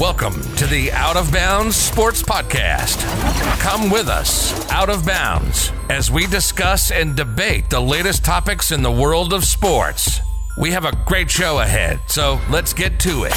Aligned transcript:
Welcome 0.00 0.40
to 0.56 0.66
the 0.66 0.90
Out 0.92 1.18
of 1.18 1.30
Bounds 1.30 1.76
Sports 1.76 2.22
Podcast. 2.22 2.96
Come 3.60 3.90
with 3.90 4.08
us, 4.08 4.66
Out 4.70 4.88
of 4.88 5.04
Bounds, 5.04 5.72
as 5.90 6.10
we 6.10 6.26
discuss 6.26 6.90
and 6.90 7.14
debate 7.14 7.68
the 7.68 7.80
latest 7.80 8.24
topics 8.24 8.72
in 8.72 8.80
the 8.80 8.90
world 8.90 9.34
of 9.34 9.44
sports. 9.44 10.20
We 10.56 10.70
have 10.70 10.86
a 10.86 10.96
great 11.04 11.30
show 11.30 11.58
ahead, 11.58 12.00
so 12.06 12.40
let's 12.48 12.72
get 12.72 12.98
to 13.00 13.24
it. 13.24 13.34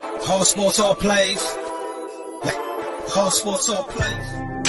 Whole 0.00 0.44
sports 0.46 0.80
all 0.80 0.94
plays. 0.94 1.42
Whole 3.12 3.30
sports 3.30 3.68
all 3.68 3.84
plays. 3.84 4.63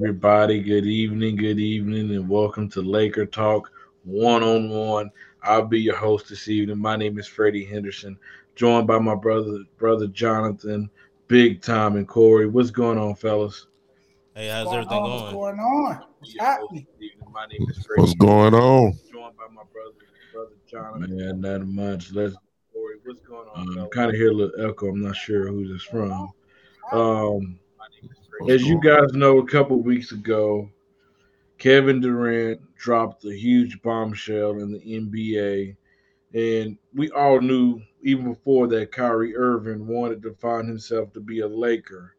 Everybody. 0.00 0.62
Good 0.62 0.86
evening, 0.86 1.34
good 1.34 1.58
evening, 1.58 2.14
and 2.14 2.28
welcome 2.28 2.70
to 2.70 2.80
Laker 2.80 3.26
Talk 3.26 3.68
One 4.04 4.44
on 4.44 4.68
One. 4.70 5.10
I'll 5.42 5.66
be 5.66 5.80
your 5.80 5.96
host 5.96 6.28
this 6.28 6.46
evening. 6.46 6.78
My 6.78 6.94
name 6.94 7.18
is 7.18 7.26
Freddie 7.26 7.64
Henderson, 7.64 8.16
joined 8.54 8.86
by 8.86 9.00
my 9.00 9.16
brother, 9.16 9.64
brother 9.76 10.06
Jonathan, 10.06 10.88
Big 11.26 11.62
Time, 11.62 11.96
and 11.96 12.06
Corey. 12.06 12.46
What's 12.46 12.70
going 12.70 12.96
on, 12.96 13.16
fellas? 13.16 13.66
Hey, 14.36 14.46
how's 14.46 14.72
everything 14.72 15.02
going? 15.02 15.20
What's 15.20 15.32
going 15.32 15.58
on? 15.58 16.04
What's 16.20 16.38
happening? 16.38 16.86
My 17.32 17.46
name 17.46 17.66
is 17.68 17.84
Freddie. 17.84 18.02
What's 18.02 18.14
going 18.14 18.54
on? 18.54 18.92
Joined 19.12 19.36
by 19.36 19.48
my 19.52 19.62
brother, 19.72 19.96
brother 20.32 20.54
Jonathan. 20.70 21.16
Man, 21.16 21.40
not 21.40 21.66
much. 21.66 22.12
Let's 22.12 22.36
Corey. 22.72 22.98
What's 23.02 23.20
going 23.22 23.48
on? 23.48 23.80
Um, 23.80 23.88
kind 23.88 24.10
of 24.10 24.14
hear 24.16 24.30
a 24.30 24.34
little 24.34 24.70
echo. 24.70 24.90
I'm 24.90 25.02
not 25.02 25.16
sure 25.16 25.48
who 25.48 25.66
this 25.66 25.82
from. 25.82 26.30
Um 26.92 27.58
as 28.48 28.62
you 28.62 28.80
guys 28.80 29.12
know, 29.12 29.38
a 29.38 29.46
couple 29.46 29.80
weeks 29.82 30.12
ago, 30.12 30.70
Kevin 31.58 32.00
Durant 32.00 32.60
dropped 32.76 33.24
a 33.24 33.34
huge 33.34 33.82
bombshell 33.82 34.60
in 34.60 34.72
the 34.72 34.78
NBA. 34.78 35.76
And 36.34 36.78
we 36.94 37.10
all 37.10 37.40
knew 37.40 37.80
even 38.02 38.32
before 38.32 38.68
that 38.68 38.92
Kyrie 38.92 39.36
Irving 39.36 39.86
wanted 39.86 40.22
to 40.22 40.34
find 40.34 40.68
himself 40.68 41.12
to 41.14 41.20
be 41.20 41.40
a 41.40 41.48
Laker. 41.48 42.14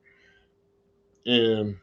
And 1.25 1.77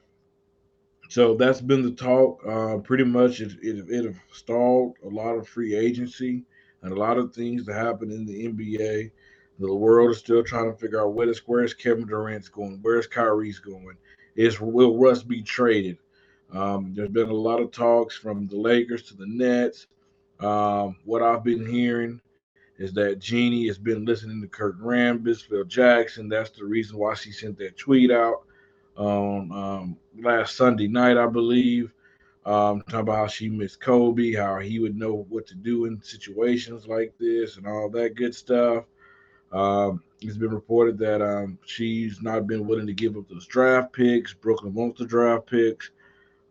so 1.08 1.34
that's 1.34 1.60
been 1.60 1.82
the 1.82 1.92
talk. 1.92 2.42
Uh, 2.46 2.78
pretty 2.78 3.04
much 3.04 3.40
it, 3.40 3.52
it, 3.62 3.86
it 3.88 4.14
stalled 4.32 4.96
a 5.04 5.08
lot 5.08 5.36
of 5.36 5.48
free 5.48 5.74
agency 5.74 6.44
and 6.82 6.92
a 6.92 6.96
lot 6.96 7.16
of 7.16 7.34
things 7.34 7.64
that 7.64 7.74
happen 7.74 8.10
in 8.10 8.26
the 8.26 8.48
NBA. 8.48 9.10
The 9.58 9.74
world 9.74 10.10
is 10.10 10.18
still 10.18 10.44
trying 10.44 10.70
to 10.70 10.76
figure 10.76 11.00
out 11.00 11.14
where 11.14 11.28
is 11.28 11.40
where's 11.46 11.72
Kevin 11.72 12.06
Durant's 12.06 12.50
going, 12.50 12.80
where's 12.82 13.06
Kyrie's 13.06 13.58
going 13.58 13.96
is 14.36 14.60
will 14.60 14.98
Russ 14.98 15.22
be 15.22 15.42
traded? 15.42 15.98
Um, 16.52 16.92
there's 16.94 17.10
been 17.10 17.28
a 17.28 17.34
lot 17.34 17.60
of 17.60 17.72
talks 17.72 18.16
from 18.16 18.46
the 18.46 18.56
Lakers 18.56 19.02
to 19.04 19.16
the 19.16 19.26
Nets. 19.26 19.86
Um, 20.40 20.96
what 21.04 21.22
I've 21.22 21.42
been 21.42 21.66
hearing 21.66 22.20
is 22.78 22.92
that 22.92 23.18
Jeanie 23.18 23.66
has 23.66 23.78
been 23.78 24.04
listening 24.04 24.40
to 24.42 24.48
Kurt 24.48 24.78
Rambis, 24.80 25.42
Phil 25.46 25.64
Jackson. 25.64 26.28
That's 26.28 26.50
the 26.50 26.64
reason 26.64 26.98
why 26.98 27.14
she 27.14 27.32
sent 27.32 27.58
that 27.58 27.76
tweet 27.76 28.10
out 28.10 28.42
on 28.96 29.50
um, 29.52 29.96
last 30.20 30.56
Sunday 30.56 30.88
night, 30.88 31.16
I 31.16 31.26
believe. 31.26 31.92
Um, 32.44 32.82
talking 32.82 33.00
about 33.00 33.16
how 33.16 33.26
she 33.26 33.48
missed 33.48 33.80
Kobe, 33.80 34.32
how 34.32 34.60
he 34.60 34.78
would 34.78 34.94
know 34.94 35.26
what 35.28 35.48
to 35.48 35.56
do 35.56 35.86
in 35.86 36.00
situations 36.00 36.86
like 36.86 37.12
this, 37.18 37.56
and 37.56 37.66
all 37.66 37.90
that 37.90 38.14
good 38.14 38.34
stuff. 38.34 38.84
Um, 39.52 40.02
it's 40.20 40.36
been 40.36 40.54
reported 40.54 40.98
that 40.98 41.22
um, 41.22 41.58
she's 41.64 42.22
not 42.22 42.46
been 42.46 42.66
willing 42.66 42.86
to 42.86 42.92
give 42.92 43.16
up 43.16 43.28
those 43.28 43.46
draft 43.46 43.92
picks. 43.92 44.32
Brooklyn 44.32 44.74
wants 44.74 44.98
the 44.98 45.06
draft 45.06 45.46
picks. 45.46 45.90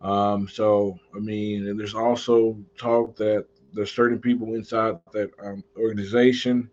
Um, 0.01 0.47
so, 0.47 0.99
I 1.15 1.19
mean, 1.19 1.67
and 1.67 1.79
there's 1.79 1.95
also 1.95 2.57
talk 2.77 3.15
that 3.17 3.45
there's 3.73 3.91
certain 3.91 4.19
people 4.19 4.53
inside 4.53 4.99
that 5.13 5.31
um, 5.43 5.63
organization 5.77 6.69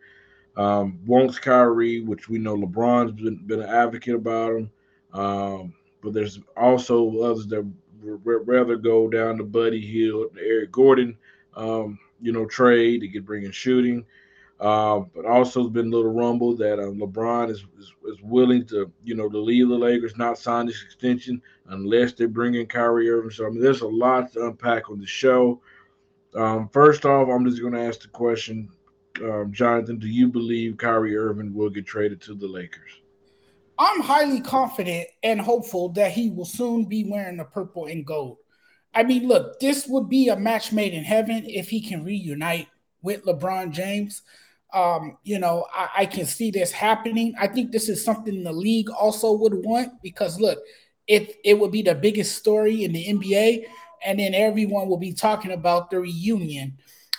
um, 0.57 0.99
wants 1.07 1.39
Kyrie, 1.39 2.03
which 2.03 2.29
we 2.29 2.39
know 2.39 2.57
LeBron's 2.57 3.13
been, 3.13 3.37
been 3.47 3.63
an 3.63 3.69
advocate 3.69 4.15
about 4.15 4.53
him. 4.55 4.71
Um, 5.13 5.75
but 6.03 6.13
there's 6.13 6.41
also 6.57 7.21
others 7.21 7.47
that 7.49 7.67
would 8.03 8.47
rather 8.47 8.77
go 8.77 9.09
down 9.09 9.39
the 9.39 9.45
Buddy 9.45 9.81
Hield, 9.81 10.37
Eric 10.39 10.73
Gordon, 10.73 11.17
um, 11.57 11.99
you 12.21 12.33
know, 12.33 12.47
trade 12.47 13.01
to 13.01 13.09
get 13.09 13.25
bringing 13.25 13.51
shooting. 13.51 14.05
Uh, 14.63 15.01
but 15.13 15.27
also 15.27 15.61
has 15.61 15.73
been 15.73 15.89
a 15.89 15.97
little 15.97 16.13
rumble 16.13 16.55
that 16.55 16.79
uh, 16.79 16.85
LeBron 16.85 17.51
is, 17.51 17.65
is, 17.81 17.93
is 18.07 18.23
willing 18.23 18.65
to 18.65 18.93
you 19.03 19.13
know 19.13 19.29
to 19.29 19.37
leave 19.37 19.69
the 19.69 19.75
Lakers, 19.75 20.17
not 20.17 20.39
sign 20.39 20.67
this 20.67 20.85
extension 20.85 21.43
unless 21.71 22.13
they 22.13 22.27
bring 22.27 22.55
in 22.55 22.67
Kyrie 22.67 23.11
Irving. 23.11 23.33
So 23.33 23.45
I 23.45 23.51
mean, 23.51 23.61
there's 23.61 23.81
a 23.81 23.89
lot 23.89 24.33
to 24.35 24.47
unpack 24.47 24.89
on 24.89 25.01
the 25.01 25.07
show. 25.07 25.61
Um, 26.37 26.69
first 26.69 27.05
off, 27.05 27.29
I'm 27.29 27.45
just 27.45 27.61
going 27.61 27.73
to 27.73 27.81
ask 27.81 28.03
the 28.03 28.09
question, 28.09 28.69
um, 29.25 29.53
Jonathan: 29.53 29.99
Do 29.99 30.07
you 30.07 30.29
believe 30.29 30.77
Kyrie 30.77 31.17
Irving 31.17 31.53
will 31.53 31.69
get 31.69 31.85
traded 31.85 32.21
to 32.23 32.35
the 32.37 32.47
Lakers? 32.47 33.01
I'm 33.81 34.01
highly 34.01 34.41
confident 34.41 35.09
and 35.25 35.41
hopeful 35.41 35.89
that 35.95 36.13
he 36.13 36.31
will 36.31 36.45
soon 36.45 36.85
be 36.85 37.03
wearing 37.03 37.39
the 37.39 37.45
purple 37.45 37.87
and 37.87 38.07
gold. 38.07 38.37
I 38.95 39.03
mean, 39.03 39.27
look, 39.27 39.59
this 39.59 39.89
would 39.89 40.09
be 40.09 40.29
a 40.29 40.37
match 40.37 40.71
made 40.71 40.95
in 40.95 41.03
heaven 41.03 41.47
if 41.47 41.69
he 41.69 41.81
can 41.81 42.05
reunite 42.05 42.69
with 43.03 43.25
LeBron 43.25 43.73
James. 43.73 44.23
Um, 44.73 45.19
you 45.23 45.39
know, 45.39 45.67
I, 45.75 45.89
I, 45.99 46.07
can 46.07 46.25
see 46.25 46.51
this 46.51 46.73
happening. 46.73 47.35
I 47.39 47.47
think 47.47 47.73
this 47.73 47.91
is 47.91 48.03
something 48.03 48.43
the 48.43 48.53
league 48.53 48.89
also 48.89 49.33
would 49.33 49.55
want 49.55 50.01
because 50.03 50.41
look, 50.41 50.59
it 51.07 51.37
it 51.45 51.59
would 51.59 51.71
be 51.73 51.83
the 51.83 51.95
biggest 51.95 52.39
story 52.39 52.85
in 52.85 52.93
the 52.93 53.07
NBA, 53.07 53.67
and 54.05 54.19
then 54.19 54.35
everyone 54.35 54.89
will 54.89 54.97
be 54.97 55.13
talking 55.13 55.53
about 55.53 55.91
the 55.91 56.01
reunion, 56.01 56.79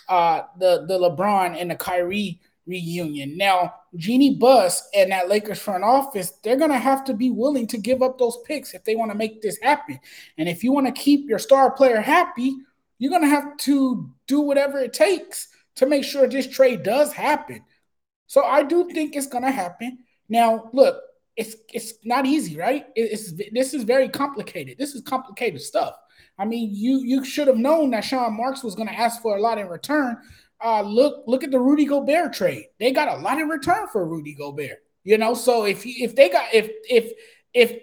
uh, 0.09 0.41
the 0.57 0.85
the 0.87 0.97
LeBron 0.97 1.55
and 1.59 1.69
the 1.69 1.75
Kyrie 1.75 2.39
reunion. 2.65 3.37
Now, 3.37 3.73
Jeanie 3.95 4.35
Buss 4.35 4.89
and 4.95 5.11
that 5.11 5.29
Lakers 5.29 5.59
front 5.59 5.83
office, 5.83 6.31
they're 6.43 6.55
gonna 6.55 6.79
have 6.79 7.03
to 7.05 7.13
be 7.13 7.29
willing 7.29 7.67
to 7.67 7.77
give 7.77 8.01
up 8.01 8.17
those 8.17 8.37
picks 8.45 8.73
if 8.73 8.83
they 8.83 8.95
want 8.95 9.11
to 9.11 9.17
make 9.17 9.41
this 9.41 9.59
happen. 9.61 9.99
And 10.37 10.49
if 10.49 10.63
you 10.63 10.71
want 10.71 10.87
to 10.87 11.01
keep 11.01 11.29
your 11.29 11.39
star 11.39 11.71
player 11.71 12.01
happy, 12.01 12.55
you're 12.97 13.11
gonna 13.11 13.27
have 13.27 13.57
to 13.57 14.09
do 14.27 14.41
whatever 14.41 14.79
it 14.79 14.93
takes 14.93 15.49
to 15.75 15.85
make 15.85 16.03
sure 16.03 16.27
this 16.27 16.47
trade 16.47 16.83
does 16.83 17.13
happen. 17.13 17.63
So 18.27 18.43
I 18.43 18.63
do 18.63 18.89
think 18.89 19.15
it's 19.15 19.27
going 19.27 19.43
to 19.43 19.51
happen. 19.51 19.99
Now, 20.29 20.69
look, 20.73 21.01
it's 21.35 21.55
it's 21.73 21.93
not 22.03 22.25
easy, 22.25 22.57
right? 22.57 22.85
It's 22.95 23.33
this 23.51 23.73
is 23.73 23.83
very 23.83 24.09
complicated. 24.09 24.77
This 24.77 24.93
is 24.93 25.01
complicated 25.01 25.61
stuff. 25.61 25.95
I 26.37 26.45
mean, 26.45 26.69
you 26.71 26.99
you 26.99 27.25
should 27.25 27.47
have 27.47 27.57
known 27.57 27.91
that 27.91 28.03
Sean 28.03 28.37
Marks 28.37 28.63
was 28.63 28.75
going 28.75 28.87
to 28.87 28.93
ask 28.99 29.21
for 29.21 29.37
a 29.37 29.41
lot 29.41 29.57
in 29.57 29.67
return. 29.67 30.17
Uh, 30.63 30.81
look 30.81 31.23
look 31.27 31.43
at 31.43 31.51
the 31.51 31.59
Rudy 31.59 31.85
Gobert 31.85 32.33
trade. 32.33 32.65
They 32.79 32.91
got 32.91 33.17
a 33.17 33.21
lot 33.21 33.39
in 33.39 33.47
return 33.47 33.87
for 33.91 34.07
Rudy 34.07 34.33
Gobert. 34.33 34.83
You 35.03 35.17
know, 35.17 35.33
so 35.33 35.65
if 35.65 35.85
if 35.85 36.15
they 36.15 36.29
got 36.29 36.53
if 36.53 36.69
if 36.89 37.11
if 37.53 37.79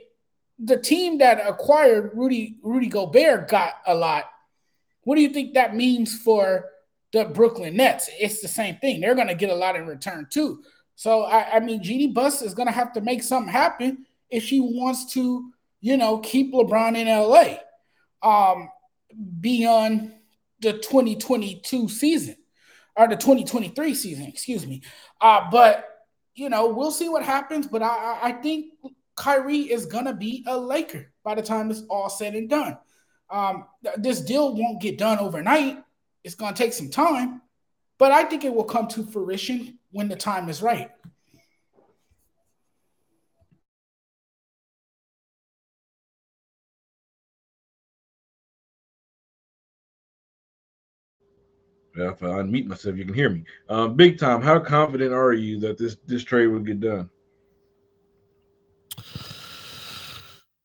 the 0.58 0.76
team 0.76 1.18
that 1.18 1.46
acquired 1.46 2.12
Rudy 2.14 2.56
Rudy 2.62 2.88
Gobert 2.88 3.48
got 3.48 3.74
a 3.86 3.94
lot, 3.94 4.24
what 5.02 5.16
do 5.16 5.22
you 5.22 5.30
think 5.30 5.54
that 5.54 5.74
means 5.74 6.16
for 6.18 6.66
the 7.12 7.24
Brooklyn 7.24 7.76
Nets. 7.76 8.08
It's 8.18 8.40
the 8.40 8.48
same 8.48 8.76
thing. 8.76 9.00
They're 9.00 9.14
going 9.14 9.28
to 9.28 9.34
get 9.34 9.50
a 9.50 9.54
lot 9.54 9.76
in 9.76 9.86
return 9.86 10.26
too. 10.30 10.62
So 10.94 11.22
I, 11.22 11.56
I 11.56 11.60
mean, 11.60 11.82
Jeanie 11.82 12.08
Buss 12.08 12.42
is 12.42 12.54
going 12.54 12.68
to 12.68 12.72
have 12.72 12.92
to 12.92 13.00
make 13.00 13.22
something 13.22 13.52
happen 13.52 14.06
if 14.28 14.44
she 14.44 14.60
wants 14.60 15.12
to, 15.14 15.50
you 15.80 15.96
know, 15.96 16.18
keep 16.18 16.52
LeBron 16.52 16.96
in 16.96 17.08
LA 17.08 17.56
um, 18.22 18.68
beyond 19.40 20.12
the 20.60 20.74
2022 20.74 21.88
season 21.88 22.36
or 22.96 23.08
the 23.08 23.16
2023 23.16 23.94
season, 23.94 24.26
excuse 24.26 24.66
me. 24.66 24.82
Uh, 25.20 25.48
but 25.50 25.86
you 26.34 26.48
know, 26.48 26.68
we'll 26.68 26.90
see 26.90 27.08
what 27.08 27.22
happens. 27.22 27.66
But 27.66 27.82
I, 27.82 28.18
I 28.22 28.32
think 28.32 28.72
Kyrie 29.16 29.70
is 29.70 29.86
gonna 29.86 30.14
be 30.14 30.44
a 30.46 30.56
Laker 30.56 31.12
by 31.24 31.34
the 31.34 31.42
time 31.42 31.70
it's 31.70 31.82
all 31.90 32.08
said 32.08 32.34
and 32.34 32.48
done. 32.48 32.78
Um, 33.30 33.66
this 33.96 34.20
deal 34.20 34.54
won't 34.54 34.80
get 34.80 34.98
done 34.98 35.18
overnight. 35.18 35.82
It's 36.24 36.34
going 36.34 36.54
to 36.54 36.62
take 36.62 36.72
some 36.72 36.90
time, 36.90 37.42
but 37.98 38.12
I 38.12 38.24
think 38.24 38.44
it 38.44 38.54
will 38.54 38.64
come 38.64 38.88
to 38.88 39.04
fruition 39.04 39.78
when 39.90 40.08
the 40.08 40.16
time 40.16 40.48
is 40.48 40.62
right. 40.62 40.90
If 51.96 52.22
I 52.22 52.26
unmute 52.26 52.66
myself, 52.66 52.96
you 52.96 53.04
can 53.04 53.14
hear 53.14 53.30
me. 53.30 53.44
Uh, 53.68 53.88
big 53.88 54.18
time. 54.18 54.40
How 54.40 54.60
confident 54.60 55.12
are 55.12 55.32
you 55.32 55.58
that 55.60 55.76
this 55.76 55.96
this 56.06 56.22
trade 56.22 56.46
will 56.46 56.60
get 56.60 56.80
done? 56.80 57.10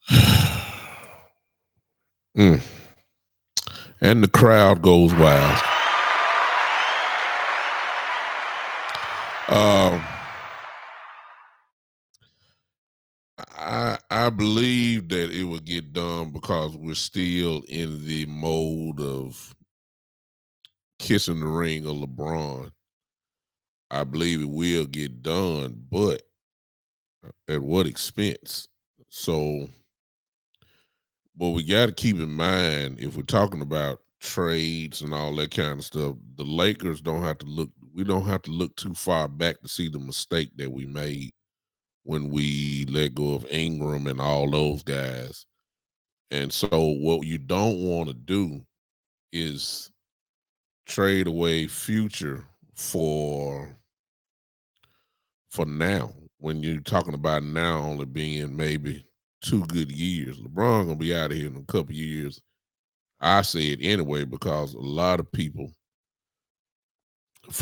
mm. 2.37 2.61
And 4.05 4.23
the 4.23 4.27
crowd 4.27 4.83
goes 4.83 5.11
wild. 5.15 5.63
Um, 9.49 10.05
I 13.57 13.97
I 14.11 14.29
believe 14.29 15.09
that 15.09 15.31
it 15.31 15.45
will 15.45 15.57
get 15.57 15.91
done 15.91 16.29
because 16.29 16.77
we're 16.77 16.93
still 16.93 17.63
in 17.67 18.05
the 18.05 18.27
mode 18.27 18.99
of 19.01 19.55
kissing 20.99 21.39
the 21.39 21.47
ring 21.47 21.87
of 21.87 21.95
LeBron. 21.95 22.71
I 23.89 24.03
believe 24.03 24.41
it 24.41 24.49
will 24.51 24.85
get 24.85 25.23
done, 25.23 25.83
but 25.89 26.21
at 27.47 27.59
what 27.59 27.87
expense? 27.87 28.67
So, 29.09 29.67
but 31.37 31.49
we 31.49 31.63
got 31.63 31.87
to 31.87 31.91
keep 31.91 32.17
in 32.17 32.31
mind 32.31 32.99
if 32.99 33.15
we're 33.15 33.23
talking 33.23 33.61
about 33.61 33.99
trades 34.21 35.01
and 35.01 35.13
all 35.13 35.35
that 35.35 35.51
kind 35.51 35.79
of 35.79 35.85
stuff, 35.85 36.15
the 36.35 36.43
Lakers 36.43 37.01
don't 37.01 37.23
have 37.23 37.37
to 37.39 37.45
look. 37.45 37.69
We 37.93 38.03
don't 38.03 38.25
have 38.25 38.41
to 38.43 38.51
look 38.51 38.75
too 38.75 38.93
far 38.93 39.27
back 39.27 39.61
to 39.61 39.67
see 39.67 39.89
the 39.89 39.99
mistake 39.99 40.51
that 40.57 40.71
we 40.71 40.85
made 40.85 41.31
when 42.03 42.29
we 42.29 42.85
let 42.89 43.15
go 43.15 43.33
of 43.33 43.45
Ingram 43.49 44.07
and 44.07 44.19
all 44.19 44.49
those 44.49 44.83
guys. 44.83 45.45
And 46.31 46.51
so, 46.51 46.67
what 46.99 47.25
you 47.25 47.37
don't 47.37 47.81
want 47.81 48.09
to 48.09 48.13
do 48.13 48.61
is 49.31 49.91
trade 50.85 51.27
away 51.27 51.67
future 51.67 52.45
for 52.75 53.75
for 55.49 55.65
now. 55.65 56.13
When 56.37 56.61
you're 56.61 56.81
talking 56.81 57.13
about 57.13 57.43
now 57.43 57.79
only 57.79 58.05
being 58.05 58.55
maybe 58.55 59.04
two 59.45 59.65
good 59.65 59.91
years, 59.91 60.39
LeBron 60.39 60.85
gonna 60.85 60.95
be 60.95 61.15
out 61.15 61.31
of 61.31 61.37
here 61.37 61.47
in 61.47 61.55
a 61.57 61.71
couple 61.71 61.93
years. 61.93 62.41
I 63.19 63.41
say 63.41 63.67
it 63.67 63.79
anyway 63.81 64.25
because 64.25 64.73
a 64.73 64.79
lot 64.79 65.19
of 65.19 65.31
people 65.31 65.71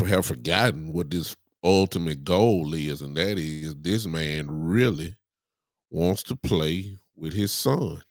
have 0.06 0.26
forgotten 0.26 0.92
what 0.92 1.10
this 1.10 1.36
ultimate 1.62 2.24
goal 2.24 2.74
is, 2.74 3.02
and 3.02 3.16
that 3.16 3.38
is 3.38 3.74
this 3.76 4.06
man 4.06 4.46
really 4.50 5.14
wants 5.90 6.22
to 6.24 6.36
play 6.36 6.98
with 7.16 7.32
his 7.32 7.52
son 7.52 8.02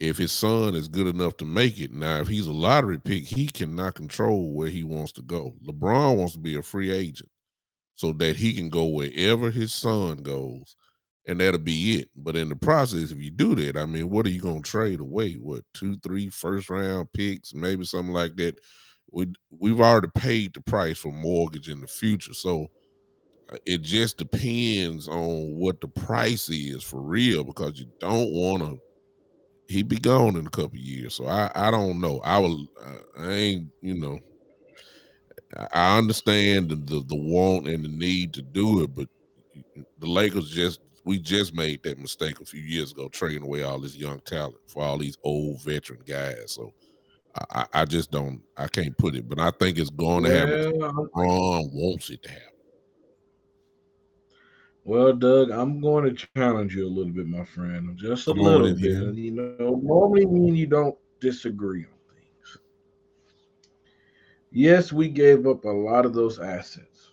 if 0.00 0.16
his 0.16 0.32
son 0.32 0.74
is 0.74 0.88
good 0.88 1.06
enough 1.06 1.36
to 1.36 1.44
make 1.44 1.78
it. 1.78 1.92
Now, 1.92 2.20
if 2.20 2.28
he's 2.28 2.46
a 2.46 2.52
lottery 2.52 2.98
pick, 2.98 3.24
he 3.24 3.46
cannot 3.46 3.94
control 3.94 4.54
where 4.54 4.70
he 4.70 4.82
wants 4.82 5.12
to 5.12 5.22
go. 5.22 5.54
LeBron 5.64 6.16
wants 6.16 6.32
to 6.32 6.38
be 6.38 6.56
a 6.56 6.62
free 6.62 6.90
agent 6.90 7.28
so 7.96 8.12
that 8.14 8.36
he 8.36 8.54
can 8.54 8.70
go 8.70 8.86
wherever 8.86 9.50
his 9.50 9.74
son 9.74 10.22
goes, 10.22 10.74
and 11.30 11.40
that'll 11.40 11.60
be 11.60 12.00
it. 12.00 12.10
But 12.16 12.36
in 12.36 12.48
the 12.48 12.56
process, 12.56 13.12
if 13.12 13.18
you 13.18 13.30
do 13.30 13.54
that, 13.54 13.76
I 13.76 13.86
mean, 13.86 14.10
what 14.10 14.26
are 14.26 14.30
you 14.30 14.40
to 14.40 14.60
trade 14.60 14.98
away? 14.98 15.34
What 15.34 15.62
two, 15.74 15.96
three 15.98 16.28
first 16.28 16.68
round 16.68 17.12
picks, 17.12 17.54
maybe 17.54 17.84
something 17.84 18.12
like 18.12 18.34
that? 18.36 18.58
We 19.12 19.32
we've 19.56 19.80
already 19.80 20.08
paid 20.14 20.54
the 20.54 20.60
price 20.60 20.98
for 20.98 21.12
mortgage 21.12 21.68
in 21.68 21.80
the 21.80 21.86
future, 21.86 22.34
so 22.34 22.66
uh, 23.52 23.58
it 23.64 23.82
just 23.82 24.18
depends 24.18 25.06
on 25.06 25.54
what 25.56 25.80
the 25.80 25.88
price 25.88 26.48
is 26.48 26.82
for 26.82 27.00
real 27.00 27.44
because 27.44 27.78
you 27.78 27.86
don't 28.00 28.32
want 28.32 28.62
to 28.64 28.78
He'd 29.68 29.86
be 29.86 30.00
gone 30.00 30.34
in 30.34 30.48
a 30.48 30.50
couple 30.50 30.78
years. 30.78 31.14
So 31.14 31.26
I 31.26 31.48
I 31.54 31.70
don't 31.70 32.00
know. 32.00 32.20
I 32.24 32.38
will 32.38 32.66
uh, 32.84 33.22
I 33.22 33.32
ain't 33.32 33.68
you 33.82 33.94
know. 33.94 34.18
I 35.72 35.96
understand 35.96 36.70
the, 36.70 36.76
the, 36.76 37.04
the 37.06 37.16
want 37.16 37.68
and 37.68 37.84
the 37.84 37.88
need 37.88 38.32
to 38.34 38.42
do 38.42 38.82
it, 38.82 38.94
but 38.94 39.08
the 39.98 40.06
Lakers 40.06 40.50
just 40.50 40.80
we 41.04 41.18
just 41.18 41.54
made 41.54 41.82
that 41.82 41.98
mistake 41.98 42.40
a 42.40 42.44
few 42.44 42.60
years 42.60 42.92
ago, 42.92 43.08
trading 43.08 43.42
away 43.42 43.62
all 43.62 43.78
this 43.78 43.96
young 43.96 44.20
talent 44.20 44.56
for 44.66 44.82
all 44.82 44.98
these 44.98 45.16
old 45.24 45.60
veteran 45.62 46.00
guys. 46.06 46.52
So 46.52 46.72
I, 47.52 47.66
I 47.72 47.84
just 47.84 48.10
don't 48.10 48.42
I 48.56 48.66
can't 48.66 48.96
put 48.96 49.14
it, 49.14 49.28
but 49.28 49.38
I 49.38 49.50
think 49.50 49.78
it's 49.78 49.90
going 49.90 50.24
to 50.24 50.30
happen. 50.30 50.78
Ron 51.14 51.70
wants 51.72 52.10
it 52.10 52.22
to 52.24 52.30
happen. 52.30 52.46
Well, 54.84 55.12
Doug, 55.12 55.50
I'm 55.50 55.80
going 55.80 56.04
to 56.14 56.26
challenge 56.34 56.74
you 56.74 56.86
a 56.86 56.88
little 56.88 57.12
bit, 57.12 57.26
my 57.26 57.44
friend, 57.44 57.96
just 57.96 58.26
a 58.28 58.32
Come 58.32 58.42
little 58.42 58.74
bit. 58.74 58.78
Here. 58.78 59.10
You 59.12 59.30
know, 59.32 59.80
normally 59.82 60.26
mean 60.26 60.56
you 60.56 60.66
don't 60.66 60.96
disagree 61.20 61.84
on 61.84 62.14
things. 62.14 62.58
Yes, 64.50 64.92
we 64.92 65.08
gave 65.08 65.46
up 65.46 65.64
a 65.64 65.68
lot 65.68 66.06
of 66.06 66.14
those 66.14 66.40
assets, 66.40 67.10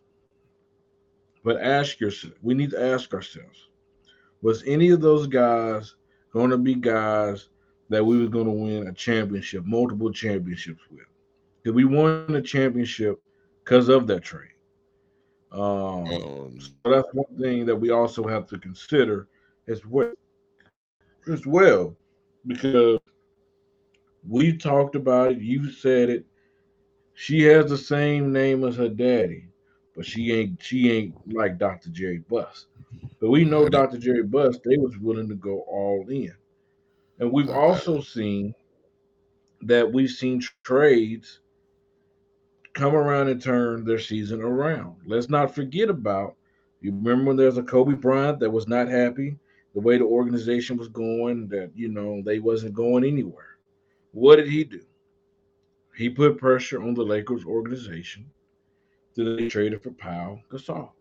but 1.44 1.62
ask 1.62 2.00
yourself. 2.00 2.34
We 2.42 2.54
need 2.54 2.72
to 2.72 2.82
ask 2.82 3.14
ourselves: 3.14 3.68
Was 4.42 4.64
any 4.66 4.90
of 4.90 5.02
those 5.02 5.28
guys 5.28 5.96
going 6.32 6.52
to 6.52 6.58
be 6.58 6.76
guys 6.76 7.50
that 7.90 8.06
we 8.06 8.22
were 8.22 8.30
going 8.30 8.46
to 8.46 8.52
win 8.52 8.88
a 8.88 8.94
championship, 8.94 9.66
multiple 9.66 10.12
championships 10.12 10.82
with? 10.92 11.06
Because 11.64 11.76
we 11.76 11.86
won 11.86 12.36
a 12.36 12.42
championship 12.42 13.22
because 13.64 13.90
of 13.90 14.08
that 14.08 14.24
trade. 14.24 14.52
Um, 15.52 16.06
um, 16.08 16.60
so 16.60 16.92
that's 16.92 17.08
one 17.14 17.38
thing 17.40 17.66
that 17.66 17.76
we 17.76 17.90
also 17.90 18.28
have 18.28 18.48
to 18.48 18.58
consider 18.58 19.28
as 19.68 19.86
well, 19.86 20.14
as 21.32 21.46
well, 21.46 21.96
because 22.46 23.00
we 24.28 24.56
talked 24.58 24.96
about 24.96 25.32
it. 25.32 25.40
You 25.40 25.72
said 25.72 26.10
it. 26.10 26.26
She 27.14 27.42
has 27.44 27.70
the 27.70 27.78
same 27.78 28.32
name 28.32 28.64
as 28.64 28.76
her 28.76 28.90
daddy, 28.90 29.48
but 29.98 30.06
she 30.06 30.32
ain't 30.32 30.62
she 30.64 30.92
ain't 30.92 31.34
like 31.34 31.58
Dr. 31.58 31.90
Jerry 31.90 32.20
Buss. 32.20 32.68
But 33.20 33.32
we 33.32 33.44
know 33.44 33.68
Dr. 33.68 33.98
Jerry 33.98 34.24
Buss, 34.24 34.60
they 34.64 34.78
was 34.78 34.96
willing 35.00 35.28
to 35.28 35.36
go 35.36 35.62
all 35.62 36.06
in. 36.08 36.34
And 37.20 37.32
we've 37.32 37.50
also 37.50 38.00
seen 38.00 38.54
that 39.64 39.92
we've 39.92 40.12
seen 40.12 40.44
trades 40.64 41.40
come 42.74 42.94
around 42.94 43.30
and 43.30 43.42
turn 43.42 43.86
their 43.86 43.98
season 43.98 44.40
around. 44.44 44.98
Let's 45.08 45.30
not 45.30 45.56
forget 45.56 45.90
about 45.90 46.36
you 46.80 46.92
remember 46.92 47.30
when 47.30 47.38
there's 47.38 47.58
a 47.58 47.64
Kobe 47.64 47.96
Bryant 47.96 48.40
that 48.40 48.52
was 48.52 48.68
not 48.68 48.88
happy 48.88 49.40
the 49.74 49.82
way 49.82 49.98
the 49.98 50.04
organization 50.06 50.78
was 50.78 50.90
going, 50.90 51.48
that 51.48 51.72
you 51.74 51.88
know 51.88 52.22
they 52.24 52.38
wasn't 52.38 52.76
going 52.76 53.04
anywhere. 53.04 53.58
What 54.12 54.36
did 54.36 54.48
he 54.48 54.64
do? 54.64 54.82
He 55.96 56.08
put 56.08 56.38
pressure 56.38 56.84
on 56.84 56.94
the 56.94 57.04
Lakers 57.04 57.46
organization. 57.46 58.30
Then 59.18 59.36
they 59.36 59.50
traded 59.50 59.82
for 59.82 59.92
Pau 59.92 60.40
Gasol. 60.50 60.92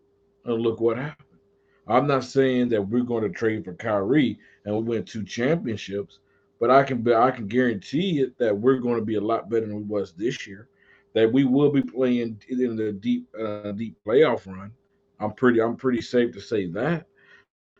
And 0.46 0.62
look 0.62 0.80
what 0.80 0.96
happened. 0.96 1.38
I'm 1.86 2.06
not 2.06 2.24
saying 2.24 2.70
that 2.70 2.82
we're 2.82 3.04
going 3.04 3.22
to 3.22 3.28
trade 3.28 3.64
for 3.64 3.74
Kyrie 3.74 4.38
and 4.64 4.74
we 4.74 4.82
win 4.82 5.04
two 5.04 5.22
championships, 5.22 6.18
but 6.58 6.70
I 6.70 6.82
can 6.82 7.02
be, 7.02 7.14
I 7.14 7.30
can 7.30 7.46
guarantee 7.46 8.20
it 8.20 8.36
that 8.38 8.56
we're 8.56 8.78
going 8.78 8.98
to 8.98 9.04
be 9.04 9.16
a 9.16 9.20
lot 9.20 9.48
better 9.48 9.66
than 9.66 9.76
we 9.76 9.82
was 9.82 10.12
this 10.14 10.46
year 10.46 10.68
that 11.14 11.32
we 11.32 11.44
will 11.44 11.70
be 11.70 11.82
playing 11.82 12.40
in 12.48 12.76
the 12.76 12.92
deep 12.92 13.26
uh, 13.40 13.72
deep 13.72 13.96
playoff 14.06 14.46
run. 14.46 14.72
I'm 15.20 15.32
pretty 15.32 15.60
I'm 15.60 15.76
pretty 15.76 16.02
safe 16.02 16.32
to 16.32 16.40
say 16.40 16.66
that. 16.72 17.06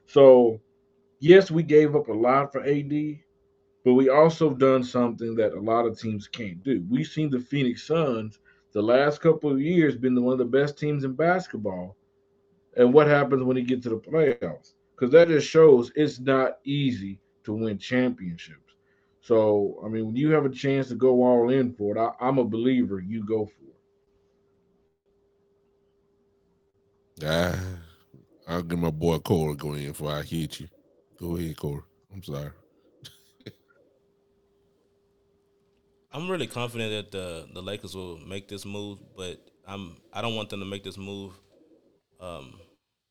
So 0.07 0.61
yes, 1.21 1.50
we 1.50 1.62
gave 1.62 1.97
up 1.97 2.09
a 2.09 2.12
lot 2.12 2.52
for 2.52 2.62
AD, 2.62 3.19
but 3.85 3.95
we 3.95 4.09
also 4.09 4.50
done 4.50 4.85
something 4.85 5.35
that 5.37 5.52
a 5.52 5.61
lot 5.61 5.87
of 5.87 5.99
teams 5.99 6.28
can't 6.28 6.62
do. 6.62 6.85
We've 6.88 7.07
seen 7.07 7.31
the 7.31 7.40
Phoenix 7.40 7.87
Suns 7.87 8.38
the 8.76 8.83
last 8.83 9.23
couple 9.23 9.50
of 9.50 9.59
years 9.59 9.97
been 9.97 10.23
one 10.23 10.35
of 10.35 10.38
the 10.38 10.45
best 10.45 10.78
teams 10.78 11.04
in 11.04 11.14
basketball. 11.14 11.97
And 12.76 12.92
what 12.92 13.06
happens 13.06 13.42
when 13.42 13.56
you 13.56 13.62
get 13.62 13.83
to 13.85 13.88
the 13.88 13.97
playoffs? 13.97 14.75
Because 14.95 15.11
that 15.12 15.28
just 15.28 15.49
shows 15.49 15.90
it's 15.95 16.21
not 16.21 16.59
easy 16.62 17.18
to 17.45 17.54
win 17.54 17.78
championships. 17.78 18.75
So, 19.23 19.80
I 19.83 19.88
mean, 19.88 20.04
when 20.04 20.16
you 20.16 20.30
have 20.33 20.45
a 20.45 20.50
chance 20.50 20.88
to 20.88 20.95
go 20.95 21.25
all 21.25 21.49
in 21.49 21.73
for 21.73 21.97
it, 21.97 21.99
I, 21.99 22.28
am 22.28 22.37
a 22.37 22.45
believer 22.45 23.00
you 23.00 23.25
go 23.25 23.47
for 23.47 23.64
it. 27.23 27.25
Ah, 27.25 27.59
I'll 28.47 28.62
get 28.62 28.78
my 28.78 28.90
boy 28.90 29.21
Corey 29.21 29.56
going 29.56 29.85
in 29.85 29.88
before 29.88 30.12
I 30.12 30.21
hit 30.21 30.61
you. 30.61 30.68
Go 31.18 31.38
ahead, 31.38 31.56
Corey. 31.56 31.80
I'm 32.12 32.23
sorry. 32.23 32.50
I'm 36.17 36.31
really 36.31 36.47
confident 36.47 36.91
that 36.93 37.13
the 37.13 37.47
the 37.53 37.61
Lakers 37.61 37.95
will 37.95 38.17
make 38.17 38.49
this 38.49 38.65
move, 38.65 38.99
but 39.15 39.39
I'm 39.69 39.99
I 40.15 40.23
don't 40.23 40.35
want 40.35 40.49
them 40.49 40.61
to 40.61 40.67
make 40.67 40.83
this 40.83 40.97
move 40.97 41.35
um, 42.19 42.59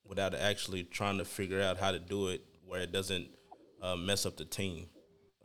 without 0.08 0.34
actually 0.34 0.86
trying 0.86 1.20
to 1.20 1.26
figure 1.26 1.62
out 1.62 1.78
how 1.78 1.92
to 1.92 2.00
do 2.00 2.30
it 2.30 2.42
where 2.66 2.82
it 2.82 2.92
doesn't 2.92 3.28
uh, 3.80 3.96
mess 3.96 4.26
up 4.26 4.38
the 4.38 4.46
team. 4.46 4.88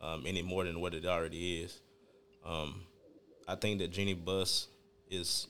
um, 0.01 0.23
any 0.25 0.41
more 0.41 0.63
than 0.63 0.81
what 0.81 0.95
it 0.95 1.05
already 1.05 1.61
is. 1.61 1.79
Um, 2.43 2.81
I 3.47 3.53
think 3.53 3.77
that 3.79 3.91
Jeanie 3.91 4.15
Buss 4.15 4.67
is 5.11 5.47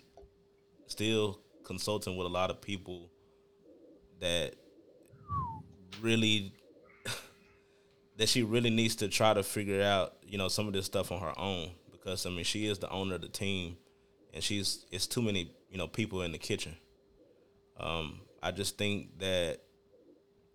still 0.88 1.40
consulting 1.64 2.18
with 2.18 2.28
a 2.28 2.30
lot 2.30 2.50
of 2.50 2.62
people 2.62 3.10
that 4.20 4.56
really 6.02 6.54
that 8.18 8.28
she 8.28 8.44
really 8.44 8.70
needs 8.70 8.98
to 8.98 9.08
try 9.08 9.34
to 9.34 9.44
figure 9.44 9.82
out, 9.82 10.16
you 10.24 10.38
know, 10.38 10.50
some 10.50 10.68
of 10.68 10.74
this 10.74 10.86
stuff 10.86 11.14
on 11.14 11.22
her 11.22 11.40
own 11.40 11.72
because 12.02 12.26
I 12.26 12.30
mean 12.30 12.44
she 12.44 12.66
is 12.68 12.80
the 12.80 12.90
owner 12.90 13.16
of 13.16 13.22
the 13.22 13.30
team 13.30 13.78
and 14.34 14.44
she's 14.44 14.86
it's 14.92 15.08
too 15.08 15.22
many, 15.22 15.52
you 15.70 15.78
know, 15.78 15.88
people 15.88 16.22
in 16.22 16.32
the 16.32 16.38
kitchen. 16.38 16.76
Um, 17.80 18.22
I 18.42 18.52
just 18.52 18.78
think 18.78 19.20
that 19.20 19.60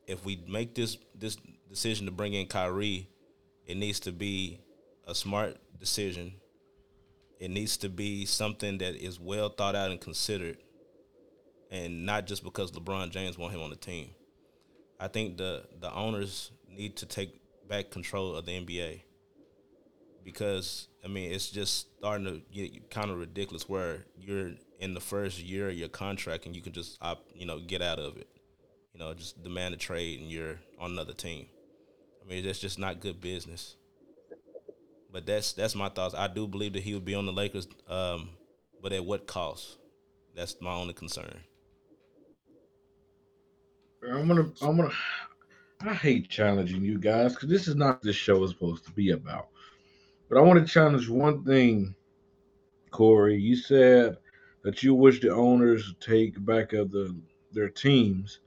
if 0.07 0.25
we 0.25 0.43
make 0.49 0.75
this 0.75 0.97
this 1.15 1.37
decision 1.69 2.07
to 2.07 2.12
bring 2.12 2.35
in 2.35 2.47
Kyrie, 2.47 3.09
it 3.67 3.76
needs 3.76 4.00
to 4.00 4.12
be 4.12 4.61
a 5.07 5.15
smart 5.15 5.57
decision. 5.79 6.35
It 7.38 7.50
needs 7.50 7.76
to 7.79 7.88
be 7.88 8.25
something 8.25 8.79
that 8.79 8.95
is 8.95 9.21
well 9.21 9.49
thought 9.50 9.76
out 9.76 9.91
and 9.91 10.00
considered, 10.00 10.59
and 11.71 12.07
not 12.07 12.26
just 12.26 12.43
because 12.43 12.73
LeBron 12.73 13.11
James 13.11 13.37
want 13.37 13.53
him 13.53 13.61
on 13.61 13.71
the 13.71 13.76
team. 13.76 14.11
I 14.99 15.09
think 15.09 15.37
the 15.37 15.65
the 15.81 15.93
owners 15.93 16.50
need 16.69 16.97
to 16.97 17.07
take 17.07 17.41
back 17.69 17.91
control 17.91 18.35
of 18.37 18.47
the 18.47 18.53
NBA 18.53 19.03
because 20.26 20.88
I 21.04 21.09
mean 21.09 21.33
it's 21.33 21.50
just 21.50 21.88
starting 21.99 22.26
to 22.26 22.42
get 22.52 22.90
kind 22.90 23.12
of 23.12 23.18
ridiculous 23.18 23.71
where 23.71 24.04
you're 24.21 24.52
in 24.80 24.95
the 24.95 25.00
first 25.00 25.40
year 25.40 25.71
of 25.71 25.76
your 25.76 25.88
contract 25.88 26.47
and 26.47 26.56
you 26.56 26.62
can 26.62 26.75
just 26.75 26.99
you 27.35 27.47
know 27.47 27.61
get 27.61 27.80
out 27.80 28.00
of 28.00 28.18
it, 28.18 28.28
you 28.92 29.00
know 29.00 29.14
just 29.14 29.42
demand 29.42 29.75
a 29.75 29.78
trade 29.78 30.21
and 30.21 30.30
you're 30.30 30.59
on 30.80 30.90
another 30.90 31.14
team. 31.14 31.47
I 32.25 32.28
mean 32.28 32.45
that's 32.45 32.59
just 32.59 32.78
not 32.78 33.00
good 33.00 33.23
business. 33.23 33.76
But 35.12 35.26
that's 35.26 35.54
that's 35.54 35.76
my 35.76 35.88
thoughts. 35.90 36.14
I 36.14 36.28
do 36.28 36.49
believe 36.49 36.75
that 36.75 36.83
he 36.83 36.95
would 36.95 37.04
be 37.06 37.14
on 37.14 37.26
the 37.26 37.33
Lakers, 37.33 37.68
um, 37.88 38.30
but 38.83 38.92
at 38.92 39.04
what 39.04 39.26
cost? 39.26 39.78
That's 40.35 40.61
my 40.61 40.75
only 40.75 40.95
concern. 40.95 41.40
I'm 44.02 44.28
gonna 44.28 44.50
I'm 44.62 44.76
gonna 44.76 44.92
I 45.80 45.95
hate 45.95 46.30
challenging 46.30 46.85
you 46.85 46.99
guys 46.99 47.35
because 47.35 47.49
this 47.49 47.68
is 47.68 47.76
not 47.76 48.02
this 48.02 48.16
show 48.16 48.42
is 48.45 48.50
supposed 48.50 48.85
to 48.87 48.92
be 48.92 49.11
about. 49.11 49.49
But 50.28 50.38
I 50.38 50.40
want 50.40 50.64
to 50.64 50.73
challenge 50.73 51.09
one 51.09 51.45
thing, 51.45 51.95
Corey. 52.90 53.38
You 53.38 53.56
said 53.56 54.16
that 54.62 54.83
you 54.83 54.95
wish 54.95 55.21
the 55.21 55.33
owners 55.33 55.95
take 56.00 56.45
back 56.45 56.73
of 56.73 56.90
the 56.90 57.16
their 57.52 57.68
teams 57.68 58.40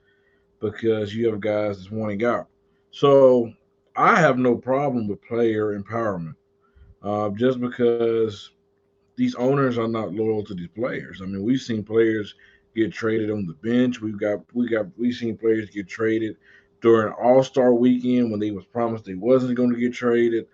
because 0.59 1.15
you 1.15 1.27
have 1.27 1.39
guys 1.39 1.77
that's 1.77 1.91
wanting 1.91 2.23
out. 2.23 2.47
So 2.91 3.53
I 3.95 4.15
have 4.19 4.37
no 4.37 4.55
problem 4.55 5.07
with 5.07 5.21
player 5.21 5.79
empowerment. 5.79 6.35
Uh, 7.01 7.29
just 7.29 7.61
because 7.61 8.51
these 9.15 9.35
owners 9.35 9.77
are 9.77 9.87
not 9.87 10.13
loyal 10.13 10.43
to 10.43 10.53
these 10.53 10.67
players. 10.75 11.21
I 11.21 11.25
mean, 11.25 11.43
we've 11.43 11.61
seen 11.61 11.83
players 11.83 12.35
get 12.75 12.91
traded 12.91 13.31
on 13.31 13.45
the 13.45 13.53
bench. 13.53 14.01
We've 14.01 14.19
got 14.19 14.39
we 14.53 14.67
got 14.67 14.87
we've 14.97 15.15
seen 15.15 15.37
players 15.37 15.69
get 15.69 15.87
traded 15.87 16.37
during 16.81 17.13
All 17.13 17.43
Star 17.43 17.73
Weekend 17.73 18.31
when 18.31 18.39
they 18.39 18.51
was 18.51 18.65
promised 18.65 19.05
they 19.05 19.15
wasn't 19.15 19.55
going 19.55 19.71
to 19.71 19.79
get 19.79 19.93
traded. 19.93 20.47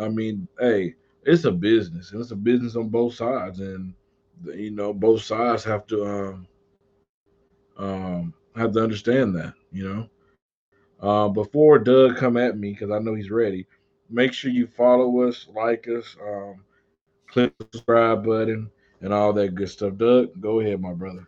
I 0.00 0.08
mean, 0.08 0.48
hey, 0.58 0.94
it's 1.24 1.44
a 1.44 1.52
business, 1.52 2.12
and 2.12 2.20
it's 2.20 2.30
a 2.30 2.36
business 2.36 2.76
on 2.76 2.88
both 2.88 3.14
sides, 3.14 3.60
and 3.60 3.94
you 4.54 4.70
know 4.70 4.92
both 4.92 5.22
sides 5.22 5.64
have 5.64 5.86
to 5.88 6.04
um, 6.06 6.46
um, 7.78 8.34
have 8.56 8.72
to 8.72 8.82
understand 8.82 9.34
that. 9.36 9.54
You 9.72 10.08
know, 11.00 11.08
uh, 11.08 11.28
before 11.28 11.78
Doug 11.78 12.16
come 12.16 12.36
at 12.36 12.58
me 12.58 12.72
because 12.72 12.90
I 12.90 12.98
know 12.98 13.14
he's 13.14 13.30
ready. 13.30 13.66
Make 14.10 14.32
sure 14.32 14.50
you 14.50 14.66
follow 14.66 15.22
us, 15.22 15.48
like 15.54 15.88
us, 15.88 16.16
um, 16.22 16.64
click 17.28 17.52
the 17.58 17.66
subscribe 17.72 18.24
button, 18.24 18.70
and 19.00 19.12
all 19.12 19.32
that 19.34 19.54
good 19.54 19.70
stuff. 19.70 19.96
Doug, 19.96 20.40
go 20.40 20.60
ahead, 20.60 20.80
my 20.80 20.92
brother. 20.92 21.26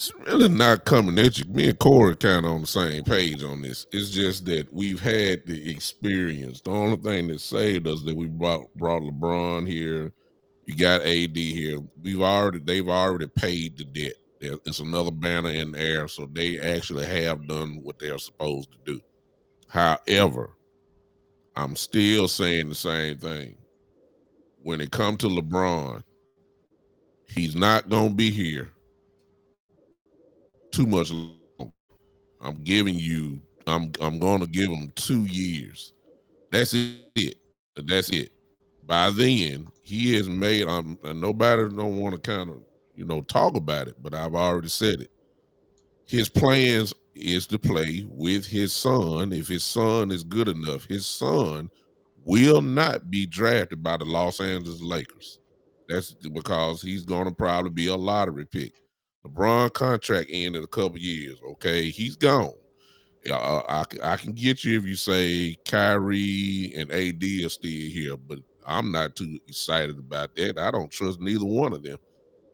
It's 0.00 0.14
really 0.26 0.48
not 0.48 0.86
coming 0.86 1.18
at 1.18 1.38
you. 1.38 1.44
Me 1.52 1.68
and 1.68 1.78
Corey 1.78 2.16
kind 2.16 2.46
of 2.46 2.52
on 2.52 2.62
the 2.62 2.66
same 2.66 3.04
page 3.04 3.44
on 3.44 3.60
this. 3.60 3.86
It's 3.92 4.08
just 4.08 4.46
that 4.46 4.72
we've 4.72 4.98
had 4.98 5.44
the 5.44 5.70
experience. 5.70 6.62
The 6.62 6.70
only 6.70 6.96
thing 6.96 7.28
that 7.28 7.42
saved 7.42 7.86
us 7.86 8.02
that 8.04 8.16
we 8.16 8.24
brought 8.24 8.74
brought 8.76 9.02
LeBron 9.02 9.68
here. 9.68 10.10
You 10.64 10.74
got 10.74 11.02
AD 11.02 11.36
here. 11.36 11.80
We've 12.02 12.22
already 12.22 12.60
they've 12.60 12.88
already 12.88 13.26
paid 13.26 13.76
the 13.76 13.84
debt. 13.84 14.14
It's 14.40 14.78
another 14.78 15.10
banner 15.10 15.50
in 15.50 15.72
the 15.72 15.80
air, 15.80 16.08
so 16.08 16.26
they 16.32 16.58
actually 16.58 17.04
have 17.04 17.46
done 17.46 17.80
what 17.82 17.98
they're 17.98 18.16
supposed 18.16 18.72
to 18.72 18.78
do. 18.86 19.02
However, 19.68 20.56
I'm 21.56 21.76
still 21.76 22.26
saying 22.26 22.70
the 22.70 22.74
same 22.74 23.18
thing. 23.18 23.54
When 24.62 24.80
it 24.80 24.92
comes 24.92 25.18
to 25.18 25.28
LeBron, 25.28 26.02
he's 27.28 27.54
not 27.54 27.90
gonna 27.90 28.14
be 28.14 28.30
here 28.30 28.70
too 30.72 30.86
much 30.86 31.12
I'm 32.40 32.54
giving 32.64 32.94
you. 32.94 33.40
I'm 33.66 33.92
I'm 34.00 34.18
going 34.18 34.40
to 34.40 34.46
give 34.46 34.70
him 34.70 34.92
two 34.96 35.24
years. 35.24 35.92
That's 36.50 36.74
it. 36.74 37.36
That's 37.76 38.08
it. 38.10 38.32
By 38.86 39.10
then, 39.10 39.68
he 39.82 40.14
has 40.14 40.28
made. 40.28 40.66
Um, 40.66 40.98
and 41.04 41.20
nobody 41.20 41.62
don't 41.62 41.98
want 41.98 42.14
to 42.14 42.20
kind 42.20 42.50
of 42.50 42.62
you 42.94 43.04
know 43.04 43.20
talk 43.22 43.56
about 43.56 43.88
it, 43.88 43.96
but 44.02 44.14
I've 44.14 44.34
already 44.34 44.68
said 44.68 45.02
it. 45.02 45.10
His 46.06 46.28
plans 46.28 46.92
is 47.14 47.46
to 47.48 47.58
play 47.58 48.06
with 48.08 48.46
his 48.46 48.72
son. 48.72 49.32
If 49.32 49.46
his 49.46 49.62
son 49.62 50.10
is 50.10 50.24
good 50.24 50.48
enough, 50.48 50.86
his 50.86 51.06
son 51.06 51.70
will 52.24 52.62
not 52.62 53.10
be 53.10 53.26
drafted 53.26 53.82
by 53.82 53.96
the 53.96 54.04
Los 54.04 54.40
Angeles 54.40 54.80
Lakers. 54.80 55.38
That's 55.88 56.12
because 56.12 56.82
he's 56.82 57.04
going 57.04 57.26
to 57.26 57.32
probably 57.32 57.70
be 57.70 57.88
a 57.88 57.96
lottery 57.96 58.46
pick. 58.46 58.72
LeBron 59.26 59.72
contract 59.72 60.30
ended 60.32 60.64
a 60.64 60.68
couple 60.68 60.98
years. 60.98 61.38
Okay, 61.52 61.90
he's 61.90 62.16
gone. 62.16 62.52
Uh, 63.30 63.62
I, 63.68 63.84
I 64.02 64.16
can 64.16 64.32
get 64.32 64.64
you 64.64 64.78
if 64.78 64.86
you 64.86 64.94
say 64.94 65.56
Kyrie 65.66 66.72
and 66.74 66.90
AD 66.90 67.22
are 67.44 67.50
still 67.50 67.70
here, 67.70 68.16
but 68.16 68.38
I'm 68.66 68.90
not 68.90 69.16
too 69.16 69.38
excited 69.46 69.98
about 69.98 70.34
that. 70.36 70.58
I 70.58 70.70
don't 70.70 70.90
trust 70.90 71.20
neither 71.20 71.44
one 71.44 71.74
of 71.74 71.82
them. 71.82 71.98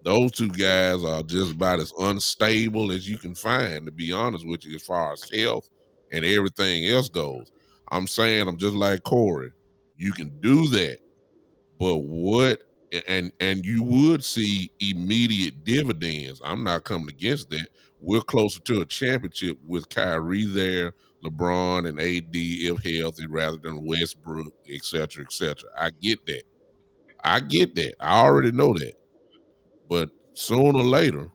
Those 0.02 0.32
two 0.32 0.48
guys 0.48 1.04
are 1.04 1.22
just 1.22 1.52
about 1.52 1.80
as 1.80 1.92
unstable 1.98 2.90
as 2.92 3.08
you 3.08 3.18
can 3.18 3.34
find, 3.34 3.86
to 3.86 3.92
be 3.92 4.12
honest 4.12 4.46
with 4.46 4.64
you, 4.64 4.76
as 4.76 4.82
far 4.82 5.12
as 5.12 5.28
health 5.30 5.68
and 6.12 6.24
everything 6.24 6.86
else 6.86 7.08
goes. 7.08 7.50
I'm 7.90 8.06
saying 8.06 8.48
I'm 8.48 8.56
just 8.56 8.74
like 8.74 9.02
Corey. 9.04 9.52
You 9.96 10.12
can 10.12 10.30
do 10.40 10.68
that, 10.68 10.98
but 11.78 11.96
what 11.96 12.62
and 13.08 13.32
and 13.40 13.64
you 13.64 13.82
would 13.82 14.24
see 14.24 14.70
immediate 14.80 15.64
dividends. 15.64 16.40
I'm 16.44 16.64
not 16.64 16.84
coming 16.84 17.08
against 17.08 17.50
that. 17.50 17.68
We're 18.00 18.20
closer 18.20 18.60
to 18.60 18.82
a 18.82 18.86
championship 18.86 19.58
with 19.66 19.88
Kyrie 19.88 20.44
there, 20.44 20.92
LeBron 21.24 21.88
and 21.88 22.00
AD 22.00 22.28
if 22.32 22.84
healthy, 22.84 23.26
rather 23.26 23.56
than 23.56 23.84
Westbrook, 23.84 24.52
et 24.68 24.84
cetera, 24.84 25.24
et 25.24 25.32
cetera. 25.32 25.68
I 25.78 25.90
get 25.90 26.24
that. 26.26 26.42
I 27.24 27.40
get 27.40 27.74
that. 27.76 27.94
I 28.00 28.20
already 28.20 28.52
know 28.52 28.74
that. 28.74 28.94
But 29.88 30.10
sooner 30.34 30.78
or 30.78 30.84
later, 30.84 31.28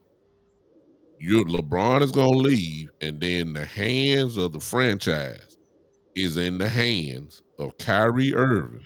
your 1.18 1.44
LeBron 1.44 2.02
is 2.02 2.12
gonna 2.12 2.30
leave, 2.30 2.90
and 3.00 3.20
then 3.20 3.52
the 3.52 3.64
hands 3.64 4.36
of 4.36 4.52
the 4.52 4.60
franchise 4.60 5.58
is 6.14 6.36
in 6.36 6.58
the 6.58 6.68
hands 6.68 7.42
of 7.58 7.76
Kyrie 7.78 8.34
Irving 8.34 8.84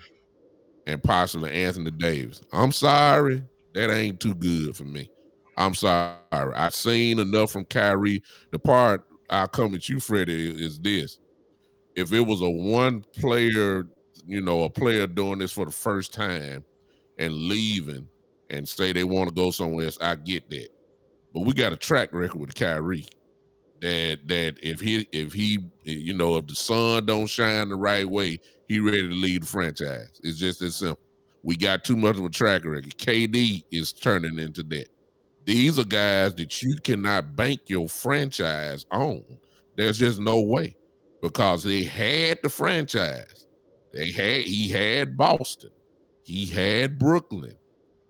and 0.87 1.03
possibly 1.03 1.51
Anthony 1.53 1.91
Davis. 1.91 2.43
I'm 2.53 2.73
sorry, 2.73 3.43
that 3.75 3.91
ain't 3.91 4.21
too 4.21 4.35
good 4.35 4.77
for 4.77 4.85
me. 4.85 5.11
I'm 5.57 5.75
sorry. 5.75 6.17
I've 6.33 6.75
seen 6.75 7.19
enough 7.19 7.51
from 7.51 7.65
Kyrie. 7.65 8.23
The 8.51 8.59
part 8.59 9.05
I 9.31 9.47
come 9.47 9.75
at 9.75 9.89
you, 9.89 10.01
Freddie, 10.01 10.65
is 10.65 10.79
this. 10.79 11.19
If 11.95 12.13
it 12.13 12.21
was 12.21 12.43
a 12.43 12.51
one 12.51 13.05
player, 13.19 13.87
you 14.27 14.43
know, 14.43 14.65
a 14.65 14.71
player 14.71 15.07
doing 15.07 15.39
this 15.39 15.53
for 15.53 15.65
the 15.65 15.73
first 15.73 16.13
time 16.13 16.65
and 17.19 17.33
leaving 17.33 18.07
and 18.51 18.69
say 18.69 18.93
they 18.93 19.05
want 19.05 19.29
to 19.29 19.35
go 19.35 19.51
somewhere 19.51 19.87
else, 19.87 19.99
I 20.01 20.17
get 20.17 20.49
that. 20.51 20.69
But 21.33 21.41
we 21.41 21.55
got 21.55 21.73
a 21.73 21.77
track 21.77 22.11
record 22.13 22.39
with 22.39 22.55
Kyrie 22.55 23.07
that 23.81 24.21
that 24.27 24.57
if 24.63 24.81
he 24.81 25.07
if 25.13 25.33
he 25.33 25.59
you 25.85 26.15
know 26.15 26.37
if 26.37 26.47
the 26.47 26.55
sun 26.55 27.07
don't 27.07 27.27
shine 27.27 27.69
the 27.69 27.77
right 27.77 28.09
way, 28.09 28.41
he 28.69 28.81
ready 28.81 29.09
to 29.09 29.15
lead 29.15 29.43
the 29.43 29.47
franchise. 29.47 30.21
It's 30.23 30.39
just 30.39 30.63
as 30.63 30.77
simple. 30.77 31.01
We 31.43 31.57
got 31.57 31.85
too 31.85 31.97
much 31.97 32.17
of 32.17 32.25
a 32.25 32.29
track 32.29 32.65
record. 32.65 32.97
KD 32.99 33.65
is 33.71 33.93
turning 33.93 34.39
into 34.39 34.63
that. 34.65 34.89
These 35.45 35.79
are 35.79 35.85
guys 35.85 36.35
that 36.35 36.61
you 36.61 36.77
cannot 36.83 37.37
bank 37.37 37.61
your 37.67 37.89
franchise 37.89 38.85
on. 38.91 39.23
There's 39.77 39.99
just 39.99 40.19
no 40.19 40.41
way 40.41 40.77
because 41.23 41.63
they 41.63 41.85
had 41.85 42.41
the 42.43 42.49
franchise. 42.49 43.47
They 43.93 44.11
had 44.11 44.43
he 44.43 44.69
had 44.69 45.17
Boston. 45.17 45.71
He 46.25 46.47
had 46.47 46.99
Brooklyn. 46.99 47.57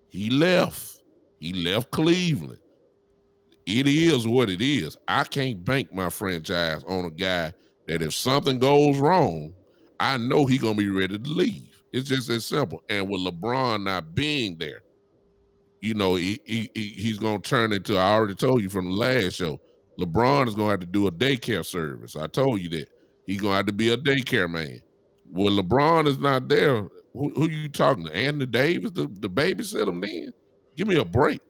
He 0.09 0.31
left. 0.31 1.03
He 1.39 1.53
left 1.53 1.91
Cleveland. 1.91 2.59
It 3.67 3.85
is 3.85 4.27
what 4.27 4.49
it 4.49 4.61
is. 4.61 4.97
I 5.07 5.23
can't 5.25 5.63
bank 5.63 5.93
my 5.93 6.09
franchise 6.09 6.83
on 6.87 7.05
a 7.05 7.11
guy 7.11 7.53
that 7.87 8.01
if 8.01 8.13
something 8.13 8.57
goes 8.59 8.97
wrong, 8.97 9.53
I 9.99 10.17
know 10.17 10.45
he's 10.45 10.61
gonna 10.61 10.75
be 10.75 10.89
ready 10.89 11.17
to 11.17 11.29
leave. 11.29 11.63
It's 11.91 12.09
just 12.09 12.29
as 12.29 12.45
simple. 12.45 12.83
And 12.89 13.09
with 13.09 13.21
LeBron 13.21 13.83
not 13.83 14.13
being 14.13 14.57
there, 14.57 14.81
you 15.81 15.93
know, 15.93 16.15
he, 16.15 16.39
he, 16.45 16.69
he's 16.73 17.19
gonna 17.19 17.39
turn 17.39 17.71
into. 17.73 17.97
I 17.97 18.13
already 18.13 18.35
told 18.35 18.61
you 18.61 18.69
from 18.69 18.85
the 18.85 18.95
last 18.95 19.35
show. 19.35 19.59
LeBron 19.99 20.47
is 20.47 20.55
gonna 20.55 20.71
have 20.71 20.79
to 20.81 20.85
do 20.85 21.07
a 21.07 21.11
daycare 21.11 21.65
service. 21.65 22.15
I 22.15 22.27
told 22.27 22.61
you 22.61 22.69
that 22.69 22.89
he's 23.25 23.41
gonna 23.41 23.55
have 23.55 23.65
to 23.67 23.73
be 23.73 23.91
a 23.91 23.97
daycare 23.97 24.49
man. 24.49 24.81
When 25.31 25.53
LeBron 25.53 26.07
is 26.07 26.19
not 26.19 26.47
there, 26.47 26.87
who, 27.13 27.29
who 27.35 27.49
you 27.49 27.69
talking 27.69 28.05
to? 28.05 28.15
Anthony 28.15 28.45
Davis, 28.45 28.91
the, 28.91 29.07
the 29.19 29.29
babysit 29.29 29.87
him 29.87 30.01
then? 30.01 30.33
Give 30.75 30.87
me 30.87 30.97
a 30.97 31.05
break. 31.05 31.41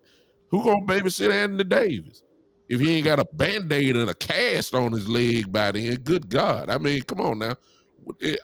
Who 0.50 0.64
gonna 0.64 0.86
babysit 0.86 1.32
Anthony 1.32 1.66
Davis? 1.66 2.24
If 2.70 2.82
he 2.82 2.96
ain't 2.96 3.06
got 3.06 3.20
a 3.20 3.26
band-aid 3.34 3.96
and 3.96 4.10
a 4.10 4.14
cast 4.14 4.74
on 4.76 4.92
his 4.92 5.08
leg 5.08 5.52
by 5.52 5.72
then, 5.72 5.96
good 5.96 6.30
God. 6.30 6.70
I 6.70 6.78
mean, 6.78 7.02
come 7.04 7.22
on 7.22 7.40
now. 7.40 7.56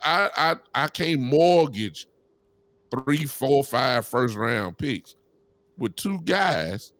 I 0.02 0.30
I 0.36 0.56
I 0.74 0.88
can't 0.88 1.20
mortgage 1.20 2.06
three, 2.90 3.24
four, 3.24 3.64
five 3.64 4.06
first 4.06 4.36
round 4.36 4.78
picks 4.78 5.16
with 5.76 5.96
two 5.96 6.20
guys, 6.20 6.92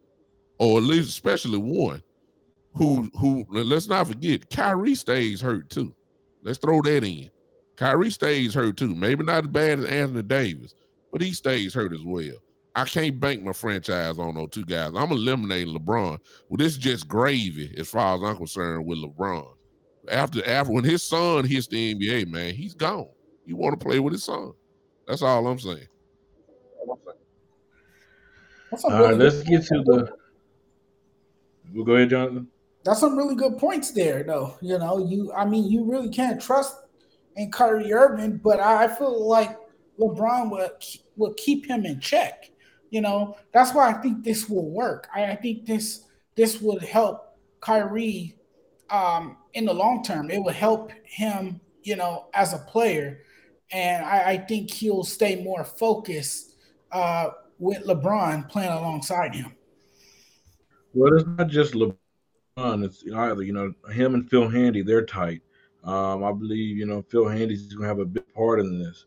or 0.59 0.77
at 0.77 0.83
least 0.83 1.09
especially 1.09 1.57
one, 1.57 2.01
who 2.73 3.09
who 3.19 3.45
let's 3.49 3.87
not 3.87 4.07
forget, 4.07 4.49
Kyrie 4.49 4.95
stays 4.95 5.41
hurt 5.41 5.69
too. 5.69 5.93
Let's 6.43 6.59
throw 6.59 6.81
that 6.81 7.03
in. 7.03 7.29
Kyrie 7.75 8.11
stays 8.11 8.53
hurt 8.53 8.77
too. 8.77 8.95
Maybe 8.95 9.23
not 9.23 9.45
as 9.45 9.49
bad 9.49 9.79
as 9.79 9.85
Anthony 9.85 10.23
Davis, 10.23 10.75
but 11.11 11.21
he 11.21 11.33
stays 11.33 11.73
hurt 11.73 11.93
as 11.93 12.03
well. 12.03 12.35
I 12.75 12.83
can't 12.83 13.19
bank 13.19 13.41
my 13.41 13.53
franchise 13.53 14.19
on 14.19 14.35
those 14.35 14.49
two 14.51 14.65
guys. 14.65 14.91
I'm 14.95 15.11
eliminating 15.11 15.73
LeBron. 15.73 16.19
Well, 16.49 16.57
this 16.57 16.73
is 16.73 16.77
just 16.77 17.07
gravy 17.07 17.73
as 17.77 17.87
far 17.87 18.17
as 18.17 18.23
I'm 18.23 18.35
concerned 18.35 18.85
with 18.85 18.99
LeBron. 18.99 19.54
After 20.09 20.45
after 20.47 20.71
when 20.71 20.83
his 20.83 21.03
son 21.03 21.45
hits 21.45 21.67
the 21.67 21.95
NBA, 21.95 22.27
man, 22.27 22.53
he's 22.53 22.73
gone. 22.73 23.07
You 23.45 23.55
want 23.55 23.79
to 23.79 23.83
play 23.83 23.99
with 23.99 24.13
his 24.13 24.23
son. 24.23 24.53
That's 25.07 25.21
all 25.21 25.47
I'm 25.47 25.59
saying. 25.59 25.87
All 28.83 29.03
right, 29.03 29.15
let's 29.15 29.43
get 29.43 29.63
to 29.67 29.83
the. 29.83 30.13
We'll 31.73 31.85
go 31.85 31.95
ahead, 31.95 32.09
Jonathan. 32.09 32.47
That's 32.83 32.99
some 32.99 33.17
really 33.17 33.35
good 33.35 33.57
points 33.57 33.91
there, 33.91 34.23
though. 34.23 34.57
You 34.61 34.77
know, 34.77 35.07
you 35.07 35.31
I 35.33 35.45
mean, 35.45 35.69
you 35.69 35.83
really 35.83 36.09
can't 36.09 36.41
trust 36.41 36.75
in 37.35 37.51
Kyrie 37.51 37.93
Irving, 37.93 38.37
but 38.37 38.59
I 38.59 38.87
feel 38.87 39.27
like 39.27 39.57
LeBron 39.99 40.51
would 40.51 40.71
would 41.15 41.37
keep 41.37 41.65
him 41.65 41.85
in 41.85 41.99
check. 41.99 42.51
You 42.89 43.01
know, 43.01 43.37
that's 43.53 43.73
why 43.73 43.89
I 43.89 43.93
think 43.93 44.23
this 44.23 44.49
will 44.49 44.69
work. 44.69 45.07
I, 45.13 45.25
I 45.25 45.35
think 45.35 45.65
this 45.65 46.05
this 46.35 46.61
would 46.61 46.83
help 46.83 47.37
Kyrie 47.61 48.35
um, 48.89 49.37
in 49.53 49.65
the 49.65 49.73
long 49.73 50.03
term. 50.03 50.29
It 50.29 50.43
will 50.43 50.53
help 50.53 50.91
him, 51.03 51.59
you 51.83 51.95
know, 51.95 52.27
as 52.33 52.53
a 52.53 52.59
player, 52.59 53.21
and 53.71 54.05
I, 54.05 54.31
I 54.31 54.37
think 54.37 54.71
he'll 54.71 55.03
stay 55.03 55.41
more 55.43 55.63
focused 55.63 56.55
uh, 56.91 57.29
with 57.59 57.85
LeBron 57.85 58.49
playing 58.49 58.71
alongside 58.71 59.35
him. 59.35 59.55
Well, 60.93 61.13
it's 61.13 61.27
not 61.27 61.47
just 61.47 61.73
LeBron; 61.73 62.83
it's 62.83 63.03
either 63.13 63.43
you 63.43 63.53
know 63.53 63.73
him 63.91 64.13
and 64.13 64.29
Phil 64.29 64.49
Handy. 64.49 64.81
They're 64.81 65.05
tight. 65.05 65.41
Um, 65.83 66.23
I 66.23 66.31
believe 66.31 66.77
you 66.77 66.85
know 66.85 67.03
Phil 67.09 67.27
Handy's 67.27 67.73
going 67.73 67.83
to 67.83 67.87
have 67.87 67.99
a 67.99 68.05
big 68.05 68.31
part 68.33 68.59
in 68.59 68.79
this. 68.79 69.05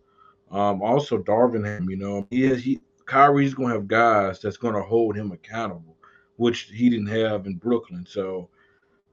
Um, 0.50 0.80
also, 0.82 1.18
Darvin 1.18 1.88
you 1.88 1.96
know, 1.96 2.26
he 2.30 2.44
is 2.44 2.62
he 2.62 2.80
Kyrie's 3.06 3.54
going 3.54 3.70
to 3.70 3.74
have 3.74 3.88
guys 3.88 4.40
that's 4.40 4.56
going 4.56 4.74
to 4.74 4.82
hold 4.82 5.16
him 5.16 5.32
accountable, 5.32 5.96
which 6.36 6.70
he 6.72 6.90
didn't 6.90 7.06
have 7.08 7.46
in 7.46 7.56
Brooklyn. 7.56 8.04
So, 8.06 8.48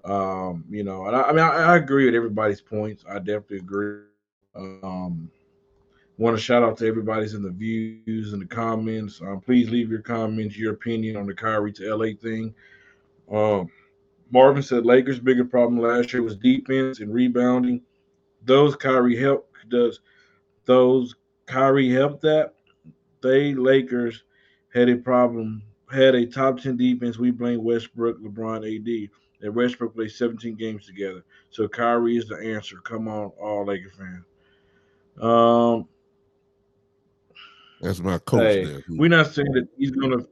um, 0.05 0.63
you 0.69 0.83
know, 0.83 1.07
and 1.07 1.15
I, 1.15 1.24
I 1.24 1.31
mean, 1.31 1.43
I, 1.43 1.74
I, 1.74 1.77
agree 1.77 2.05
with 2.05 2.15
everybody's 2.15 2.62
points. 2.62 3.03
I 3.09 3.17
definitely 3.17 3.57
agree. 3.57 4.01
Um, 4.55 5.31
want 6.17 6.38
to 6.38 6.41
shout 6.41 6.63
out 6.63 6.77
to 6.77 6.88
everybody's 6.88 7.33
in 7.33 7.41
the 7.41 7.50
views 7.50 8.33
and 8.33 8.41
the 8.41 8.45
comments. 8.45 9.19
Um, 9.21 9.41
please 9.41 9.69
leave 9.69 9.89
your 9.89 10.01
comments, 10.01 10.57
your 10.57 10.74
opinion 10.74 11.17
on 11.17 11.25
the 11.25 11.34
Kyrie 11.34 11.73
to 11.73 11.95
LA 11.95 12.13
thing. 12.21 12.53
Um, 13.32 13.69
Marvin 14.32 14.63
said 14.63 14.86
Lakers' 14.86 15.19
bigger 15.19 15.45
problem 15.45 15.82
last 15.82 16.13
year 16.13 16.21
was 16.21 16.36
defense 16.36 16.99
and 16.99 17.13
rebounding. 17.13 17.82
Those 18.43 18.75
Kyrie 18.75 19.17
help 19.17 19.51
does 19.69 19.99
those 20.65 21.15
Kyrie 21.47 21.91
helped 21.91 22.21
that. 22.21 22.53
They 23.21 23.53
Lakers 23.53 24.23
had 24.73 24.89
a 24.89 24.97
problem, 24.97 25.63
had 25.91 26.15
a 26.15 26.25
top 26.25 26.60
10 26.60 26.77
defense. 26.77 27.17
We 27.17 27.32
blame 27.32 27.63
Westbrook, 27.63 28.21
LeBron, 28.21 28.65
AD. 28.65 29.10
And 29.41 29.54
Westbrook 29.54 29.95
played 29.95 30.12
17 30.12 30.56
games 30.56 30.86
together. 30.86 31.24
So 31.50 31.67
Kyrie 31.67 32.17
is 32.17 32.28
the 32.28 32.38
answer. 32.38 32.78
Come 32.78 33.08
on, 33.08 33.32
all 33.41 33.65
Lakers 33.65 33.93
fans. 33.98 34.26
Um 35.21 35.88
that's 37.82 38.00
my 38.00 38.17
coach 38.19 38.41
hey, 38.41 38.65
there. 38.65 38.84
We're 38.89 39.10
not 39.10 39.34
saying 39.34 39.52
that 39.54 39.67
he's 39.78 39.91
gonna 39.91 40.26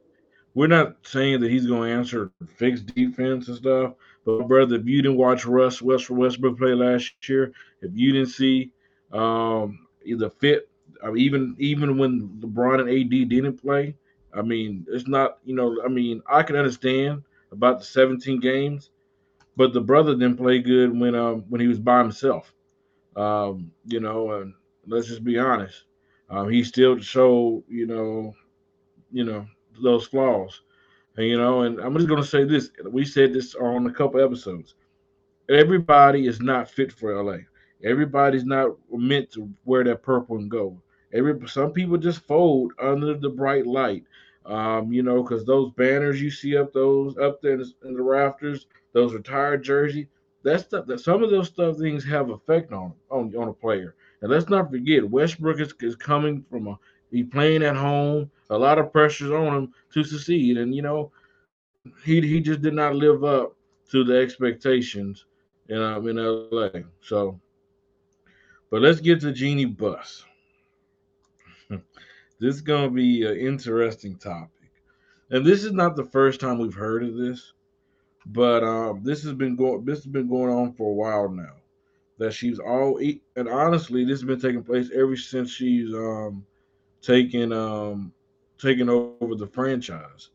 we're 0.54 0.68
not 0.68 0.96
saying 1.02 1.40
that 1.40 1.50
he's 1.50 1.66
going 1.66 1.90
to 1.90 1.96
answer 1.96 2.32
fixed 2.56 2.86
defense 2.94 3.48
and 3.48 3.56
stuff. 3.56 3.94
But 4.24 4.48
brother, 4.48 4.76
if 4.76 4.86
you 4.86 5.02
didn't 5.02 5.18
watch 5.18 5.44
Russ 5.44 5.82
West 5.82 6.10
Westbrook 6.10 6.58
play 6.58 6.74
last 6.74 7.12
year, 7.28 7.52
if 7.82 7.90
you 7.92 8.12
didn't 8.12 8.28
see 8.28 8.70
um, 9.12 9.86
either 10.04 10.30
fit, 10.30 10.68
I 11.02 11.10
mean, 11.10 11.18
even 11.18 11.56
even 11.58 11.98
when 11.98 12.28
LeBron 12.40 12.80
and 12.80 12.88
AD 12.88 13.28
didn't 13.28 13.60
play, 13.60 13.96
I 14.32 14.42
mean, 14.42 14.86
it's 14.88 15.08
not 15.08 15.38
you 15.44 15.54
know, 15.54 15.82
I 15.84 15.88
mean, 15.88 16.22
I 16.30 16.42
can 16.42 16.56
understand 16.56 17.22
about 17.52 17.80
the 17.80 17.84
17 17.84 18.40
games, 18.40 18.90
but 19.56 19.72
the 19.72 19.80
brother 19.80 20.12
didn't 20.14 20.36
play 20.36 20.60
good 20.60 20.98
when 20.98 21.14
um 21.14 21.44
when 21.48 21.60
he 21.60 21.68
was 21.68 21.78
by 21.78 21.98
himself. 22.00 22.52
Um, 23.16 23.72
you 23.86 24.00
know, 24.00 24.32
and 24.32 24.54
let's 24.86 25.08
just 25.08 25.24
be 25.24 25.38
honest, 25.38 25.84
um, 26.30 26.48
he 26.50 26.62
still 26.64 26.98
showed 26.98 27.64
you 27.68 27.86
know, 27.86 28.34
you 29.10 29.24
know 29.24 29.46
those 29.82 30.06
flaws. 30.06 30.62
And 31.16 31.26
you 31.26 31.38
know, 31.38 31.62
and 31.62 31.80
I'm 31.80 31.94
just 31.96 32.08
gonna 32.08 32.24
say 32.24 32.44
this. 32.44 32.70
We 32.90 33.04
said 33.04 33.32
this 33.34 33.54
on 33.54 33.86
a 33.86 33.92
couple 33.92 34.20
episodes. 34.22 34.74
Everybody 35.48 36.26
is 36.26 36.40
not 36.40 36.70
fit 36.70 36.92
for 36.92 37.14
LA. 37.22 37.38
Everybody's 37.84 38.44
not 38.44 38.76
meant 38.90 39.30
to 39.32 39.50
wear 39.64 39.84
that 39.84 40.02
purple 40.02 40.36
and 40.36 40.50
gold. 40.50 40.80
Every 41.12 41.46
some 41.48 41.72
people 41.72 41.96
just 41.98 42.20
fold 42.20 42.72
under 42.80 43.14
the 43.14 43.28
bright 43.30 43.66
light. 43.66 44.04
Um, 44.46 44.92
you 44.92 45.02
know, 45.02 45.22
because 45.22 45.44
those 45.44 45.72
banners 45.72 46.20
you 46.20 46.30
see 46.30 46.56
up 46.56 46.72
those 46.72 47.16
up 47.16 47.40
there 47.40 47.54
in 47.54 47.94
the, 47.94 48.02
rafters, 48.02 48.66
those 48.92 49.14
retired 49.14 49.64
jersey, 49.64 50.08
that 50.42 50.60
stuff 50.60 50.86
that 50.86 51.00
some 51.00 51.22
of 51.22 51.30
those 51.30 51.48
stuff 51.48 51.78
things 51.78 52.04
have 52.04 52.28
effect 52.30 52.72
on 52.72 52.92
on 53.10 53.34
on 53.36 53.48
a 53.48 53.52
player. 53.52 53.94
And 54.20 54.30
let's 54.30 54.50
not 54.50 54.70
forget, 54.70 55.08
Westbrook 55.08 55.60
is, 55.60 55.74
is 55.80 55.96
coming 55.96 56.44
from 56.50 56.68
a 56.68 57.22
playing 57.22 57.62
at 57.62 57.76
home. 57.76 58.30
A 58.50 58.58
lot 58.58 58.78
of 58.78 58.92
pressures 58.92 59.30
on 59.30 59.54
him 59.54 59.74
to 59.92 60.04
succeed, 60.04 60.58
and 60.58 60.74
you 60.74 60.82
know, 60.82 61.10
he 62.04 62.20
he 62.20 62.40
just 62.40 62.60
did 62.60 62.74
not 62.74 62.94
live 62.94 63.24
up 63.24 63.56
to 63.90 64.04
the 64.04 64.18
expectations 64.18 65.24
in 65.68 65.80
um, 65.80 66.06
in 66.06 66.16
LA. 66.16 66.68
So, 67.00 67.40
but 68.70 68.82
let's 68.82 69.00
get 69.00 69.20
to 69.22 69.32
Jeanie 69.32 69.64
Buss. 69.64 70.24
this 72.40 72.56
is 72.56 72.60
gonna 72.62 72.90
be 72.90 73.24
an 73.26 73.36
interesting 73.36 74.16
topic, 74.16 74.70
and 75.30 75.44
this 75.44 75.64
is 75.64 75.72
not 75.72 75.96
the 75.96 76.04
first 76.04 76.40
time 76.40 76.58
we've 76.58 76.74
heard 76.74 77.04
of 77.04 77.16
this, 77.16 77.52
but 78.26 78.62
um, 78.62 79.02
this 79.02 79.22
has 79.22 79.32
been 79.34 79.56
going 79.56 79.84
this 79.84 79.98
has 79.98 80.06
been 80.06 80.28
going 80.28 80.52
on 80.52 80.72
for 80.72 80.90
a 80.90 80.94
while 80.94 81.28
now. 81.28 81.56
That 82.18 82.32
she's 82.32 82.58
all 82.58 82.98
and 82.98 83.48
honestly, 83.48 84.04
this 84.04 84.20
has 84.20 84.26
been 84.26 84.40
taking 84.40 84.62
place 84.62 84.90
ever 84.94 85.16
since 85.16 85.50
she's 85.50 85.92
um 85.94 86.44
taking 87.02 87.52
um 87.52 88.12
taking 88.58 88.88
over 88.88 89.34
the 89.34 89.46
franchise 89.46 90.30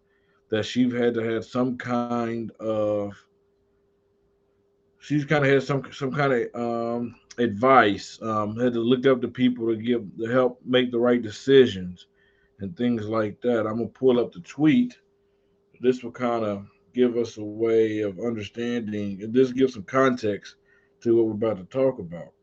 that 0.49 0.65
she's 0.65 0.91
had 0.91 1.13
to 1.13 1.23
have 1.23 1.45
some 1.45 1.77
kind 1.77 2.51
of 2.59 3.13
she's 4.99 5.25
kind 5.25 5.43
of 5.43 5.51
had 5.51 5.63
some 5.63 5.83
some 5.91 6.11
kind 6.11 6.33
of 6.33 6.55
um, 6.55 7.15
advice 7.37 8.19
um, 8.21 8.57
had 8.57 8.73
to 8.73 8.79
look 8.79 9.05
up 9.07 9.21
to 9.21 9.27
people 9.27 9.67
to 9.67 9.75
give 9.75 10.05
to 10.17 10.25
help 10.25 10.59
make 10.65 10.91
the 10.91 10.99
right 10.99 11.21
decisions 11.21 12.07
and 12.59 12.75
things 12.75 13.07
like 13.07 13.41
that. 13.41 13.65
I'm 13.65 13.77
gonna 13.77 13.87
pull 13.87 14.19
up 14.19 14.31
the 14.31 14.41
tweet. 14.41 14.97
This 15.81 16.03
will 16.03 16.11
kind 16.11 16.43
of 16.43 16.67
give 16.93 17.15
us 17.17 17.37
a 17.37 17.43
way 17.43 18.01
of 18.01 18.19
understanding 18.19 19.21
and 19.23 19.33
this 19.33 19.51
gives 19.51 19.73
some 19.73 19.83
context 19.83 20.55
to 21.01 21.15
what 21.15 21.25
we're 21.27 21.31
about 21.33 21.57
to 21.57 21.63
talk 21.65 21.99
about 21.99 22.33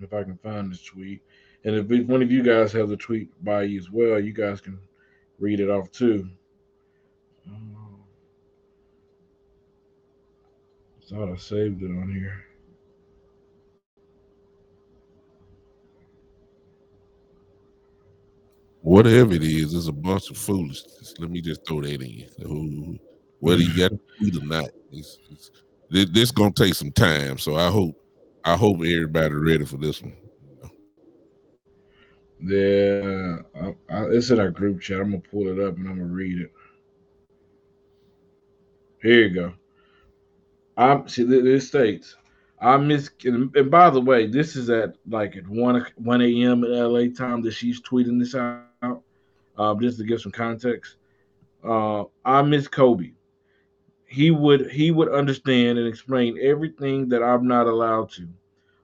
if 0.00 0.12
i 0.12 0.22
can 0.22 0.36
find 0.38 0.70
this 0.70 0.82
tweet. 0.82 1.22
And 1.64 1.76
if 1.76 2.08
one 2.08 2.22
of 2.22 2.30
you 2.30 2.42
guys 2.42 2.72
have 2.72 2.88
the 2.88 2.96
tweet 2.96 3.30
by 3.42 3.62
you 3.62 3.78
as 3.78 3.90
well, 3.90 4.20
you 4.20 4.32
guys 4.32 4.60
can 4.60 4.78
read 5.38 5.60
it 5.60 5.70
off 5.70 5.90
too. 5.90 6.28
Um, 7.46 7.83
thought 11.08 11.32
I 11.32 11.36
saved 11.36 11.82
it 11.82 11.90
on 11.90 12.10
here. 12.12 12.44
Whatever 18.80 19.32
it 19.32 19.42
is, 19.42 19.74
it's 19.74 19.88
a 19.88 19.92
bunch 19.92 20.30
of 20.30 20.36
foolishness. 20.36 21.14
Let 21.18 21.30
me 21.30 21.40
just 21.40 21.66
throw 21.66 21.80
that 21.80 22.02
in. 22.02 22.98
Whether 23.40 23.62
you 23.62 23.76
got 23.76 23.92
it 24.20 24.42
or 24.42 24.46
not, 24.46 24.68
it's, 24.92 25.18
it's, 25.30 25.50
this 25.90 26.30
gonna 26.30 26.52
take 26.52 26.74
some 26.74 26.92
time. 26.92 27.38
So 27.38 27.56
I 27.56 27.70
hope, 27.70 27.94
I 28.44 28.56
hope 28.56 28.76
everybody 28.76 29.34
ready 29.34 29.64
for 29.64 29.78
this 29.78 30.02
one. 30.02 30.16
Yeah, 32.40 33.38
I, 33.58 33.74
I, 33.88 34.04
it's 34.08 34.30
in 34.30 34.38
our 34.38 34.50
group 34.50 34.82
chat. 34.82 35.00
I'm 35.00 35.12
gonna 35.12 35.22
pull 35.30 35.48
it 35.48 35.58
up 35.66 35.76
and 35.76 35.88
I'm 35.88 35.98
gonna 35.98 36.12
read 36.12 36.42
it. 36.42 36.52
Here 39.00 39.28
you 39.28 39.34
go. 39.34 39.54
I'm 40.76 41.08
see 41.08 41.24
this 41.24 41.68
states. 41.68 42.16
I 42.60 42.76
miss 42.76 43.10
and 43.24 43.70
by 43.70 43.90
the 43.90 44.00
way, 44.00 44.26
this 44.26 44.56
is 44.56 44.70
at 44.70 44.96
like 45.08 45.36
at 45.36 45.46
one 45.48 45.86
one 45.96 46.22
a.m. 46.22 46.64
in 46.64 46.72
LA 46.72 47.12
time 47.14 47.42
that 47.42 47.52
she's 47.52 47.80
tweeting 47.80 48.18
this 48.18 48.34
out. 48.34 49.02
Uh, 49.56 49.74
just 49.76 49.98
to 49.98 50.04
give 50.04 50.20
some 50.20 50.32
context. 50.32 50.96
Uh, 51.62 52.04
I 52.24 52.42
miss 52.42 52.66
Kobe. 52.68 53.12
He 54.06 54.30
would 54.30 54.70
he 54.70 54.90
would 54.90 55.08
understand 55.08 55.78
and 55.78 55.86
explain 55.86 56.38
everything 56.40 57.08
that 57.08 57.22
I'm 57.22 57.46
not 57.46 57.66
allowed 57.66 58.10
to. 58.12 58.28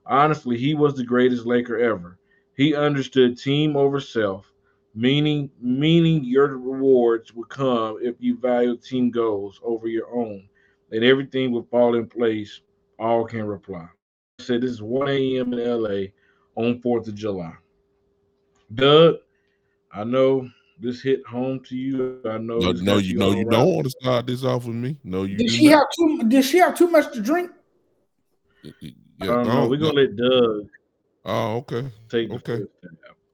Honestly, 0.05 0.57
he 0.57 0.73
was 0.73 0.95
the 0.95 1.03
greatest 1.03 1.45
Laker 1.45 1.77
ever. 1.77 2.17
He 2.55 2.75
understood 2.75 3.37
team 3.37 3.75
over 3.75 3.99
self, 3.99 4.51
meaning 4.93 5.49
meaning 5.59 6.23
your 6.23 6.47
rewards 6.57 7.33
would 7.33 7.49
come 7.49 7.97
if 8.01 8.15
you 8.19 8.37
value 8.37 8.77
team 8.77 9.09
goals 9.11 9.59
over 9.63 9.87
your 9.87 10.13
own, 10.13 10.47
and 10.91 11.03
everything 11.03 11.51
would 11.51 11.69
fall 11.69 11.95
in 11.95 12.07
place. 12.07 12.61
All 12.99 13.25
can 13.25 13.45
reply. 13.45 13.87
I 14.39 14.43
said 14.43 14.61
this 14.61 14.71
is 14.71 14.81
1 14.81 15.07
a.m. 15.09 15.53
in 15.53 15.59
LA 15.59 16.11
on 16.55 16.79
4th 16.81 17.07
of 17.07 17.15
July. 17.15 17.53
Doug, 18.73 19.15
I 19.91 20.03
know 20.03 20.47
this 20.79 21.01
hit 21.01 21.25
home 21.25 21.61
to 21.65 21.75
you. 21.75 22.21
I 22.25 22.37
know. 22.37 22.59
No, 22.59 22.71
no 22.71 22.97
you 22.97 23.17
know 23.17 23.31
you 23.31 23.43
right. 23.45 23.51
don't 23.51 23.73
want 23.73 23.85
to 23.85 23.91
start 23.91 24.27
this 24.27 24.43
off 24.43 24.65
with 24.65 24.75
me. 24.75 24.97
No, 25.03 25.23
you. 25.23 25.37
Did 25.37 25.51
she 25.51 25.69
not. 25.69 25.79
have 25.79 25.87
too? 25.95 26.29
Did 26.29 26.45
she 26.45 26.57
have 26.59 26.77
too 26.77 26.89
much 26.89 27.11
to 27.13 27.21
drink? 27.21 27.51
Yeah, 28.63 28.91
um, 29.21 29.47
no, 29.47 29.67
we're 29.67 29.77
gonna 29.77 29.93
let 29.93 30.15
Doug 30.15 30.67
Oh, 31.25 31.57
okay. 31.57 31.91
Take 32.09 32.31
okay. 32.31 32.63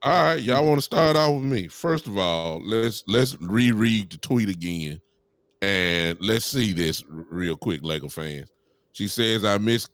All 0.04 0.24
right, 0.24 0.41
y'all 0.41 0.65
want 0.65 0.78
to 0.78 0.84
start 0.84 1.15
out 1.15 1.34
with 1.34 1.43
me. 1.43 1.67
First 1.67 2.08
of 2.08 2.17
all, 2.17 2.62
let's 2.63 3.04
let's 3.08 3.39
reread 3.41 4.12
the 4.12 4.17
tweet 4.17 4.50
again, 4.50 5.02
and 5.62 6.17
let's 6.22 6.46
see 6.46 6.74
this 6.74 7.04
real 7.08 7.56
quick, 7.58 7.82
Lego 7.84 8.10
fans. 8.10 8.50
She 8.93 9.08
says, 9.08 9.46
"I 9.46 9.58
miss 9.58 9.89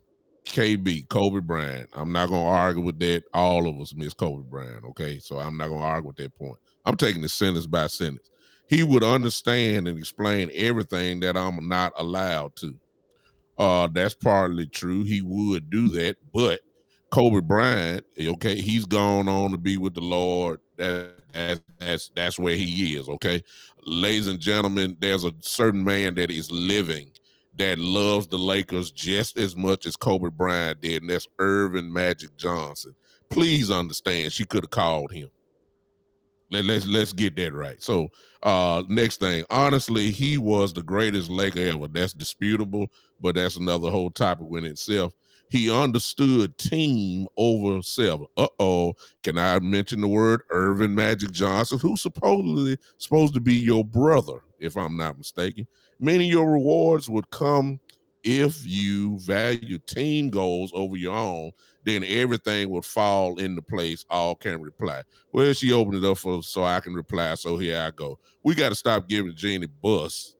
KB, 0.46 1.08
Kobe 1.10 1.40
Bryant. 1.40 1.90
I'm 1.94 2.12
not 2.12 2.30
gonna 2.30 2.46
argue 2.46 2.84
with 2.84 3.00
that. 3.00 3.24
All 3.34 3.68
of 3.68 3.80
us 3.80 3.94
miss 3.94 4.14
Kobe 4.14 4.44
Bryant. 4.50 4.84
Okay, 4.86 5.20
so 5.20 5.40
I'm 5.40 5.58
not 5.58 5.70
gonna 5.70 5.86
argue 5.86 6.08
with 6.08 6.18
that 6.18 6.36
point. 6.36 6.58
I'm 6.86 6.98
taking 6.98 7.22
the 7.22 7.30
sentence 7.30 7.66
by 7.66 7.88
sentence. 7.88 8.30
He 8.68 8.84
would 8.84 9.04
understand 9.04 9.88
and 9.88 9.98
explain 9.98 10.50
everything 10.54 11.20
that 11.22 11.38
I'm 11.38 11.68
not 11.68 11.94
allowed 11.98 12.56
to. 12.58 12.76
Uh, 13.58 13.88
that's 13.88 14.16
partly 14.16 14.66
true. 14.66 15.04
He 15.04 15.22
would 15.22 15.70
do 15.70 15.90
that, 15.90 16.18
but 16.34 16.62
Kobe 17.12 17.42
Bryant, 17.42 18.04
okay, 18.20 18.56
he's 18.56 18.86
gone 18.86 19.30
on 19.30 19.52
to 19.52 19.58
be 19.58 19.78
with 19.78 19.94
the 19.94 20.02
Lord. 20.02 20.60
That, 20.78 21.12
that's 21.34 21.62
that's 21.80 22.12
that's 22.16 22.40
where 22.40 22.56
he 22.56 22.96
is. 22.96 23.10
Okay, 23.10 23.44
ladies 23.86 24.28
and 24.28 24.40
gentlemen, 24.40 24.98
there's 25.00 25.24
a 25.26 25.34
certain 25.42 25.84
man 25.84 26.16
that 26.16 26.32
is 26.32 26.52
living 26.52 27.12
that 27.58 27.78
loves 27.78 28.28
the 28.28 28.38
Lakers 28.38 28.92
just 28.92 29.38
as 29.38 29.56
much 29.56 29.86
as 29.86 29.96
Kobe 29.96 30.30
Bryant 30.30 30.82
did, 30.82 31.02
and 31.02 31.12
that's 31.12 31.28
Earvin 31.40 31.92
Magic 31.92 32.36
Johnson. 32.38 32.96
Please 33.30 33.72
understand, 33.72 34.32
she 34.32 34.46
could 34.46 34.64
have 34.64 34.72
called 34.72 35.12
him. 35.12 35.30
Let, 36.52 36.66
let's 36.66 36.86
let's 36.86 37.14
get 37.14 37.36
that 37.38 37.54
right. 37.54 37.82
So, 37.82 38.10
uh, 38.44 38.84
next 38.88 39.20
thing, 39.20 39.44
honestly, 39.50 40.12
he 40.12 40.38
was 40.38 40.74
the 40.74 40.84
greatest 40.84 41.30
Laker 41.30 41.60
ever. 41.60 41.88
That's 41.88 42.14
disputable, 42.14 42.88
but 43.20 43.36
that's 43.36 43.58
another 43.58 43.90
whole 43.90 44.12
topic 44.12 44.48
in 44.52 44.66
itself. 44.66 45.14
He 45.54 45.70
understood 45.70 46.58
team 46.58 47.28
over 47.38 47.84
self. 47.84 48.22
Uh 48.38 48.48
oh. 48.58 48.96
Can 49.22 49.38
I 49.38 49.60
mention 49.60 50.02
the 50.02 50.08
word 50.08 50.42
Earvin 50.50 50.96
Magic 50.96 51.30
Johnson, 51.30 51.78
who's 51.78 52.02
supposedly 52.02 52.76
supposed 52.98 53.36
to 53.36 53.40
be 53.40 53.54
your 53.54 53.86
brother, 53.86 54.40
if 54.58 54.76
I'm 54.76 54.98
not 54.98 55.20
mistaken? 55.20 55.68
Many 56.00 56.26
of 56.26 56.32
your 56.32 56.52
rewards 56.52 57.08
would 57.08 57.30
come 57.30 57.80
if 58.24 58.66
you 58.66 59.20
value 59.20 59.78
team 59.78 60.32
goals 60.32 60.72
over 60.74 60.98
your 60.98 61.14
own, 61.14 61.52
then 61.84 62.04
everything 62.04 62.72
would 62.72 62.86
fall 62.86 63.38
into 63.38 63.62
place. 63.62 64.06
All 64.10 64.34
can 64.34 64.60
reply. 64.60 65.04
Well, 65.34 65.54
she 65.54 65.72
opened 65.72 66.04
it 66.04 66.10
up 66.10 66.18
for 66.18 66.42
so 66.42 66.64
I 66.64 66.80
can 66.80 66.96
reply. 66.96 67.36
So 67.36 67.60
here 67.60 67.80
I 67.80 67.92
go. 67.92 68.18
We 68.42 68.56
got 68.56 68.70
to 68.70 68.76
stop 68.76 69.08
giving 69.08 69.36
Jeanie 69.36 69.68
Buss. 69.84 70.36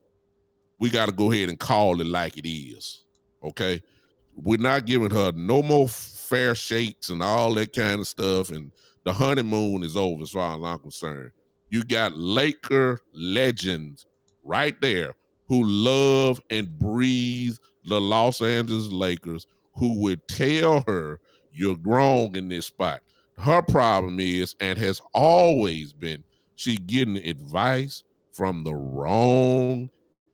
We 0.80 0.90
got 0.90 1.06
to 1.06 1.12
go 1.12 1.32
ahead 1.32 1.50
and 1.50 1.60
call 1.60 2.02
it 2.02 2.08
like 2.08 2.36
it 2.36 2.50
is. 2.50 3.04
Okay 3.44 3.80
we're 4.36 4.58
not 4.58 4.86
giving 4.86 5.12
her 5.12 5.32
no 5.34 5.62
more 5.62 5.88
fair 5.88 6.56
shakes 6.56 7.10
and 7.10 7.22
all 7.22 7.54
that 7.54 7.74
kind 7.74 8.00
of 8.00 8.08
stuff. 8.08 8.50
And 8.50 8.72
the 9.04 9.14
honeymoon 9.14 9.84
is 9.84 9.98
over, 9.98 10.24
as 10.24 10.32
far 10.32 10.58
as 10.58 10.64
I'm 10.64 10.80
concerned. 10.80 11.32
You 11.70 11.84
got 11.84 12.18
Laker 12.18 13.02
legends 13.14 14.06
right 14.44 14.80
there 14.82 15.16
who 15.48 15.64
love 15.64 16.42
and 16.50 16.78
breathe 16.80 17.58
the 17.86 18.00
Los 18.00 18.42
Angeles 18.42 18.88
Lakers, 18.88 19.48
who 19.76 20.00
would 20.00 20.26
tell 20.28 20.84
her 20.88 21.20
you're 21.52 21.78
wrong 21.84 22.36
in 22.36 22.48
this 22.50 22.68
spot. 22.68 23.02
Her 23.38 23.62
problem 23.62 24.20
is, 24.20 24.56
and 24.60 24.78
has 24.78 25.02
always 25.14 25.92
been, 25.92 26.24
she 26.56 26.78
getting 26.78 27.18
advice 27.18 28.04
from 28.32 28.64
the 28.64 28.74
wrong 28.74 29.90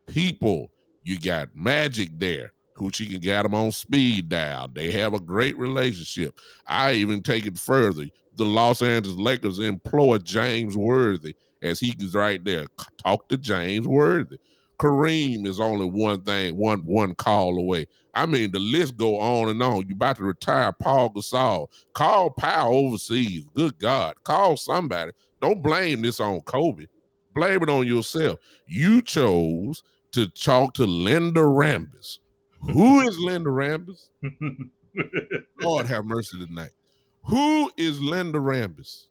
people. 0.07 0.69
You 1.03 1.19
got 1.19 1.55
Magic 1.55 2.09
there 2.17 2.51
can 2.87 3.19
get 3.19 3.43
them 3.43 3.53
on 3.53 3.71
speed 3.71 4.29
dial. 4.29 4.69
They 4.73 4.91
have 4.91 5.13
a 5.13 5.19
great 5.19 5.57
relationship. 5.57 6.39
I 6.65 6.93
even 6.93 7.21
take 7.21 7.45
it 7.45 7.57
further. 7.57 8.05
The 8.35 8.45
Los 8.45 8.81
Angeles 8.81 9.17
Lakers 9.17 9.59
employ 9.59 10.19
James 10.19 10.77
Worthy 10.77 11.35
as 11.61 11.79
he 11.79 11.95
is 11.99 12.13
right 12.13 12.43
there. 12.43 12.67
Talk 13.03 13.27
to 13.29 13.37
James 13.37 13.87
Worthy. 13.87 14.37
Kareem 14.79 15.45
is 15.45 15.59
only 15.59 15.85
one 15.85 16.21
thing, 16.21 16.55
one 16.55 16.79
one 16.85 17.13
call 17.15 17.57
away. 17.57 17.85
I 18.13 18.25
mean, 18.25 18.51
the 18.51 18.59
list 18.59 18.97
go 18.97 19.19
on 19.19 19.49
and 19.49 19.61
on. 19.61 19.87
You 19.87 19.95
about 19.95 20.17
to 20.17 20.23
retire 20.23 20.71
Paul 20.71 21.11
Gasol. 21.11 21.67
Call 21.93 22.29
Pau 22.31 22.71
overseas. 22.71 23.45
Good 23.53 23.77
God. 23.77 24.15
Call 24.23 24.57
somebody. 24.57 25.11
Don't 25.41 25.61
blame 25.61 26.01
this 26.01 26.19
on 26.19 26.41
Kobe. 26.41 26.85
Blame 27.35 27.63
it 27.63 27.69
on 27.69 27.85
yourself. 27.85 28.39
You 28.67 29.01
chose 29.01 29.83
to 30.13 30.27
talk 30.27 30.73
to 30.75 30.85
Linda 30.85 31.41
Rambis 31.41 32.19
who 32.61 33.01
is 33.01 33.17
Linda 33.19 33.49
Rambis? 33.49 34.09
Lord 35.61 35.85
have 35.85 36.05
mercy 36.05 36.45
tonight. 36.45 36.71
Who 37.23 37.71
is 37.77 38.01
Linda 38.01 38.39
Rambis? 38.39 39.05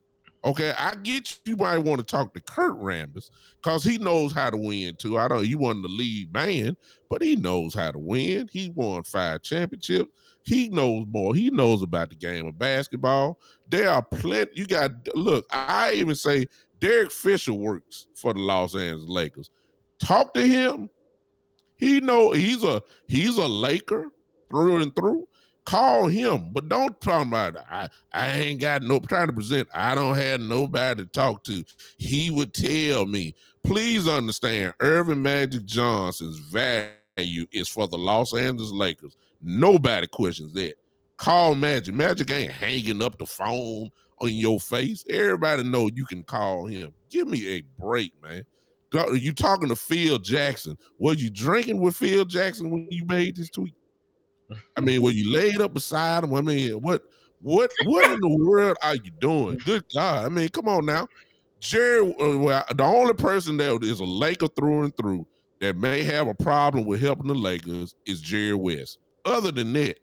Okay, 0.44 0.72
I 0.78 0.94
get 0.94 1.38
you 1.44 1.56
might 1.56 1.78
want 1.78 1.98
to 1.98 2.04
talk 2.04 2.32
to 2.34 2.40
Kurt 2.40 2.78
Rambis 2.80 3.30
because 3.62 3.82
he 3.82 3.98
knows 3.98 4.32
how 4.32 4.50
to 4.50 4.56
win 4.56 4.94
too. 4.96 5.18
I 5.18 5.28
don't 5.28 5.44
he 5.44 5.56
wasn't 5.56 5.82
the 5.82 5.88
lead 5.88 6.32
man, 6.32 6.76
but 7.10 7.22
he 7.22 7.34
knows 7.36 7.74
how 7.74 7.90
to 7.90 7.98
win. 7.98 8.48
He 8.52 8.70
won 8.70 9.02
five 9.02 9.42
championships. 9.42 10.10
He 10.44 10.68
knows 10.68 11.06
more. 11.10 11.34
He 11.34 11.50
knows 11.50 11.82
about 11.82 12.10
the 12.10 12.14
game 12.14 12.46
of 12.46 12.58
basketball. 12.58 13.38
There 13.68 13.90
are 13.90 14.02
plenty. 14.02 14.52
You 14.54 14.66
got 14.66 14.92
look, 15.14 15.46
I 15.50 15.92
even 15.94 16.14
say 16.14 16.46
Derek 16.80 17.10
Fisher 17.10 17.52
works 17.52 18.06
for 18.14 18.32
the 18.32 18.40
Los 18.40 18.74
Angeles 18.76 19.08
Lakers. 19.08 19.50
Talk 19.98 20.32
to 20.34 20.46
him 20.46 20.88
he 21.78 22.00
know 22.00 22.32
he's 22.32 22.64
a 22.64 22.82
he's 23.06 23.38
a 23.38 23.46
Laker 23.46 24.10
through 24.50 24.82
and 24.82 24.94
through. 24.94 25.26
Call 25.64 26.06
him, 26.06 26.50
but 26.52 26.68
don't 26.68 26.98
talk 27.00 27.26
about 27.26 27.56
it. 27.56 27.62
I, 27.70 27.88
I 28.12 28.30
ain't 28.30 28.60
got 28.60 28.82
no 28.82 28.98
trying 29.00 29.26
to 29.26 29.34
present. 29.34 29.68
I 29.74 29.94
don't 29.94 30.16
have 30.16 30.40
nobody 30.40 31.04
to 31.04 31.10
talk 31.10 31.44
to. 31.44 31.62
He 31.98 32.30
would 32.30 32.54
tell 32.54 33.04
me, 33.04 33.34
please 33.64 34.08
understand, 34.08 34.72
Earvin 34.80 35.20
Magic 35.20 35.66
Johnson's 35.66 36.38
value 36.38 37.46
is 37.52 37.68
for 37.68 37.86
the 37.86 37.98
Los 37.98 38.34
Angeles 38.34 38.72
Lakers. 38.72 39.18
Nobody 39.42 40.06
questions 40.06 40.54
that. 40.54 40.76
Call 41.18 41.54
Magic. 41.54 41.94
Magic 41.94 42.30
ain't 42.30 42.52
hanging 42.52 43.02
up 43.02 43.18
the 43.18 43.26
phone 43.26 43.90
on 44.20 44.30
your 44.30 44.58
face. 44.60 45.04
Everybody 45.10 45.64
know 45.64 45.90
you 45.94 46.06
can 46.06 46.22
call 46.22 46.64
him. 46.64 46.94
Give 47.10 47.28
me 47.28 47.46
a 47.56 47.62
break, 47.78 48.14
man 48.22 48.46
you 48.92 49.32
talking 49.32 49.68
to 49.68 49.76
Phil 49.76 50.18
Jackson. 50.18 50.76
Were 50.98 51.14
you 51.14 51.30
drinking 51.30 51.80
with 51.80 51.96
Phil 51.96 52.24
Jackson 52.24 52.70
when 52.70 52.88
you 52.90 53.04
made 53.06 53.36
this 53.36 53.50
tweet? 53.50 53.74
I 54.76 54.80
mean, 54.80 55.02
were 55.02 55.10
you 55.10 55.32
laid 55.32 55.60
up 55.60 55.74
beside 55.74 56.24
him? 56.24 56.34
I 56.34 56.40
mean, 56.40 56.80
what 56.80 57.02
what 57.40 57.70
what 57.84 58.10
in 58.10 58.20
the 58.20 58.28
world 58.28 58.76
are 58.82 58.96
you 58.96 59.10
doing? 59.20 59.58
Good 59.64 59.84
God. 59.94 60.24
I 60.24 60.28
mean, 60.28 60.48
come 60.48 60.68
on 60.68 60.86
now. 60.86 61.06
Jerry, 61.60 62.14
uh, 62.20 62.38
well, 62.38 62.64
the 62.74 62.84
only 62.84 63.14
person 63.14 63.56
that 63.58 63.82
is 63.82 64.00
a 64.00 64.04
Laker 64.04 64.48
through 64.48 64.84
and 64.84 64.96
through 64.96 65.26
that 65.60 65.76
may 65.76 66.02
have 66.04 66.28
a 66.28 66.34
problem 66.34 66.84
with 66.84 67.00
helping 67.00 67.26
the 67.26 67.34
Lakers 67.34 67.94
is 68.06 68.20
Jerry 68.20 68.54
West. 68.54 68.98
Other 69.24 69.50
than 69.50 69.72
that, 69.74 69.98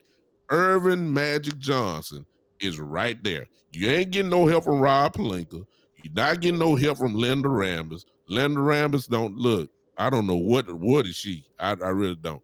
Earvin 0.52 1.12
Magic 1.12 1.58
Johnson 1.58 2.26
is 2.60 2.80
right 2.80 3.22
there. 3.24 3.48
You 3.72 3.90
ain't 3.90 4.12
getting 4.12 4.30
no 4.30 4.48
help 4.48 4.66
from 4.66 4.80
Rob 4.80 5.14
Pelinka. 5.14 5.66
You're 6.04 6.14
not 6.14 6.42
getting 6.42 6.60
no 6.60 6.76
help 6.76 6.98
from 6.98 7.16
Linda 7.16 7.48
Rambis. 7.48 8.06
Linda 8.28 8.60
Rambis 8.60 9.08
don't 9.08 9.38
look. 9.38 9.70
I 9.98 10.10
don't 10.10 10.28
know 10.28 10.36
what 10.36 10.72
what 10.74 11.06
is 11.06 11.16
she. 11.16 11.46
I, 11.60 11.72
I 11.72 11.90
really 11.90 12.16
don't. 12.16 12.42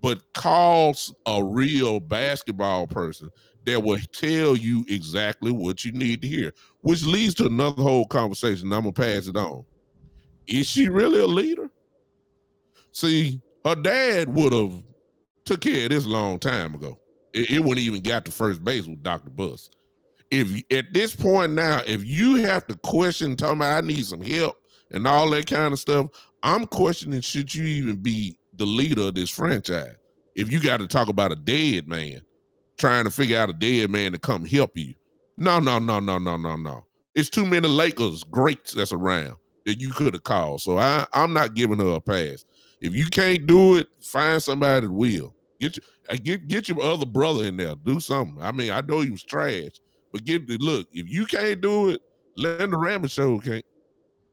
But 0.00 0.20
calls 0.34 1.14
a 1.26 1.42
real 1.42 2.00
basketball 2.00 2.86
person 2.86 3.30
that 3.64 3.82
will 3.82 3.98
tell 4.12 4.56
you 4.56 4.84
exactly 4.88 5.50
what 5.50 5.84
you 5.84 5.92
need 5.92 6.22
to 6.22 6.28
hear, 6.28 6.52
which 6.82 7.04
leads 7.04 7.34
to 7.34 7.46
another 7.46 7.82
whole 7.82 8.06
conversation. 8.06 8.72
I'm 8.72 8.82
gonna 8.82 8.92
pass 8.92 9.26
it 9.26 9.36
on. 9.36 9.64
Is 10.46 10.68
she 10.68 10.88
really 10.88 11.20
a 11.20 11.26
leader? 11.26 11.68
See, 12.92 13.40
her 13.64 13.74
dad 13.74 14.32
would 14.34 14.52
have 14.52 14.82
took 15.44 15.60
care 15.60 15.84
of 15.84 15.90
this 15.90 16.06
long 16.06 16.38
time 16.38 16.74
ago. 16.74 16.98
It, 17.32 17.50
it 17.50 17.58
wouldn't 17.60 17.84
even 17.84 18.00
got 18.00 18.24
to 18.26 18.30
first 18.30 18.62
base 18.64 18.86
with 18.86 19.02
Dr. 19.02 19.30
Buss. 19.30 19.70
If 20.30 20.62
at 20.70 20.92
this 20.92 21.14
point 21.14 21.52
now, 21.52 21.82
if 21.86 22.04
you 22.04 22.36
have 22.36 22.66
to 22.68 22.76
question, 22.76 23.36
talking 23.36 23.58
about 23.58 23.84
I 23.84 23.86
need 23.86 24.04
some 24.06 24.22
help 24.22 24.56
and 24.90 25.06
all 25.06 25.30
that 25.30 25.46
kind 25.46 25.72
of 25.72 25.78
stuff, 25.78 26.06
I'm 26.42 26.66
questioning 26.66 27.20
should 27.20 27.54
you 27.54 27.64
even 27.64 27.96
be 27.96 28.38
the 28.54 28.66
leader 28.66 29.02
of 29.02 29.14
this 29.14 29.30
franchise? 29.30 29.96
If 30.34 30.52
you 30.52 30.60
got 30.60 30.78
to 30.78 30.86
talk 30.86 31.08
about 31.08 31.32
a 31.32 31.36
dead 31.36 31.88
man, 31.88 32.20
trying 32.76 33.04
to 33.04 33.10
figure 33.10 33.38
out 33.38 33.50
a 33.50 33.54
dead 33.54 33.90
man 33.90 34.12
to 34.12 34.18
come 34.18 34.44
help 34.44 34.76
you. 34.76 34.94
No, 35.36 35.58
no, 35.58 35.78
no, 35.78 36.00
no, 36.00 36.18
no, 36.18 36.36
no, 36.36 36.56
no. 36.56 36.84
It's 37.14 37.30
too 37.30 37.46
many 37.46 37.68
Lakers 37.68 38.24
greats 38.24 38.72
that's 38.72 38.92
around 38.92 39.36
that 39.64 39.80
you 39.80 39.90
could 39.90 40.14
have 40.14 40.24
called. 40.24 40.60
So 40.60 40.78
I, 40.78 41.06
I'm 41.12 41.32
not 41.32 41.54
giving 41.54 41.78
her 41.78 41.94
a 41.94 42.00
pass. 42.00 42.44
If 42.80 42.94
you 42.94 43.06
can't 43.06 43.46
do 43.46 43.76
it, 43.76 43.88
find 44.00 44.42
somebody 44.42 44.86
that 44.86 44.92
will. 44.92 45.34
Get 45.60 45.76
your 45.76 45.84
uh, 46.10 46.16
get 46.22 46.46
get 46.46 46.68
your 46.68 46.82
other 46.82 47.06
brother 47.06 47.44
in 47.44 47.56
there. 47.56 47.74
Do 47.74 47.98
something. 47.98 48.40
I 48.42 48.52
mean, 48.52 48.70
I 48.70 48.82
know 48.82 49.00
he 49.00 49.10
was 49.10 49.22
trash, 49.22 49.80
but 50.12 50.24
get 50.24 50.46
the 50.46 50.58
look. 50.58 50.86
If 50.92 51.08
you 51.08 51.24
can't 51.26 51.60
do 51.60 51.90
it, 51.90 52.02
Linda 52.36 52.76
Ramage 52.76 53.12
show 53.12 53.38
can't. 53.38 53.64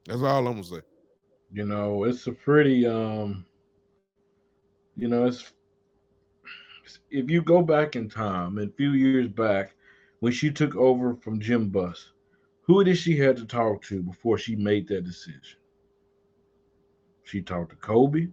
That's 0.06 0.22
all 0.22 0.48
I'm 0.48 0.54
gonna 0.54 0.64
say. 0.64 0.82
You 1.52 1.66
know, 1.66 2.04
it's 2.04 2.28
a 2.28 2.32
pretty 2.32 2.86
um. 2.86 3.46
You 4.96 5.08
know, 5.08 5.26
it's 5.26 5.54
if 7.10 7.30
you 7.30 7.42
go 7.42 7.62
back 7.62 7.96
in 7.96 8.10
time, 8.10 8.58
a 8.58 8.68
few 8.68 8.92
years 8.92 9.28
back, 9.28 9.76
when 10.20 10.32
she 10.32 10.52
took 10.52 10.76
over 10.76 11.16
from 11.16 11.40
Jim 11.40 11.70
Buss, 11.70 12.12
who 12.62 12.84
did 12.84 12.98
she 12.98 13.18
have 13.18 13.36
to 13.38 13.46
talk 13.46 13.84
to 13.84 14.02
before 14.02 14.38
she 14.38 14.56
made 14.56 14.88
that 14.88 15.04
decision? 15.06 15.60
She 17.24 17.42
talked 17.42 17.72
to 17.72 17.76
Kobe 17.78 18.28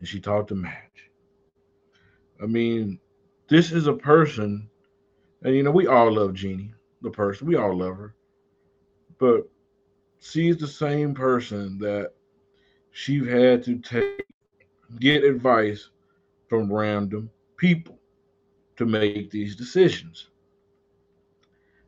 and 0.00 0.08
she 0.08 0.20
talked 0.20 0.48
to 0.48 0.54
Madge. 0.54 1.10
I 2.42 2.46
mean, 2.46 2.98
this 3.48 3.72
is 3.72 3.86
a 3.86 3.94
person, 3.94 4.68
and 5.42 5.54
you 5.54 5.62
know, 5.62 5.70
we 5.70 5.86
all 5.86 6.12
love 6.12 6.34
Jeanie, 6.34 6.72
the 7.02 7.10
person, 7.10 7.46
we 7.46 7.56
all 7.56 7.76
love 7.76 7.96
her, 7.96 8.14
but 9.18 9.48
she's 10.30 10.56
the 10.56 10.66
same 10.66 11.14
person 11.14 11.78
that 11.78 12.12
she 12.92 13.24
had 13.24 13.62
to 13.64 13.78
take, 13.78 14.26
get 15.00 15.24
advice 15.24 15.90
from 16.48 16.72
random 16.72 17.30
people 17.56 17.98
to 18.76 18.86
make 18.86 19.30
these 19.30 19.56
decisions. 19.56 20.28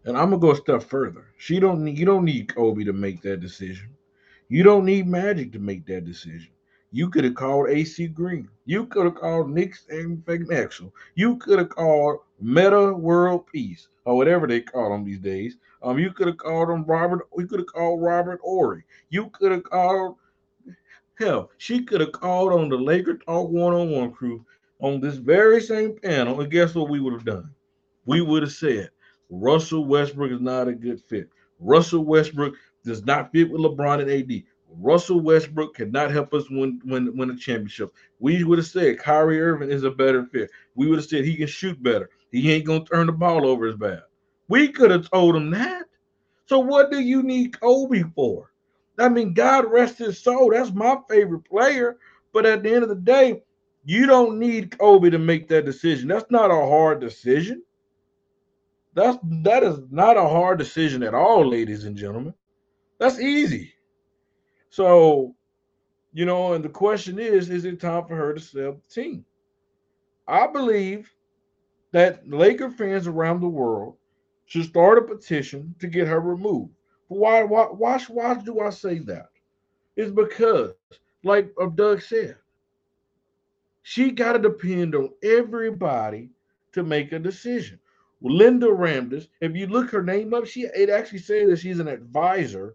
And 0.05 0.16
I'm 0.16 0.31
gonna 0.31 0.38
go 0.38 0.53
a 0.53 0.57
step 0.57 0.83
further. 0.83 1.27
She 1.37 1.61
don't 1.61 1.85
need 1.85 1.98
you 1.98 2.07
don't 2.07 2.24
need 2.24 2.55
Kobe 2.55 2.85
to 2.85 2.92
make 2.92 3.22
that 3.22 3.40
decision. 3.40 3.88
You 4.48 4.62
don't 4.62 4.85
need 4.85 5.07
Magic 5.07 5.53
to 5.53 5.59
make 5.59 5.85
that 5.87 6.05
decision. 6.05 6.51
You 6.90 7.11
could 7.11 7.24
have 7.24 7.35
called 7.35 7.68
AC 7.68 8.09
Green. 8.09 8.48
You 8.64 8.87
could 8.87 9.05
have 9.05 9.16
called 9.16 9.51
Nick 9.51 9.74
Van 9.88 10.22
Exel. 10.27 10.90
You 11.14 11.37
could 11.37 11.59
have 11.59 11.68
called 11.68 12.20
Metta 12.40 12.94
World 12.94 13.46
Peace 13.53 13.88
or 14.05 14.16
whatever 14.16 14.46
they 14.46 14.62
call 14.62 14.90
them 14.90 15.05
these 15.05 15.18
days. 15.18 15.59
Um, 15.82 15.98
you 15.98 16.12
could 16.12 16.26
have 16.26 16.38
called 16.38 16.70
him 16.70 16.84
Robert. 16.84 17.28
We 17.34 17.46
could 17.46 17.60
have 17.60 17.66
called 17.66 18.02
Robert 18.02 18.40
Horry. 18.42 18.84
You 19.10 19.30
could 19.30 19.52
have 19.52 19.64
called 19.64 20.16
hell. 21.18 21.50
She 21.58 21.84
could 21.84 22.00
have 22.00 22.12
called 22.12 22.52
on 22.52 22.68
the 22.68 22.76
Laker 22.76 23.16
Talk 23.16 23.50
One 23.50 23.74
on 23.74 23.90
One 23.90 24.12
crew 24.12 24.44
on 24.80 25.00
this 25.00 25.16
very 25.16 25.60
same 25.60 25.98
panel, 25.98 26.40
and 26.40 26.50
guess 26.50 26.74
what 26.74 26.88
we 26.88 27.00
would 27.00 27.12
have 27.12 27.24
done? 27.24 27.50
We 28.06 28.20
would 28.20 28.42
have 28.42 28.52
said 28.52 28.90
Russell 29.28 29.84
Westbrook 29.84 30.32
is 30.32 30.40
not 30.40 30.68
a 30.68 30.72
good 30.72 31.00
fit. 31.00 31.28
Russell 31.58 32.04
Westbrook 32.04 32.54
does 32.84 33.04
not 33.04 33.32
fit 33.32 33.50
with 33.50 33.60
LeBron 33.60 34.00
and 34.00 34.10
AD. 34.10 34.44
Russell 34.70 35.20
Westbrook 35.20 35.74
cannot 35.74 36.10
help 36.10 36.32
us 36.34 36.48
win 36.50 36.80
win 36.84 37.16
win 37.16 37.30
a 37.30 37.36
championship. 37.36 37.92
We 38.20 38.44
would 38.44 38.58
have 38.58 38.66
said 38.66 38.98
Kyrie 38.98 39.40
Irving 39.40 39.70
is 39.70 39.82
a 39.84 39.90
better 39.90 40.24
fit. 40.24 40.50
We 40.74 40.88
would 40.88 40.98
have 40.98 41.08
said 41.08 41.24
he 41.24 41.36
can 41.36 41.46
shoot 41.46 41.82
better. 41.82 42.10
He 42.30 42.52
ain't 42.52 42.66
gonna 42.66 42.84
turn 42.84 43.06
the 43.06 43.12
ball 43.12 43.46
over 43.46 43.66
as 43.66 43.76
bad. 43.76 44.02
We 44.48 44.68
could 44.68 44.90
have 44.90 45.11
told 45.11 45.37
him 45.37 45.50
that. 45.50 45.84
So 46.46 46.58
what 46.58 46.90
do 46.90 47.00
you 47.00 47.22
need 47.22 47.61
Kobe 47.61 48.04
for? 48.14 48.52
I 48.98 49.08
mean, 49.08 49.34
God 49.34 49.70
rest 49.70 49.98
his 49.98 50.18
soul. 50.20 50.50
That's 50.50 50.72
my 50.72 50.96
favorite 51.08 51.44
player. 51.44 51.98
But 52.32 52.46
at 52.46 52.62
the 52.62 52.74
end 52.74 52.82
of 52.82 52.88
the 52.88 52.96
day, 52.96 53.42
you 53.84 54.06
don't 54.06 54.38
need 54.38 54.76
Kobe 54.78 55.11
to 55.11 55.18
make 55.18 55.48
that 55.48 55.64
decision. 55.64 56.08
That's 56.08 56.30
not 56.30 56.50
a 56.50 56.54
hard 56.54 57.00
decision. 57.00 57.62
That's 58.94 59.18
that 59.44 59.62
is 59.62 59.78
not 59.90 60.16
a 60.16 60.28
hard 60.28 60.58
decision 60.58 61.02
at 61.02 61.14
all, 61.14 61.46
ladies 61.46 61.84
and 61.84 61.96
gentlemen. 61.96 62.34
That's 62.98 63.20
easy. 63.20 63.72
So, 64.70 65.37
you 66.12 66.24
know, 66.24 66.54
and 66.54 66.64
the 66.64 66.68
question 66.68 67.18
is, 67.18 67.50
is 67.50 67.64
it 67.64 67.80
time 67.80 68.06
for 68.06 68.16
her 68.16 68.34
to 68.34 68.40
sell 68.40 68.72
the 68.72 68.94
team? 68.94 69.24
I 70.26 70.46
believe 70.48 71.11
that 71.92 72.28
Laker 72.28 72.70
fans 72.70 73.06
around 73.06 73.40
the 73.40 73.48
world 73.48 73.97
should 74.48 74.64
start 74.64 74.98
a 74.98 75.02
petition 75.02 75.74
to 75.78 75.87
get 75.87 76.08
her 76.08 76.20
removed. 76.20 76.72
Why, 77.08 77.42
why, 77.42 77.64
why, 77.66 77.98
why 78.08 78.34
do 78.34 78.61
I 78.61 78.70
say 78.70 78.98
that? 79.00 79.28
It's 79.96 80.11
because, 80.11 80.72
like 81.22 81.52
Doug 81.74 82.02
said, 82.02 82.37
she 83.82 84.11
got 84.11 84.32
to 84.32 84.38
depend 84.38 84.94
on 84.94 85.11
everybody 85.22 86.30
to 86.72 86.82
make 86.82 87.12
a 87.12 87.18
decision. 87.18 87.78
Linda 88.22 88.66
Rambis, 88.66 89.28
if 89.40 89.54
you 89.54 89.66
look 89.66 89.90
her 89.90 90.02
name 90.02 90.34
up, 90.34 90.46
she 90.46 90.62
it 90.62 90.90
actually 90.90 91.20
says 91.20 91.48
that 91.50 91.58
she's 91.58 91.78
an 91.78 91.88
advisor, 91.88 92.74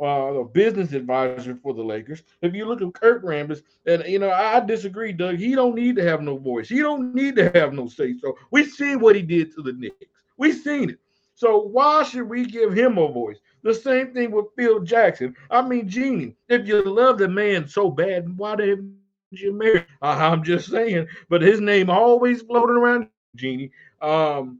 uh, 0.00 0.04
a 0.04 0.44
business 0.44 0.92
advisor 0.92 1.58
for 1.62 1.74
the 1.74 1.82
Lakers. 1.82 2.22
If 2.42 2.54
you 2.54 2.66
look 2.66 2.82
at 2.82 2.94
Kurt 2.94 3.24
Rambis, 3.24 3.62
and 3.86 4.04
you 4.06 4.18
know, 4.18 4.30
I 4.30 4.60
disagree, 4.60 5.12
Doug. 5.12 5.36
He 5.36 5.54
don't 5.54 5.74
need 5.74 5.96
to 5.96 6.04
have 6.04 6.20
no 6.20 6.36
voice. 6.36 6.68
He 6.68 6.80
don't 6.80 7.14
need 7.14 7.34
to 7.36 7.50
have 7.54 7.72
no 7.72 7.88
say. 7.88 8.14
So 8.18 8.36
we 8.50 8.64
see 8.64 8.94
what 8.94 9.16
he 9.16 9.22
did 9.22 9.52
to 9.54 9.62
the 9.62 9.72
Knicks. 9.72 10.11
We 10.42 10.50
seen 10.50 10.90
it. 10.90 10.98
So 11.36 11.56
why 11.60 12.02
should 12.02 12.28
we 12.28 12.44
give 12.44 12.72
him 12.72 12.98
a 12.98 13.06
voice? 13.06 13.38
The 13.62 13.72
same 13.72 14.12
thing 14.12 14.32
with 14.32 14.46
Phil 14.56 14.80
Jackson. 14.80 15.36
I 15.52 15.62
mean, 15.62 15.88
Jeanie, 15.88 16.34
if 16.48 16.66
you 16.66 16.82
love 16.82 17.18
the 17.18 17.28
man 17.28 17.68
so 17.68 17.88
bad, 17.88 18.36
why 18.36 18.56
didn't 18.56 18.96
you 19.30 19.52
marry. 19.52 19.86
I'm 20.02 20.42
just 20.42 20.68
saying, 20.68 21.06
but 21.28 21.42
his 21.42 21.60
name 21.60 21.88
always 21.88 22.42
floating 22.42 22.74
around, 22.74 23.06
Jeanie. 23.36 23.70
Um, 24.00 24.58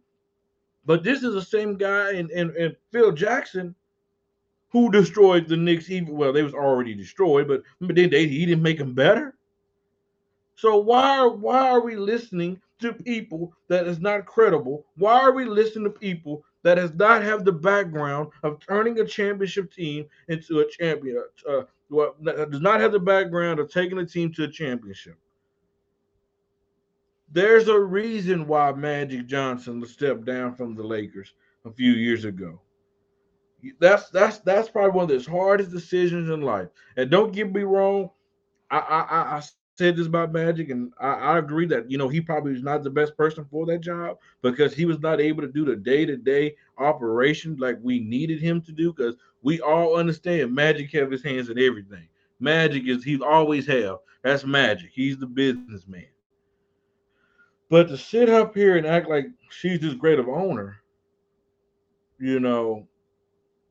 but 0.87 1.03
this 1.03 1.25
is 1.25 1.35
the 1.35 1.43
same 1.43 1.77
guy 1.77 2.13
and 2.13 2.31
and, 2.31 2.53
and 2.53 2.77
Phil 2.93 3.11
Jackson 3.11 3.75
who 4.69 4.89
destroyed 4.89 5.49
the 5.49 5.57
Knicks. 5.57 5.91
Even 5.91 6.17
well, 6.17 6.33
they 6.33 6.45
was 6.45 6.55
already 6.55 6.95
destroyed, 6.95 7.49
but 7.49 7.65
but 7.81 7.97
then 7.97 8.09
they 8.09 8.29
he 8.29 8.47
didn't 8.47 8.63
make 8.63 8.79
them 8.79 8.95
better. 8.95 9.35
So 10.55 10.77
why 10.77 11.27
why 11.27 11.71
are 11.71 11.81
we 11.81 11.97
listening 11.97 12.61
to 12.83 12.93
people 12.93 13.53
that 13.69 13.87
is 13.87 14.01
not 14.01 14.27
credible? 14.27 14.87
Why 14.97 15.19
are 15.21 15.33
we 15.33 15.45
listening 15.45 15.85
to 15.85 15.99
people 15.99 16.45
that 16.63 16.77
does 16.77 16.95
not 16.95 17.23
have 17.23 17.45
the 17.45 17.53
background 17.53 18.29
of 18.43 18.61
turning 18.61 19.01
a 19.01 19.07
championship 19.07 19.73
team 19.73 20.07
into 20.29 20.61
a 20.61 20.69
champion, 20.69 21.25
uh, 21.49 21.63
well, 21.91 22.17
does 22.23 22.61
not 22.61 22.81
have 22.81 22.93
the 22.93 23.01
background 23.01 23.61
of 23.61 23.71
taking 23.71 23.99
a 23.99 24.07
team 24.07 24.33
to 24.35 24.45
a 24.45 24.49
championship. 24.49 25.17
There's 27.31 27.69
a 27.69 27.79
reason 27.79 28.47
why 28.47 28.73
Magic 28.73 29.27
Johnson 29.27 29.85
stepped 29.87 30.25
down 30.25 30.55
from 30.55 30.75
the 30.75 30.83
Lakers 30.83 31.35
a 31.65 31.71
few 31.73 31.93
years 31.93 32.25
ago. 32.25 32.61
That's 33.79 34.11
that's 34.11 34.39
that's 34.41 34.69
probably 34.69 34.91
one 34.91 35.11
of 35.11 35.25
the 35.25 35.31
hardest 35.31 35.71
decisions 35.71 36.29
in 36.31 36.41
life. 36.41 36.69
And 36.97 37.11
don't 37.11 37.33
get 37.33 37.53
me 37.53 37.63
wrong, 37.63 38.11
I 38.71 38.79
I, 38.79 39.37
I 39.39 39.43
said 39.75 39.97
this 39.97 40.07
about 40.07 40.33
Magic, 40.33 40.71
and 40.71 40.93
I, 41.01 41.13
I, 41.13 41.39
agree 41.39 41.67
that 41.67 41.91
you 41.91 41.97
know 41.97 42.09
he 42.09 42.21
probably 42.21 42.53
was 42.53 42.63
not 42.63 42.83
the 42.83 42.91
best 42.91 43.17
person 43.17 43.47
for 43.51 43.65
that 43.67 43.81
job 43.81 44.19
because 44.43 44.75
he 44.75 44.85
was 44.85 45.01
not 45.01 45.21
able 45.21 45.43
to 45.43 45.49
do 45.49 45.65
the 45.65 45.77
day 45.77 46.05
to 46.05 46.17
day 46.17 46.57
operation 46.79 47.57
like 47.57 47.79
we 47.83 48.01
needed 48.01 48.41
him 48.41 48.61
to 48.63 48.73
do. 48.73 48.93
Because 48.93 49.17
we 49.43 49.61
all 49.61 49.97
understand 49.97 50.55
Magic 50.55 50.93
have 50.93 51.11
his 51.11 51.23
hands 51.23 51.49
in 51.49 51.59
everything. 51.59 52.07
Magic 52.39 52.87
is 52.87 53.03
he's 53.03 53.23
always 53.23 53.67
have. 53.67 53.99
That's 54.23 54.45
Magic. 54.45 54.91
He's 54.93 55.17
the 55.17 55.27
businessman. 55.27 56.07
But 57.71 57.89
to 57.89 57.97
sit 57.97 58.29
up 58.29 58.55
here 58.55 58.77
and 58.77 58.87
act 58.87 59.09
like 59.09 59.27
she's 59.49 59.81
this 59.81 59.95
great 59.95 60.19
of 60.19 60.29
owner, 60.29 60.83
you 62.21 62.39
know, 62.39 62.87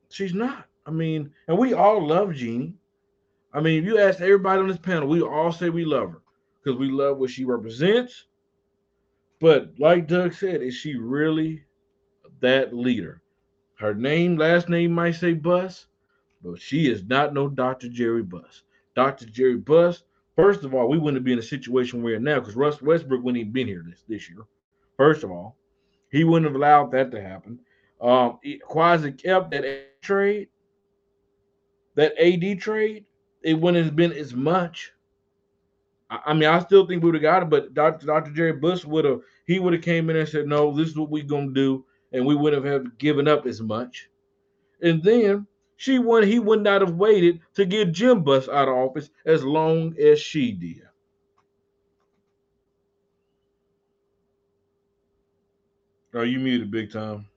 she's 0.09 0.33
not. 0.33 0.65
I 0.87 0.91
mean, 0.91 1.31
and 1.47 1.57
we 1.57 1.73
all 1.73 2.05
love 2.05 2.33
Jeanie. 2.33 2.73
I 3.53 3.59
mean, 3.59 3.79
if 3.79 3.85
you 3.85 3.99
ask 3.99 4.21
everybody 4.21 4.61
on 4.61 4.67
this 4.67 4.77
panel, 4.77 5.07
we 5.07 5.21
all 5.21 5.51
say 5.51 5.69
we 5.69 5.85
love 5.85 6.11
her 6.11 6.21
because 6.63 6.79
we 6.79 6.89
love 6.89 7.17
what 7.17 7.29
she 7.29 7.43
represents. 7.43 8.27
But 9.39 9.73
like 9.79 10.07
Doug 10.07 10.33
said, 10.33 10.61
is 10.61 10.75
she 10.75 10.95
really 10.95 11.63
that 12.39 12.73
leader? 12.73 13.21
Her 13.75 13.93
name, 13.93 14.37
last 14.37 14.69
name 14.69 14.91
might 14.91 15.15
say 15.15 15.33
Buss, 15.33 15.87
but 16.43 16.61
she 16.61 16.89
is 16.89 17.03
not 17.03 17.33
no 17.33 17.49
Dr. 17.49 17.89
Jerry 17.89 18.23
Buss. 18.23 18.63
Dr. 18.95 19.25
Jerry 19.25 19.57
Buss, 19.57 20.03
first 20.35 20.63
of 20.63 20.73
all, 20.73 20.87
we 20.87 20.99
wouldn't 20.99 21.23
be 21.23 21.33
in 21.33 21.39
a 21.39 21.43
situation 21.43 22.03
we're 22.03 22.17
in 22.17 22.23
now 22.23 22.39
because 22.39 22.55
Russ 22.55 22.81
Westbrook 22.81 23.23
wouldn't 23.23 23.41
even 23.41 23.53
been 23.53 23.67
here 23.67 23.83
this, 23.87 24.03
this 24.07 24.29
year. 24.29 24.45
First 24.97 25.23
of 25.23 25.31
all. 25.31 25.57
He 26.11 26.25
wouldn't 26.25 26.45
have 26.45 26.55
allowed 26.55 26.91
that 26.91 27.09
to 27.11 27.21
happen. 27.21 27.59
Um, 28.01 28.39
Quasi 28.63 29.13
kept 29.13 29.51
that 29.51 30.01
trade, 30.01 30.49
that 31.95 32.13
AD 32.19 32.59
trade, 32.59 33.05
it 33.43 33.55
wouldn't 33.55 33.85
have 33.85 33.95
been 33.95 34.13
as 34.13 34.33
much. 34.33 34.91
I 36.09 36.33
mean, 36.33 36.49
I 36.49 36.59
still 36.59 36.85
think 36.85 37.01
we 37.01 37.07
would 37.11 37.15
have 37.15 37.21
got 37.21 37.43
it, 37.43 37.49
but 37.49 37.73
Dr. 37.73 38.05
Dr. 38.05 38.31
Jerry 38.31 38.53
Buss 38.53 38.83
would 38.83 39.05
have 39.05 39.21
he 39.45 39.59
would 39.59 39.73
have 39.73 39.81
came 39.81 40.09
in 40.09 40.17
and 40.17 40.27
said, 40.27 40.45
"No, 40.47 40.75
this 40.75 40.89
is 40.89 40.97
what 40.97 41.09
we're 41.09 41.23
gonna 41.23 41.51
do," 41.51 41.85
and 42.11 42.25
we 42.25 42.35
wouldn't 42.35 42.65
have 42.65 42.97
given 42.97 43.27
up 43.27 43.45
as 43.45 43.61
much. 43.61 44.09
And 44.81 45.01
then 45.01 45.47
she 45.77 45.99
would 45.99 46.25
he 46.25 46.39
would 46.39 46.61
not 46.61 46.81
have 46.81 46.95
waited 46.95 47.39
to 47.53 47.65
get 47.65 47.93
Jim 47.93 48.23
Buss 48.23 48.49
out 48.49 48.67
of 48.67 48.75
office 48.75 49.09
as 49.25 49.43
long 49.43 49.97
as 49.97 50.19
she 50.19 50.51
did. 50.51 50.83
Are 56.13 56.25
you 56.25 56.39
muted, 56.39 56.69
big 56.71 56.91
time? 56.91 57.30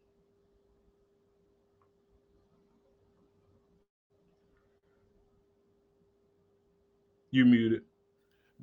You 7.34 7.44
muted. 7.44 7.82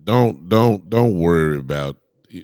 Don't 0.05 0.47
don't 0.47 0.89
don't 0.89 1.19
worry 1.19 1.57
about 1.57 1.97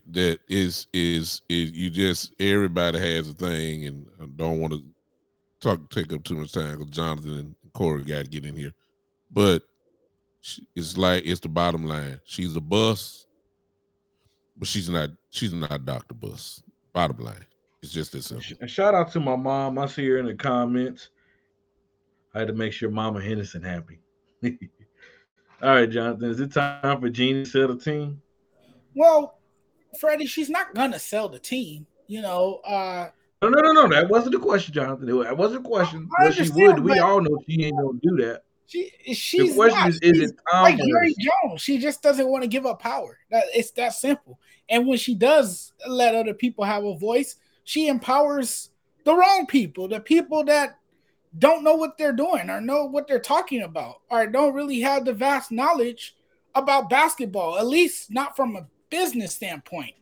that. 0.07 0.39
Is 0.49 0.87
is 0.91 1.41
is 1.47 1.71
you 1.71 1.89
just 1.89 2.33
everybody 2.37 2.99
has 2.99 3.29
a 3.29 3.33
thing, 3.33 3.85
and 3.85 4.05
I 4.21 4.25
don't 4.35 4.59
want 4.59 4.73
to 4.73 4.83
talk 5.61 5.89
take 5.89 6.11
up 6.11 6.25
too 6.25 6.35
much 6.35 6.51
time 6.51 6.77
because 6.77 6.93
Jonathan 6.93 7.31
and 7.31 7.55
Corey 7.71 8.03
got 8.03 8.25
to 8.25 8.29
get 8.29 8.45
in 8.45 8.57
here. 8.57 8.73
But 9.31 9.63
it's 10.75 10.97
like 10.97 11.25
it's 11.25 11.39
the 11.39 11.47
bottom 11.47 11.85
line. 11.85 12.19
She's 12.25 12.57
a 12.57 12.61
Buss, 12.61 13.25
but 14.57 14.67
she's 14.67 14.89
not. 14.89 15.11
She's 15.29 15.53
not 15.53 15.85
Doctor 15.85 16.13
Buss. 16.13 16.61
Bottom 16.91 17.19
line. 17.19 17.45
It's 17.81 17.93
just 17.93 18.11
this 18.11 18.25
simple. 18.25 18.67
Shout 18.67 18.95
out 18.95 19.13
to 19.13 19.21
my 19.21 19.37
mom. 19.37 19.79
I 19.79 19.85
see 19.85 20.05
her 20.09 20.17
in 20.17 20.25
the 20.25 20.35
comments. 20.35 21.07
I 22.35 22.39
had 22.39 22.49
to 22.49 22.53
make 22.53 22.73
sure 22.73 22.91
Mama 22.91 23.21
Henderson 23.21 23.61
happy. 23.63 24.01
All 25.61 25.69
right, 25.69 25.89
Jonathan. 25.89 26.29
Is 26.29 26.39
it 26.39 26.51
time 26.51 27.01
for 27.01 27.09
Jeanie 27.09 27.43
to 27.43 27.49
sell 27.49 27.67
the 27.67 27.77
team? 27.77 28.21
Well, 28.95 29.39
Freddie, 29.99 30.27
she's 30.27 30.49
not 30.49 30.75
gonna 30.75 30.99
sell 30.99 31.29
the 31.29 31.39
team. 31.39 31.87
You 32.07 32.21
know, 32.21 32.61
uh 32.65 33.09
no, 33.41 33.49
no, 33.49 33.61
no, 33.61 33.71
no. 33.71 33.87
That 33.89 34.09
wasn't 34.09 34.33
the 34.33 34.39
question, 34.39 34.73
Jonathan. 34.73 35.05
That 35.05 35.37
wasn't 35.37 35.63
the 35.63 35.69
question. 35.69 36.09
Well, 36.19 36.31
she 36.31 36.49
would. 36.51 36.79
We 36.79 36.99
all 36.99 37.21
know 37.21 37.37
she 37.47 37.65
ain't 37.65 37.77
gonna 37.77 37.99
do 38.01 38.17
that. 38.17 38.43
She 38.65 38.91
she's 39.13 39.51
the 39.51 39.55
question 39.55 39.79
not. 39.79 39.89
is, 39.89 39.99
is 40.01 40.17
she's 40.17 40.29
it 40.31 40.35
like 40.51 40.77
Jerry 40.77 41.15
Jones? 41.19 41.61
She 41.61 41.77
just 41.77 42.01
doesn't 42.01 42.27
want 42.27 42.43
to 42.43 42.49
give 42.49 42.65
up 42.65 42.81
power. 42.81 43.17
That 43.31 43.45
it's 43.53 43.71
that 43.71 43.93
simple. 43.93 44.39
And 44.69 44.87
when 44.87 44.97
she 44.97 45.15
does 45.15 45.71
let 45.87 46.15
other 46.15 46.33
people 46.33 46.65
have 46.65 46.83
a 46.83 46.97
voice, 46.97 47.35
she 47.63 47.87
empowers 47.87 48.69
the 49.05 49.15
wrong 49.15 49.45
people, 49.47 49.87
the 49.87 50.01
people 50.01 50.43
that 50.45 50.76
don't 51.37 51.63
know 51.63 51.75
what 51.75 51.97
they're 51.97 52.13
doing 52.13 52.49
or 52.49 52.61
know 52.61 52.85
what 52.85 53.07
they're 53.07 53.19
talking 53.19 53.61
about 53.61 54.01
or 54.09 54.27
don't 54.27 54.53
really 54.53 54.81
have 54.81 55.05
the 55.05 55.13
vast 55.13 55.51
knowledge 55.51 56.15
about 56.55 56.89
basketball, 56.89 57.57
at 57.57 57.67
least 57.67 58.11
not 58.11 58.35
from 58.35 58.55
a 58.55 58.67
business 58.89 59.35
standpoint 59.35 59.93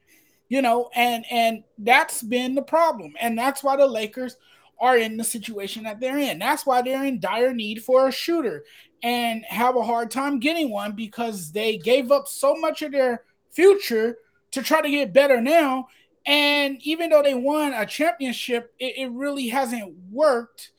you 0.49 0.61
know, 0.61 0.89
and 0.93 1.25
and 1.31 1.63
that's 1.77 2.21
been 2.21 2.55
the 2.55 2.61
problem, 2.61 3.13
and 3.19 3.37
that's 3.37 3.63
why 3.63 3.75
the 3.75 3.87
Lakers 3.87 4.37
are 4.79 4.97
in 4.97 5.17
the 5.17 5.23
situation 5.23 5.83
that 5.83 5.99
they're 5.99 6.17
in. 6.17 6.37
That's 6.37 6.65
why 6.65 6.81
they're 6.81 7.05
in 7.05 7.19
dire 7.19 7.53
need 7.53 7.83
for 7.83 8.07
a 8.07 8.11
shooter 8.11 8.65
and 9.01 9.43
have 9.45 9.75
a 9.75 9.83
hard 9.83 10.11
time 10.11 10.39
getting 10.39 10.69
one 10.69 10.91
because 10.91 11.51
they 11.51 11.77
gave 11.77 12.11
up 12.11 12.27
so 12.27 12.55
much 12.55 12.81
of 12.81 12.91
their 12.91 13.23
future 13.51 14.17
to 14.51 14.61
try 14.61 14.81
to 14.81 14.89
get 14.89 15.13
better 15.13 15.39
now. 15.39 15.87
And 16.25 16.77
even 16.81 17.09
though 17.09 17.23
they 17.23 17.35
won 17.35 17.73
a 17.73 17.85
championship, 17.85 18.73
it, 18.79 18.97
it 18.97 19.11
really 19.11 19.47
hasn't 19.47 19.95
worked 20.11 20.71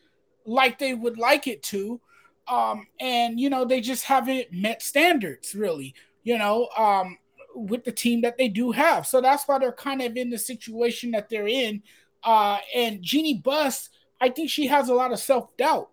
like 0.47 0.79
they 0.79 0.95
would 0.95 1.19
like 1.19 1.47
it 1.47 1.63
to. 1.65 2.01
Um, 2.49 2.87
and 3.01 3.39
you 3.41 3.51
know, 3.51 3.65
they 3.65 3.81
just 3.81 4.05
haven't 4.05 4.53
met 4.53 4.83
standards 4.83 5.55
really. 5.55 5.95
You 6.23 6.39
know, 6.39 6.69
um, 6.77 7.19
with 7.55 7.85
the 7.85 7.93
team 7.93 8.21
that 8.21 8.37
they 8.37 8.49
do 8.49 8.71
have. 8.73 9.07
So 9.07 9.21
that's 9.21 9.49
why 9.49 9.59
they're 9.59 9.73
kind 9.73 10.03
of 10.03 10.17
in 10.17 10.31
the 10.31 10.39
situation 10.39 11.13
that 11.13 11.29
they're 11.29 11.49
in. 11.49 11.83
Uh, 12.23 12.59
and 12.75 13.03
Jeanie 13.03 13.39
Buss, 13.39 13.89
I 14.21 14.29
think 14.29 14.51
she 14.51 14.67
has 14.67 14.89
a 14.89 14.95
lot 14.95 15.13
of 15.13 15.19
self 15.19 15.57
doubt. 15.57 15.91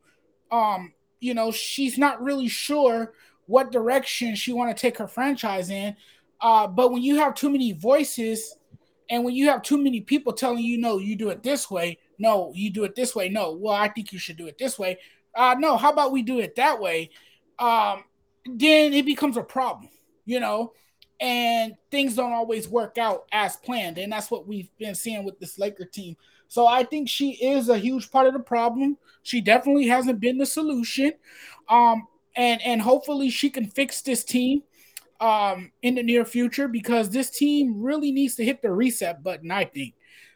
Um, 0.51 0.93
you 1.19 1.33
know, 1.33 1.51
she's 1.51 1.97
not 1.97 2.21
really 2.21 2.47
sure 2.47 3.13
what 3.45 3.71
direction 3.71 4.35
she 4.35 4.53
want 4.53 4.75
to 4.75 4.79
take 4.79 4.97
her 4.97 5.07
franchise 5.07 5.69
in. 5.69 5.95
Uh, 6.41 6.67
but 6.67 6.91
when 6.91 7.01
you 7.01 7.17
have 7.17 7.35
too 7.35 7.49
many 7.49 7.71
voices, 7.71 8.57
and 9.13 9.23
when 9.23 9.35
you 9.35 9.47
have 9.49 9.61
too 9.61 9.77
many 9.77 10.01
people 10.01 10.33
telling 10.33 10.63
you, 10.63 10.77
no, 10.77 10.97
you 10.97 11.15
do 11.15 11.29
it 11.29 11.43
this 11.43 11.69
way, 11.69 11.99
no, 12.17 12.51
you 12.55 12.69
do 12.69 12.83
it 12.83 12.95
this 12.95 13.15
way, 13.15 13.29
no, 13.29 13.53
well, 13.53 13.73
I 13.73 13.87
think 13.87 14.11
you 14.11 14.19
should 14.19 14.37
do 14.37 14.47
it 14.47 14.57
this 14.57 14.77
way. 14.77 14.97
Uh, 15.35 15.55
no, 15.57 15.77
how 15.77 15.91
about 15.91 16.11
we 16.11 16.21
do 16.21 16.39
it 16.39 16.55
that 16.55 16.79
way? 16.79 17.09
Um, 17.59 18.03
then 18.45 18.93
it 18.93 19.05
becomes 19.05 19.37
a 19.37 19.43
problem, 19.43 19.89
you 20.25 20.39
know 20.39 20.73
and 21.23 21.75
things 21.89 22.15
don't 22.15 22.33
always 22.33 22.67
work 22.67 22.97
out 22.97 23.25
as 23.31 23.55
planned. 23.55 23.97
And 23.97 24.11
that's 24.11 24.29
what 24.29 24.45
we've 24.45 24.69
been 24.77 24.93
seeing 24.93 25.23
with 25.23 25.39
this 25.39 25.57
Laker 25.57 25.85
team. 25.85 26.17
So 26.49 26.67
I 26.67 26.83
think 26.83 27.07
she 27.07 27.31
is 27.31 27.69
a 27.69 27.77
huge 27.77 28.11
part 28.11 28.27
of 28.27 28.33
the 28.33 28.41
problem. 28.41 28.97
She 29.23 29.39
definitely 29.39 29.87
hasn't 29.87 30.19
been 30.19 30.37
the 30.37 30.45
solution. 30.45 31.13
Um, 31.69 32.07
and 32.35 32.61
and 32.63 32.81
hopefully 32.81 33.29
she 33.29 33.49
can 33.49 33.67
fix 33.67 34.01
this 34.01 34.25
team 34.25 34.63
um, 35.23 35.71
in 35.81 35.95
the 35.95 36.03
near 36.03 36.25
future 36.25 36.67
because 36.67 37.09
this 37.09 37.29
team 37.29 37.81
really 37.81 38.11
needs 38.11 38.35
to 38.35 38.45
hit 38.45 38.61
the 38.61 38.71
reset 38.71 39.23
button. 39.23 39.51
I 39.51 39.65
think. 39.65 39.95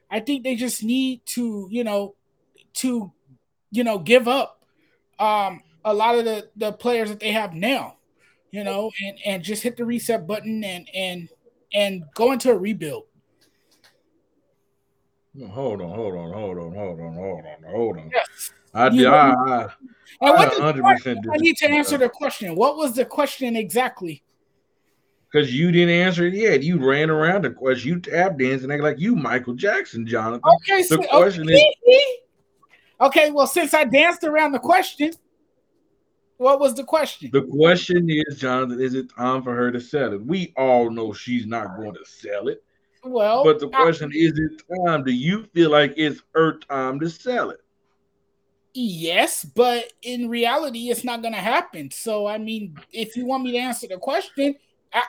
I 0.10 0.22
think 0.22 0.44
they 0.44 0.56
just 0.56 0.84
need 0.84 1.26
to, 1.28 1.68
you 1.70 1.84
know, 1.84 2.16
to, 2.76 3.12
you 3.72 3.84
know, 3.84 4.00
give 4.00 4.28
up 4.28 4.64
um, 5.20 5.62
a 5.84 5.94
lot 5.94 6.18
of 6.18 6.26
the 6.26 6.50
the 6.56 6.72
players 6.72 7.10
that 7.10 7.20
they 7.20 7.34
have 7.34 7.54
now 7.54 7.98
you 8.52 8.64
know, 8.64 8.92
and 9.04 9.18
and 9.26 9.44
just 9.44 9.64
hit 9.64 9.78
the 9.78 9.86
reset 9.86 10.26
button 10.26 10.64
and 10.64 10.88
and 10.94 11.30
and 11.74 12.04
go 12.14 12.32
into 12.32 12.52
a 12.52 12.58
rebuild. 12.58 13.04
Hold 15.52 15.82
on, 15.82 15.90
hold 15.92 16.16
on, 16.16 16.34
hold 16.34 16.58
on, 16.58 16.74
hold 16.74 17.00
on, 17.00 17.14
hold 17.14 17.46
on, 17.46 17.72
hold 17.72 17.98
on. 17.98 18.10
Yes. 18.12 18.52
I 18.74 18.90
did. 18.90 19.06
I, 19.06 19.70
I, 20.22 20.32
what 20.32 20.62
I, 20.62 21.12
I 21.12 21.38
need 21.38 21.58
to 21.58 21.70
answer 21.70 21.98
the 21.98 22.10
question. 22.10 22.56
What 22.56 22.78
was 22.78 22.96
the 22.96 23.06
question 23.06 23.56
exactly? 23.56 24.24
Because 25.32 25.54
you 25.54 25.72
didn't 25.72 25.90
answer 25.90 26.26
it 26.26 26.34
yet. 26.34 26.64
You 26.64 26.78
ran 26.78 27.10
around 27.10 27.44
the 27.44 27.50
question. 27.50 27.90
You 27.90 28.00
tap 28.00 28.38
dance 28.38 28.64
and 28.64 28.72
act 28.72 28.84
like 28.84 29.00
you 29.00 29.16
Michael 29.16 29.56
Jackson, 29.56 30.08
Jonathan. 30.08 30.42
Okay, 30.62 30.84
the 30.84 30.88
so, 30.88 30.98
question 30.98 31.44
okay. 31.44 31.74
is. 31.86 32.18
Okay, 33.00 33.32
well, 33.32 33.48
since 33.48 33.74
I 33.74 33.84
danced 33.84 34.24
around 34.24 34.54
the 34.54 34.60
question, 34.60 35.12
what 36.38 36.60
was 36.60 36.76
the 36.76 36.84
question? 36.84 37.30
The 37.32 37.44
question 37.44 38.10
is, 38.10 38.40
Jonathan, 38.40 38.80
is 38.80 38.94
it 38.94 39.14
time 39.16 39.44
for 39.44 39.56
her 39.56 39.72
to 39.72 39.82
sell 39.82 40.14
it? 40.14 40.26
We 40.26 40.54
all 40.56 40.90
know 40.90 41.14
she's 41.14 41.46
not 41.46 41.76
going 41.76 41.94
to 41.94 42.06
sell 42.06 42.48
it. 42.48 42.64
Well, 43.04 43.44
but 43.44 43.60
the 43.60 43.70
question 43.70 44.12
I, 44.14 44.18
is, 44.18 44.40
it 44.40 44.62
time? 44.86 45.04
Do 45.04 45.12
you 45.12 45.44
feel 45.54 45.72
like 45.72 45.94
it's 45.98 46.22
her 46.34 46.58
time 46.60 47.00
to 47.00 47.10
sell 47.10 47.52
it? 47.52 47.60
Yes, 48.74 49.44
but 49.44 49.92
in 50.04 50.30
reality, 50.30 50.90
it's 50.90 51.04
not 51.04 51.22
going 51.22 51.34
to 51.34 51.40
happen. 51.40 51.90
So, 51.92 52.28
I 52.28 52.38
mean, 52.38 52.78
if 52.92 53.16
you 53.16 53.26
want 53.26 53.44
me 53.44 53.54
to 53.54 53.58
answer 53.58 53.88
the 53.88 53.98
question, 53.98 54.56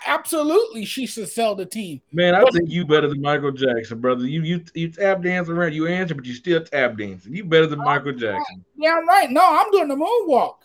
absolutely, 0.07 0.85
she 0.85 1.07
should 1.07 1.29
sell 1.29 1.55
the 1.55 1.67
team. 1.67 2.01
Man, 2.13 2.35
I 2.35 2.43
but, 2.43 2.53
think 2.53 2.71
you 2.71 2.85
better 2.85 3.09
than 3.09 3.21
Michael 3.21 3.53
Jackson, 3.53 4.01
brother. 4.01 4.27
You 4.27 4.43
you 4.43 4.65
you 4.75 4.91
tap 4.91 5.23
dancing 5.23 5.55
around, 5.55 5.75
you 5.75 5.87
answer, 5.87 6.15
but 6.15 6.25
you 6.25 6.35
still 6.35 6.63
tap 6.63 6.97
dancing. 6.97 7.35
You 7.35 7.45
better 7.45 7.67
than 7.67 7.79
Michael 7.79 8.13
Jackson. 8.13 8.65
Yeah, 8.77 8.97
I'm 8.99 9.09
right. 9.09 9.31
No, 9.31 9.43
I'm 9.45 9.71
doing 9.71 9.89
the 9.89 9.97
moonwalk. 9.97 10.57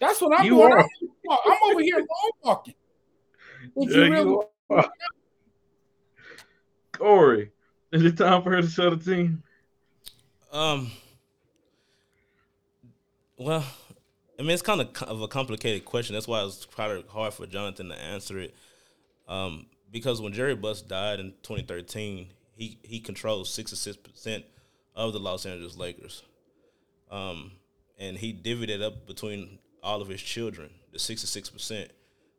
That's 0.00 0.20
what 0.20 0.38
I'm 0.38 0.46
you 0.46 0.56
doing. 0.56 0.72
Are. 0.72 0.88
I'm 1.30 1.58
over 1.70 1.80
here 1.80 2.04
walking. 2.42 2.74
Yeah, 3.76 3.88
you 3.88 4.12
really 4.12 4.22
you 4.22 4.44
are. 4.70 4.92
Corey, 6.92 7.50
is 7.92 8.04
it 8.04 8.16
time 8.16 8.42
for 8.42 8.50
her 8.50 8.62
to 8.62 8.68
sell 8.68 8.94
the 8.94 8.96
team? 8.96 9.42
Um. 10.52 10.90
Well, 13.36 13.64
I 14.42 14.44
mean, 14.44 14.54
it's 14.54 14.62
kind 14.62 14.80
of 14.80 15.02
of 15.04 15.22
a 15.22 15.28
complicated 15.28 15.84
question. 15.84 16.14
That's 16.14 16.26
why 16.26 16.42
it's 16.42 16.66
probably 16.66 17.04
hard 17.08 17.32
for 17.32 17.46
Jonathan 17.46 17.90
to 17.90 17.94
answer 17.94 18.40
it. 18.40 18.56
Um, 19.28 19.66
because 19.88 20.20
when 20.20 20.32
Jerry 20.32 20.56
Buss 20.56 20.82
died 20.82 21.20
in 21.20 21.34
2013, 21.44 22.26
he 22.52 22.76
he 22.82 22.98
controls 22.98 23.54
66 23.54 23.98
percent 23.98 24.44
of 24.96 25.12
the 25.12 25.20
Los 25.20 25.46
Angeles 25.46 25.76
Lakers. 25.76 26.24
Um, 27.08 27.52
and 28.00 28.16
he 28.16 28.34
divvied 28.34 28.68
it 28.68 28.82
up 28.82 29.06
between 29.06 29.60
all 29.80 30.02
of 30.02 30.08
his 30.08 30.20
children, 30.20 30.70
the 30.92 30.98
sixty 30.98 31.28
six 31.28 31.48
percent. 31.48 31.92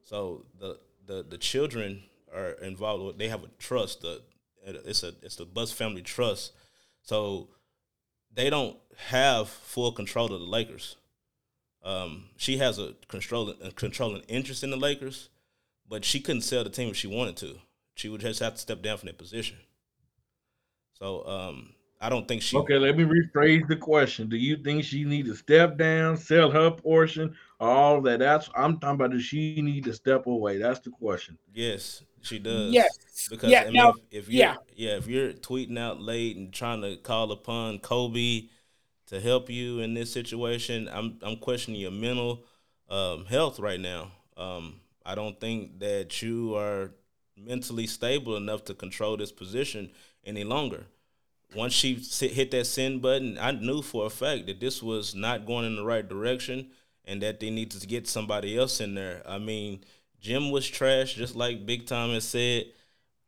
So 0.04 0.44
the 0.60 0.80
the 1.06 1.24
the 1.24 1.38
children 1.38 2.04
are 2.36 2.52
involved. 2.62 3.18
They 3.18 3.30
have 3.30 3.46
a 3.46 3.50
trust. 3.60 4.02
The 4.02 4.22
it's 4.66 5.04
a 5.04 5.14
it's 5.22 5.38
the 5.38 5.46
Buss 5.46 5.72
family 5.72 6.02
trust. 6.02 6.52
So 7.02 7.48
they 8.34 8.50
don't 8.50 8.76
have 9.08 9.48
full 9.48 9.94
control 9.94 10.26
of 10.26 10.42
the 10.42 10.46
Lakers. 10.46 10.98
Um, 11.84 12.26
she 12.38 12.58
has 12.58 12.80
a 12.80 12.94
controlling 13.08 13.58
a 13.62 13.72
controlling 13.72 14.22
interest 14.28 14.64
in 14.64 14.70
the 14.70 14.78
Lakers, 14.78 15.30
but 15.88 16.06
she 16.06 16.20
couldn't 16.20 16.42
sell 16.44 16.64
the 16.64 16.70
team 16.70 16.90
if 16.90 16.96
she 16.96 17.08
wanted 17.08 17.36
to. 17.38 17.56
She 17.96 18.10
would 18.10 18.22
just 18.22 18.40
have 18.40 18.54
to 18.54 18.60
step 18.60 18.82
down 18.82 18.98
from 18.98 19.08
that 19.08 19.18
position. 19.18 19.58
So 20.94 21.26
um, 21.28 21.74
I 22.00 22.10
don't 22.10 22.28
think 22.28 22.42
she. 22.42 22.58
Okay, 22.58 22.78
let 22.78 22.98
me 22.98 23.04
rephrase 23.04 23.68
the 23.68 23.76
question. 23.76 24.30
Do 24.30 24.38
you 24.38 24.58
think 24.58 24.84
she 24.84 25.04
need 25.04 25.26
to 25.26 25.36
step 25.36 25.78
down, 25.78 26.18
sell 26.18 26.50
her 26.52 26.72
portion, 26.72 27.36
all 27.60 28.02
that? 28.02 28.20
That's 28.20 28.50
I'm 28.56 28.80
talking 28.80 28.96
about. 28.96 29.12
Does 29.12 29.24
she 29.24 29.62
need 29.62 29.84
to 29.84 29.94
step 29.94 30.26
away? 30.28 30.58
That's 30.58 30.80
the 30.80 30.90
question. 30.92 31.38
Yes, 31.54 32.04
she 32.22 32.40
does. 32.40 32.72
Yes. 32.72 33.28
Because 33.30 33.52
Yeah, 33.52 33.62
I 33.62 33.66
mean, 33.66 33.74
now- 33.74 33.90
if, 34.12 34.26
if 34.26 34.30
you're 34.30 34.40
yeah. 34.40 34.56
yeah. 34.76 34.98
if 34.98 35.08
you're 35.08 35.34
tweeting 35.34 35.78
out 35.78 36.02
late 36.02 36.38
and 36.38 36.54
trying 36.54 36.82
to 36.82 36.96
call 36.98 37.32
upon 37.32 37.80
Kobe 37.80 38.44
to 39.08 39.20
help 39.20 39.50
you 39.50 39.80
in 39.80 39.94
this 39.94 40.12
situation, 40.12 40.90
I'm 40.92 41.18
I'm 41.22 41.38
questioning 41.38 41.82
your 41.82 41.92
mental 41.92 42.44
um, 42.90 43.26
health 43.26 43.60
right 43.60 43.80
now. 43.80 44.12
Um, 44.38 44.80
I 45.06 45.16
don't 45.16 45.40
think 45.40 45.80
that 45.80 46.22
you 46.22 46.56
are 46.56 46.92
mentally 47.36 47.88
stable 47.88 48.38
enough 48.38 48.64
to 48.66 48.74
control 48.74 49.18
this 49.18 49.32
position 49.32 49.92
any 50.26 50.44
longer. 50.44 50.86
Once 51.56 51.74
she 51.74 51.96
hit 51.96 52.52
that 52.52 52.66
send 52.66 53.02
button, 53.02 53.38
I 53.40 53.52
knew 53.52 53.82
for 53.82 54.08
a 54.08 54.10
fact 54.10 54.48
that 54.48 54.60
this 54.60 54.82
was 54.82 55.14
not 55.14 55.46
going 55.46 55.66
in 55.66 55.76
the 55.76 55.86
right 55.86 56.08
direction 56.08 56.72
and 57.06 57.22
that 57.22 57.40
they 57.40 57.50
needed 57.50 57.80
to 57.80 57.88
get 57.88 58.08
somebody 58.08 58.58
else 58.58 58.80
in 58.80 58.96
there. 58.96 59.22
I 59.28 59.38
mean, 59.38 59.84
Jim 60.20 60.50
was 60.52 60.68
trash, 60.68 61.14
just 61.14 61.36
like 61.36 61.66
Big 61.66 61.86
Time 61.86 62.12
has 62.12 62.24
said. 62.24 62.66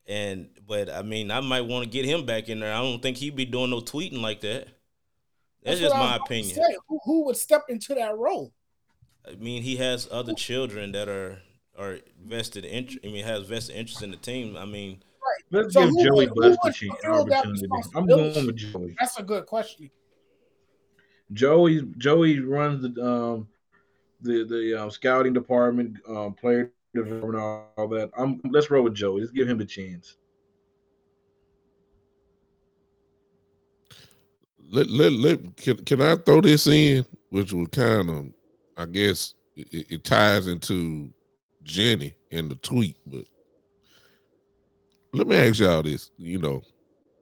And 0.07 0.49
but 0.65 0.89
I 0.89 1.01
mean, 1.01 1.29
I 1.29 1.39
might 1.41 1.61
want 1.61 1.83
to 1.83 1.89
get 1.89 2.05
him 2.05 2.25
back 2.25 2.49
in 2.49 2.59
there. 2.61 2.73
I 2.73 2.81
don't 2.81 3.01
think 3.01 3.17
he'd 3.17 3.35
be 3.35 3.45
doing 3.45 3.71
no 3.71 3.81
tweeting 3.81 4.21
like 4.21 4.41
that. 4.41 4.67
That's, 5.65 5.79
just 5.79 5.93
what 5.93 6.01
I 6.01 6.11
was 6.11 6.19
my 6.19 6.25
opinion. 6.25 6.55
say. 6.55 6.77
Who, 6.87 6.99
who 7.05 7.25
would 7.25 7.37
step 7.37 7.63
into 7.69 7.93
that 7.95 8.15
role? 8.17 8.53
I 9.27 9.35
mean, 9.35 9.63
he 9.63 9.75
has 9.77 10.07
other 10.11 10.33
children 10.33 10.91
that 10.93 11.09
are 11.09 11.41
are 11.77 11.97
vested 12.23 12.63
interest. 12.63 12.99
I 13.05 13.09
mean, 13.09 13.25
has 13.25 13.43
vested 13.45 13.75
interest 13.75 14.01
in 14.01 14.11
the 14.11 14.17
team. 14.17 14.55
I 14.55 14.65
mean, 14.65 15.03
Let's 15.51 15.73
So 15.73 15.89
give 15.91 16.05
Joey 16.05 16.27
would- 16.27 16.29
who 16.29 16.41
the 16.41 16.71
chance- 16.71 16.93
opportunity. 17.03 17.67
I'm 17.95 18.05
going 18.05 18.45
with 18.45 18.55
Joey. 18.55 18.95
That's 18.99 19.17
a 19.19 19.23
good 19.23 19.45
question. 19.47 19.89
Joey 21.33 21.81
Joey 21.97 22.39
runs 22.39 22.81
the 22.83 23.03
um 23.03 23.47
the 24.21 24.45
the 24.45 24.81
um, 24.83 24.91
scouting 24.91 25.33
department, 25.33 25.97
um, 26.07 26.33
player 26.33 26.71
development, 26.93 27.35
all, 27.35 27.71
all 27.77 27.87
that. 27.89 28.11
I'm 28.17 28.39
let's 28.51 28.69
roll 28.69 28.83
with 28.83 28.93
Joey. 28.93 29.21
Let's 29.21 29.31
give 29.31 29.49
him 29.49 29.57
the 29.57 29.65
chance. 29.65 30.17
Let, 34.75 34.89
let, 34.89 35.13
let 35.13 35.57
can, 35.57 35.77
can 35.85 36.01
I 36.01 36.15
throw 36.17 36.41
this 36.41 36.67
in, 36.67 37.05
which 37.29 37.53
will 37.53 37.67
kind 37.67 38.09
of, 38.09 38.25
I 38.77 38.85
guess, 38.85 39.33
it, 39.55 39.87
it 39.89 40.03
ties 40.03 40.47
into 40.47 41.09
Jenny 41.63 42.13
and 42.31 42.51
the 42.51 42.55
tweet, 42.55 42.97
but 43.07 43.23
let 45.13 45.27
me 45.27 45.37
ask 45.37 45.59
y'all 45.59 45.81
this: 45.81 46.11
you 46.17 46.39
know, 46.39 46.61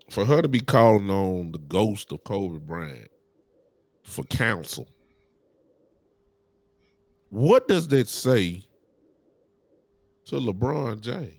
for 0.10 0.26
her 0.26 0.41
to 0.41 0.47
be 0.47 0.62
calling 0.62 1.12
on 1.12 1.51
the 1.51 1.60
ghost 1.60 2.12
of 2.12 2.24
Kobe 2.24 2.58
Bryant 2.58 3.12
for 4.04 4.24
counsel, 4.24 4.88
what 7.30 7.68
does 7.68 7.88
that 7.89 8.10
say 8.10 8.64
to 10.26 10.36
LeBron 10.36 11.01
James? 11.01 11.34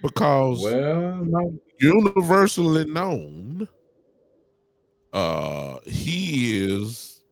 Because 0.00 0.62
Well, 0.62 1.24
no, 1.24 1.60
universally 1.78 2.86
known 2.86 3.68
uh 5.12 5.78
he 5.86 6.64
is 6.64 7.22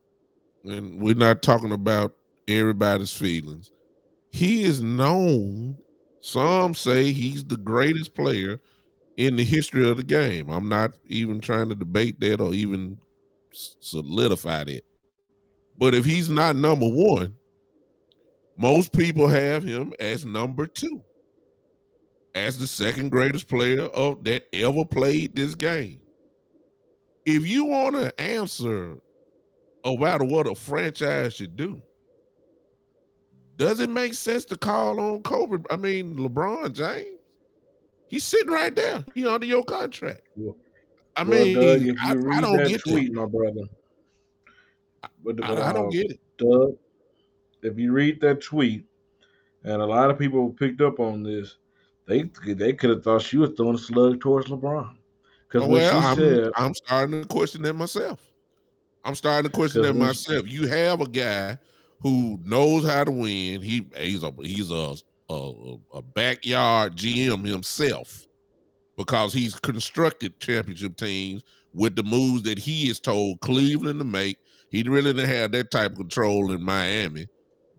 and 0.64 1.00
we're 1.00 1.14
not 1.14 1.42
talking 1.42 1.72
about 1.72 2.14
everybody's 2.48 3.12
feelings. 3.12 3.70
He 4.30 4.64
is 4.64 4.82
known 4.82 5.78
some 6.20 6.74
say 6.74 7.12
he's 7.12 7.44
the 7.44 7.56
greatest 7.56 8.14
player 8.14 8.58
in 9.16 9.36
the 9.36 9.44
history 9.44 9.88
of 9.88 9.96
the 9.96 10.02
game. 10.02 10.50
I'm 10.50 10.68
not 10.68 10.92
even 11.06 11.40
trying 11.40 11.68
to 11.68 11.74
debate 11.74 12.20
that 12.20 12.40
or 12.40 12.52
even 12.52 12.98
solidify 13.52 14.64
that. 14.64 14.82
But 15.78 15.94
if 15.94 16.04
he's 16.04 16.28
not 16.28 16.56
number 16.56 16.88
one 16.88 17.34
most 18.56 18.92
people 18.92 19.28
have 19.28 19.62
him 19.62 19.92
as 20.00 20.24
number 20.24 20.66
two 20.66 21.02
as 22.34 22.58
the 22.58 22.66
second 22.66 23.10
greatest 23.10 23.48
player 23.48 23.82
of 23.82 24.22
that 24.24 24.46
ever 24.52 24.84
played 24.84 25.34
this 25.34 25.54
game. 25.54 26.00
If 27.26 27.44
you 27.44 27.64
want 27.64 27.96
to 27.96 28.20
answer 28.20 28.96
about 29.84 30.22
what 30.22 30.46
a 30.46 30.54
franchise 30.54 31.34
should 31.34 31.56
do, 31.56 31.82
does 33.56 33.80
it 33.80 33.90
make 33.90 34.14
sense 34.14 34.44
to 34.46 34.56
call 34.56 35.00
on 35.00 35.22
Kobe? 35.22 35.64
I 35.68 35.76
mean, 35.76 36.16
LeBron 36.16 36.72
James. 36.72 37.18
He's 38.06 38.22
sitting 38.22 38.52
right 38.52 38.74
there. 38.74 39.04
He 39.14 39.26
under 39.26 39.44
your 39.44 39.64
contract. 39.64 40.22
I 41.16 41.22
well, 41.24 41.44
mean, 41.44 41.56
Doug, 41.56 41.80
if 41.80 41.84
you 41.84 41.96
I, 42.00 42.36
I 42.36 42.40
don't 42.40 42.68
get 42.68 42.82
tweet, 42.82 43.12
that. 43.12 43.20
my 43.20 43.26
brother. 43.26 43.62
But, 45.24 45.42
I, 45.42 45.48
but, 45.48 45.58
I 45.58 45.62
uh, 45.62 45.72
don't 45.72 45.90
get 45.90 46.12
it. 46.12 46.20
Doug, 46.38 46.76
if 47.62 47.76
you 47.76 47.90
read 47.90 48.20
that 48.20 48.40
tweet, 48.40 48.84
and 49.64 49.82
a 49.82 49.86
lot 49.86 50.10
of 50.10 50.18
people 50.18 50.50
picked 50.50 50.80
up 50.80 51.00
on 51.00 51.24
this, 51.24 51.56
they 52.06 52.30
they 52.46 52.72
could 52.72 52.90
have 52.90 53.02
thought 53.02 53.22
she 53.22 53.38
was 53.38 53.50
throwing 53.56 53.74
a 53.74 53.78
slug 53.78 54.20
towards 54.20 54.46
LeBron. 54.46 54.94
Because 55.48 55.66
Oh, 55.66 55.70
what 55.70 55.80
well, 55.80 55.98
I'm, 55.98 56.16
said, 56.16 56.50
I'm 56.56 56.74
starting 56.74 57.22
to 57.22 57.28
question 57.28 57.62
that 57.62 57.74
myself. 57.74 58.20
I'm 59.04 59.14
starting 59.14 59.50
to 59.50 59.56
question 59.56 59.82
that 59.82 59.94
myself. 59.94 60.48
You 60.48 60.66
have 60.66 61.00
a 61.00 61.08
guy 61.08 61.58
who 62.00 62.38
knows 62.44 62.84
how 62.84 63.04
to 63.04 63.10
win. 63.10 63.62
He 63.62 63.86
he's 63.96 64.22
a 64.22 64.32
he's 64.42 64.70
a 64.70 64.96
a, 65.28 65.76
a 65.94 66.02
backyard 66.02 66.96
GM 66.96 67.46
himself 67.46 68.26
because 68.96 69.32
he's 69.32 69.54
constructed 69.56 70.38
championship 70.40 70.96
teams 70.96 71.42
with 71.72 71.96
the 71.96 72.02
moves 72.02 72.42
that 72.44 72.58
he 72.58 72.88
is 72.88 73.00
told 73.00 73.40
Cleveland 73.40 74.00
to 74.00 74.04
make. 74.04 74.38
He 74.70 74.82
really 74.82 75.12
didn't 75.12 75.28
have 75.28 75.52
that 75.52 75.70
type 75.70 75.92
of 75.92 75.98
control 75.98 76.52
in 76.52 76.62
Miami. 76.62 77.26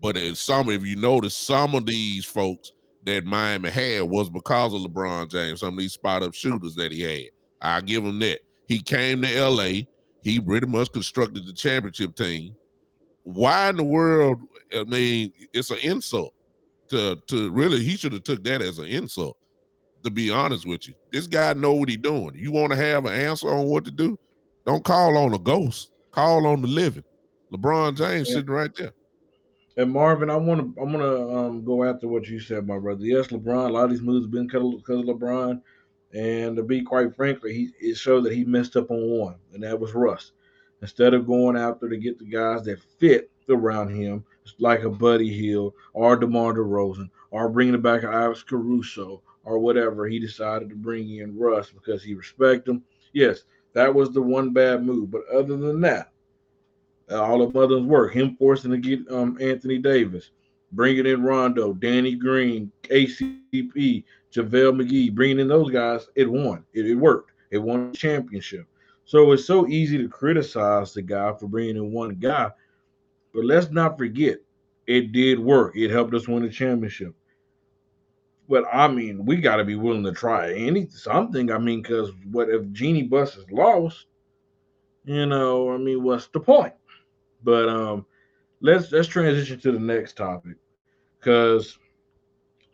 But 0.00 0.16
some, 0.36 0.70
if 0.70 0.84
you 0.86 0.96
notice, 0.96 1.36
some 1.36 1.74
of 1.74 1.86
these 1.86 2.24
folks 2.24 2.72
that 3.04 3.24
Miami 3.24 3.70
had 3.70 4.02
was 4.02 4.30
because 4.30 4.72
of 4.72 4.82
LeBron 4.82 5.30
James. 5.30 5.60
Some 5.60 5.74
of 5.74 5.80
these 5.80 5.94
spot 5.94 6.22
up 6.22 6.34
shooters 6.34 6.74
that 6.76 6.92
he 6.92 7.02
had. 7.02 7.30
I 7.60 7.80
give 7.80 8.04
him 8.04 8.18
that. 8.20 8.40
He 8.66 8.80
came 8.80 9.22
to 9.22 9.44
LA. 9.48 9.82
He 10.22 10.40
pretty 10.40 10.66
much 10.66 10.92
constructed 10.92 11.46
the 11.46 11.52
championship 11.52 12.14
team. 12.14 12.54
Why 13.24 13.70
in 13.70 13.76
the 13.76 13.84
world? 13.84 14.40
I 14.74 14.84
mean, 14.84 15.32
it's 15.52 15.70
an 15.70 15.78
insult 15.82 16.34
to 16.88 17.16
to 17.28 17.50
really. 17.50 17.82
He 17.82 17.96
should 17.96 18.12
have 18.12 18.24
took 18.24 18.42
that 18.44 18.62
as 18.62 18.78
an 18.78 18.86
insult. 18.86 19.36
To 20.04 20.10
be 20.10 20.30
honest 20.30 20.64
with 20.66 20.86
you, 20.86 20.94
this 21.10 21.26
guy 21.26 21.52
know 21.54 21.72
what 21.72 21.88
he 21.88 21.96
doing. 21.96 22.32
You 22.34 22.52
want 22.52 22.70
to 22.70 22.76
have 22.76 23.04
an 23.04 23.12
answer 23.12 23.48
on 23.48 23.66
what 23.66 23.84
to 23.84 23.90
do? 23.90 24.18
Don't 24.64 24.84
call 24.84 25.16
on 25.16 25.34
a 25.34 25.38
ghost. 25.38 25.90
Call 26.12 26.46
on 26.46 26.62
the 26.62 26.68
living. 26.68 27.04
LeBron 27.52 27.96
James 27.96 28.28
Yeah. 28.28 28.34
sitting 28.36 28.50
right 28.50 28.74
there. 28.76 28.92
And 29.76 29.92
Marvin, 29.92 30.30
I 30.30 30.36
want 30.36 30.74
to 30.76 30.80
I 30.80 30.84
want 30.84 30.98
to 30.98 31.36
um, 31.36 31.64
go 31.64 31.84
after 31.84 32.06
what 32.08 32.28
you 32.28 32.38
said, 32.40 32.66
my 32.66 32.78
brother. 32.78 33.04
Yes, 33.04 33.28
LeBron. 33.28 33.68
A 33.68 33.72
lot 33.72 33.84
of 33.84 33.90
these 33.90 34.02
moves 34.02 34.24
have 34.26 34.30
been 34.30 34.46
because 34.46 35.00
of 35.00 35.04
LeBron, 35.04 35.60
and 36.12 36.56
to 36.56 36.62
be 36.62 36.82
quite 36.82 37.14
frankly, 37.14 37.52
he 37.52 37.88
it 37.90 37.96
showed 37.96 38.24
that 38.24 38.32
he 38.32 38.44
messed 38.44 38.76
up 38.76 38.90
on 38.90 39.08
one, 39.10 39.36
and 39.52 39.62
that 39.62 39.78
was 39.78 39.94
Russ. 39.94 40.32
Instead 40.80 41.12
of 41.14 41.26
going 41.26 41.56
out 41.56 41.80
there 41.80 41.88
to 41.88 41.96
get 41.96 42.18
the 42.18 42.24
guys 42.24 42.62
that 42.64 42.80
fit 42.98 43.30
around 43.48 43.88
him, 43.94 44.24
like 44.58 44.82
a 44.82 44.90
Buddy 44.90 45.32
Hield 45.32 45.74
or 45.92 46.16
DeMar 46.16 46.54
DeRozan, 46.54 47.10
or 47.30 47.48
bringing 47.48 47.80
back 47.80 48.04
Alex 48.04 48.42
Caruso 48.42 49.22
or 49.44 49.58
whatever, 49.58 50.06
he 50.06 50.18
decided 50.18 50.68
to 50.68 50.76
bring 50.76 51.16
in 51.16 51.36
Russ 51.36 51.70
because 51.70 52.02
he 52.02 52.14
respected 52.14 52.70
him. 52.70 52.84
Yes, 53.12 53.44
that 53.72 53.94
was 53.94 54.10
the 54.10 54.22
one 54.22 54.52
bad 54.52 54.84
move, 54.84 55.10
but 55.10 55.28
other 55.28 55.56
than 55.56 55.80
that, 55.82 56.12
all 57.10 57.42
of 57.42 57.56
others 57.56 57.82
work. 57.82 58.12
Him 58.12 58.36
forcing 58.36 58.70
to 58.70 58.78
get 58.78 59.00
um, 59.10 59.38
Anthony 59.40 59.78
Davis, 59.78 60.30
bringing 60.72 61.06
in 61.06 61.22
Rondo, 61.22 61.72
Danny 61.72 62.14
Green, 62.14 62.70
KCP, 62.82 64.04
JaVale 64.32 64.82
McGee, 64.82 65.14
bringing 65.14 65.40
in 65.40 65.48
those 65.48 65.70
guys, 65.70 66.06
it 66.14 66.30
won. 66.30 66.64
It, 66.72 66.86
it 66.86 66.94
worked. 66.94 67.32
It 67.50 67.58
won 67.58 67.92
championship. 67.94 68.66
So 69.04 69.32
it's 69.32 69.46
so 69.46 69.66
easy 69.66 69.96
to 69.98 70.08
criticize 70.08 70.92
the 70.92 71.02
guy 71.02 71.32
for 71.32 71.48
bringing 71.48 71.76
in 71.76 71.92
one 71.92 72.16
guy, 72.16 72.50
but 73.32 73.44
let's 73.44 73.70
not 73.70 73.96
forget, 73.96 74.38
it 74.86 75.12
did 75.12 75.38
work. 75.38 75.76
It 75.76 75.90
helped 75.90 76.14
us 76.14 76.28
win 76.28 76.42
the 76.42 76.50
championship. 76.50 77.14
But 78.48 78.64
I 78.72 78.88
mean, 78.88 79.24
we 79.24 79.36
got 79.36 79.56
to 79.56 79.64
be 79.64 79.76
willing 79.76 80.04
to 80.04 80.12
try 80.12 80.52
any 80.54 80.88
something. 80.88 81.50
I 81.50 81.58
mean, 81.58 81.82
because 81.82 82.10
what 82.30 82.48
if 82.48 82.70
Jeanie 82.72 83.02
Buss 83.02 83.36
is 83.36 83.50
lost? 83.50 84.06
You 85.04 85.26
know, 85.26 85.70
I 85.72 85.76
mean, 85.76 86.02
what's 86.02 86.28
the 86.28 86.40
point? 86.40 86.74
But 87.42 87.68
um, 87.68 88.06
let's 88.60 88.90
let's 88.92 89.08
transition 89.08 89.58
to 89.60 89.72
the 89.72 89.78
next 89.78 90.16
topic 90.16 90.56
because 91.18 91.78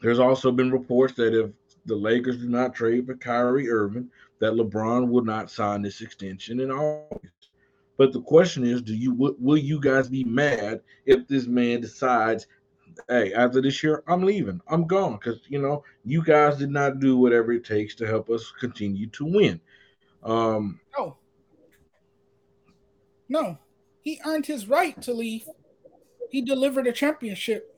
there's 0.01 0.19
also 0.19 0.51
been 0.51 0.71
reports 0.71 1.15
that 1.15 1.39
if 1.39 1.51
the 1.87 1.97
Lakers 1.97 2.39
do 2.39 2.49
not 2.49 2.75
trade 2.75 3.07
for 3.07 3.15
Kyrie 3.17 3.71
Irving, 3.71 4.11
that 4.39 4.55
LeBron 4.55 5.09
will 5.09 5.25
not 5.25 5.51
sign 5.51 5.83
this 5.83 6.01
extension 6.01 6.61
in 6.61 6.71
August. 6.71 7.51
But 7.97 8.13
the 8.13 8.23
question 8.23 8.65
is, 8.65 8.83
do 8.83 8.95
you 8.95 9.13
will, 9.13 9.57
you 9.57 9.81
guys 9.81 10.09
be 10.09 10.25
mad 10.25 10.81
if 11.07 11.29
this 11.29 11.47
man 11.47 11.81
decides 11.81 12.47
hey, 13.09 13.33
after 13.35 13.61
this 13.61 13.83
year, 13.83 14.03
I'm 14.07 14.23
leaving. 14.23 14.61
I'm 14.69 14.87
gone 14.87 15.15
because 15.15 15.41
you 15.49 15.61
know 15.61 15.85
you 16.05 16.23
guys 16.23 16.57
did 16.57 16.71
not 16.71 17.01
do 17.01 17.17
whatever 17.17 17.53
it 17.53 17.65
takes 17.65 17.95
to 17.97 18.07
help 18.07 18.31
us 18.31 18.53
continue 18.59 19.07
to 19.09 19.25
win. 19.25 19.61
Um, 20.23 20.81
no, 20.97 21.17
no, 23.29 23.59
he 24.03 24.21
earned 24.25 24.47
his 24.47 24.67
right 24.69 25.01
to 25.03 25.13
leave. 25.13 25.49
He 26.35 26.43
delivered 26.43 26.89
a 26.89 26.93
championship, 26.93 27.73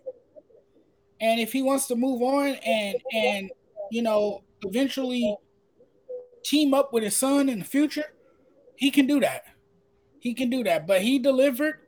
and 1.21 1.39
if 1.39 1.53
he 1.53 1.61
wants 1.61 1.89
to 1.89 1.95
move 1.95 2.23
on 2.23 2.55
and 2.65 2.97
and 3.13 3.51
you 3.91 4.01
know 4.01 4.45
eventually 4.63 5.37
team 6.43 6.73
up 6.73 6.91
with 6.91 7.05
his 7.05 7.15
son 7.15 7.51
in 7.51 7.59
the 7.59 7.67
future, 7.67 8.07
he 8.77 8.91
can 8.91 9.07
do 9.07 9.21
that. 9.21 9.43
He 10.21 10.33
can 10.33 10.49
do 10.49 10.65
that. 10.65 10.87
But 10.87 11.03
he 11.03 11.19
delivered 11.19 11.81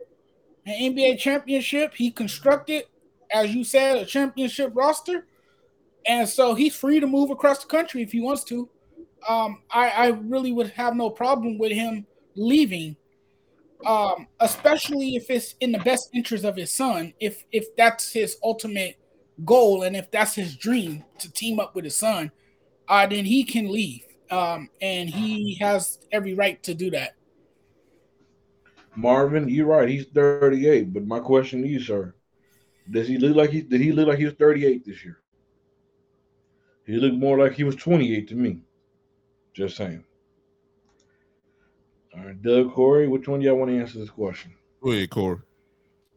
an 0.66 0.92
NBA 0.92 1.18
championship. 1.18 1.94
He 1.94 2.10
constructed, 2.10 2.84
as 3.32 3.54
you 3.54 3.64
said, 3.64 3.96
a 3.96 4.04
championship 4.04 4.72
roster. 4.74 5.24
And 6.04 6.28
so 6.28 6.52
he's 6.54 6.76
free 6.76 7.00
to 7.00 7.06
move 7.06 7.30
across 7.30 7.60
the 7.60 7.66
country 7.66 8.02
if 8.02 8.12
he 8.12 8.20
wants 8.20 8.44
to. 8.44 8.68
Um, 9.26 9.62
I, 9.70 9.88
I 9.88 10.06
really 10.08 10.52
would 10.52 10.68
have 10.72 10.94
no 10.94 11.08
problem 11.08 11.56
with 11.56 11.72
him 11.72 12.06
leaving, 12.36 12.94
um, 13.86 14.26
especially 14.40 15.16
if 15.16 15.30
it's 15.30 15.54
in 15.60 15.72
the 15.72 15.78
best 15.78 16.10
interest 16.12 16.44
of 16.44 16.56
his 16.56 16.72
son. 16.72 17.14
If 17.20 17.44
if 17.52 17.74
that's 17.76 18.12
his 18.12 18.36
ultimate 18.42 18.98
goal 19.44 19.82
and 19.84 19.96
if 19.96 20.10
that's 20.10 20.34
his 20.34 20.56
dream 20.56 21.04
to 21.18 21.30
team 21.30 21.60
up 21.60 21.74
with 21.74 21.84
his 21.84 21.96
son, 21.96 22.32
uh, 22.88 23.06
then 23.06 23.24
he 23.24 23.44
can 23.44 23.70
leave. 23.70 24.04
Um, 24.30 24.68
and 24.82 25.08
he 25.08 25.56
has 25.60 25.98
every 26.12 26.34
right 26.34 26.62
to 26.64 26.74
do 26.74 26.90
that. 26.90 27.14
Marvin, 28.94 29.48
you're 29.48 29.66
right. 29.66 29.88
He's 29.88 30.06
38. 30.06 30.92
But 30.92 31.06
my 31.06 31.20
question 31.20 31.62
to 31.62 31.68
you, 31.68 31.80
sir, 31.80 32.14
does 32.90 33.06
he 33.06 33.16
look 33.16 33.36
like 33.36 33.50
he 33.50 33.62
did 33.62 33.80
he 33.80 33.92
look 33.92 34.08
like 34.08 34.18
he 34.18 34.24
was 34.24 34.34
38 34.34 34.84
this 34.84 35.04
year? 35.04 35.20
He 36.84 36.96
looked 36.96 37.16
more 37.16 37.38
like 37.38 37.52
he 37.52 37.64
was 37.64 37.76
28 37.76 38.28
to 38.28 38.34
me. 38.34 38.62
Just 39.54 39.76
saying. 39.76 40.04
All 42.18 42.26
right, 42.26 42.42
Doug 42.42 42.72
Corey, 42.72 43.06
which 43.06 43.28
one 43.28 43.40
do 43.40 43.46
y'all 43.46 43.56
want 43.56 43.70
to 43.70 43.78
answer 43.78 43.98
this 43.98 44.10
question? 44.10 44.54
Go 44.82 44.90
ahead, 44.90 45.10
Corey. 45.10 45.38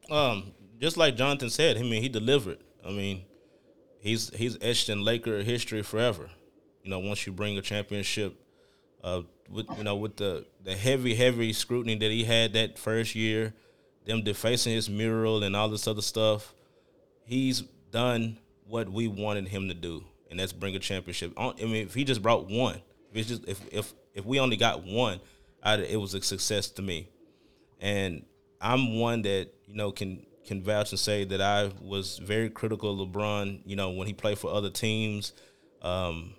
Um, 0.10 0.54
just 0.80 0.98
like 0.98 1.16
Jonathan 1.16 1.50
said, 1.50 1.78
I 1.78 1.84
mean, 1.84 2.02
he 2.02 2.10
delivered. 2.10 2.60
I 2.86 2.90
mean, 2.90 3.24
he's 4.00 4.30
he's 4.36 4.58
etched 4.62 4.90
in 4.90 5.04
Laker 5.04 5.42
history 5.44 5.84
forever. 5.84 6.30
You 6.84 6.90
know, 6.90 7.00
once 7.00 7.26
you 7.26 7.34
bring 7.34 7.58
a 7.58 7.62
championship 7.62 8.36
uh, 9.04 9.22
with 9.50 9.68
you 9.78 9.84
know 9.84 9.96
with 9.96 10.18
the 10.18 10.46
the 10.64 10.76
heavy 10.76 11.14
heavy 11.16 11.54
scrutiny 11.54 11.96
that 11.96 12.12
he 12.12 12.24
had 12.24 12.54
that 12.54 12.80
first 12.80 13.16
year, 13.16 13.54
them 14.06 14.24
defacing 14.24 14.74
his 14.74 14.90
mural 14.90 15.44
and 15.44 15.56
all 15.56 15.70
this 15.70 15.88
other 15.88 16.02
stuff, 16.02 16.54
he's 17.26 17.62
done 17.92 18.38
what 18.66 18.90
we 18.90 19.08
wanted 19.08 19.48
him 19.48 19.68
to 19.68 19.74
do, 19.74 20.04
and 20.30 20.40
that's 20.40 20.54
bring 20.54 20.76
a 20.76 20.80
championship. 20.80 21.34
I 21.38 21.54
mean, 21.60 21.86
if 21.86 21.94
he 21.94 22.04
just 22.04 22.22
brought 22.22 22.50
one, 22.50 22.82
if 23.12 23.18
it's 23.18 23.30
just 23.30 23.48
if 23.48 23.62
if 23.72 23.94
if 24.14 24.26
we 24.26 24.40
only 24.40 24.58
got 24.58 24.84
one, 24.84 25.20
I, 25.64 25.76
it 25.76 26.00
was 26.00 26.14
a 26.14 26.22
success 26.22 26.70
to 26.72 26.82
me, 26.82 27.10
and 27.80 28.26
I'm 28.60 29.00
one 29.00 29.22
that 29.24 29.50
you 29.66 29.76
know 29.76 29.92
can 29.92 30.26
can 30.46 30.64
vouch 30.64 30.92
and 30.92 31.00
say 31.00 31.24
that 31.26 31.42
I 31.42 31.72
was 31.82 32.18
very 32.18 32.50
critical 32.50 33.02
of 33.02 33.10
LeBron. 33.10 33.62
You 33.66 33.76
know 33.76 33.92
when 33.92 34.08
he 34.08 34.14
played 34.14 34.40
for 34.40 34.52
other 34.52 34.70
teams, 34.70 35.34
um, 35.82 36.34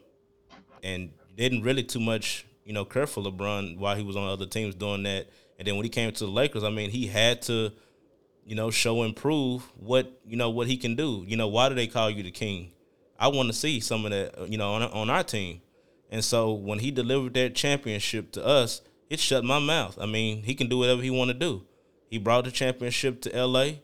and 0.83 1.11
didn't 1.37 1.63
really 1.63 1.85
too 1.85 2.01
much 2.01 2.47
you 2.65 2.73
know, 2.73 2.85
care 2.85 3.07
for 3.07 3.23
LeBron 3.23 3.79
while 3.79 3.97
he 3.97 4.03
was 4.03 4.17
on 4.17 4.29
other 4.29 4.47
teams 4.47 4.75
doing 4.75 5.03
that. 5.05 5.29
And 5.59 5.67
then 5.67 5.77
when 5.77 5.85
he 5.85 5.91
came 5.91 6.13
to 6.13 6.25
the 6.25 6.31
Lakers, 6.31 6.65
I 6.65 6.71
mean, 6.71 6.91
he 6.91 7.07
had 7.07 7.43
to, 7.43 7.73
you 8.45 8.55
know, 8.55 8.71
show 8.71 9.03
and 9.03 9.15
prove 9.15 9.63
what 9.77 10.21
you 10.27 10.37
know 10.37 10.51
what 10.51 10.67
he 10.67 10.77
can 10.77 10.97
do. 10.97 11.25
You 11.27 11.37
know, 11.37 11.49
why 11.49 11.69
do 11.69 11.75
they 11.75 11.87
call 11.87 12.11
you 12.11 12.23
the 12.23 12.31
king? 12.31 12.73
I 13.19 13.29
want 13.29 13.49
to 13.49 13.53
see 13.53 13.81
some 13.81 14.05
of 14.05 14.11
that, 14.11 14.49
you 14.49 14.59
know, 14.59 14.75
on 14.75 14.83
on 14.83 15.11
our 15.11 15.23
team. 15.23 15.61
And 16.11 16.25
so 16.25 16.53
when 16.53 16.79
he 16.79 16.91
delivered 16.91 17.35
that 17.35 17.55
championship 17.55 18.33
to 18.33 18.45
us, 18.45 18.83
it 19.13 19.21
shut 19.21 19.45
my 19.45 19.59
mouth. 19.59 19.99
I 20.01 20.07
mean, 20.07 20.43
he 20.43 20.55
can 20.55 20.69
do 20.69 20.79
whatever 20.79 21.03
he 21.03 21.11
want 21.11 21.29
to 21.29 21.35
do. 21.35 21.63
He 22.09 22.17
brought 22.17 22.45
the 22.45 22.51
championship 22.51 23.21
to 23.23 23.37
L.A. 23.37 23.83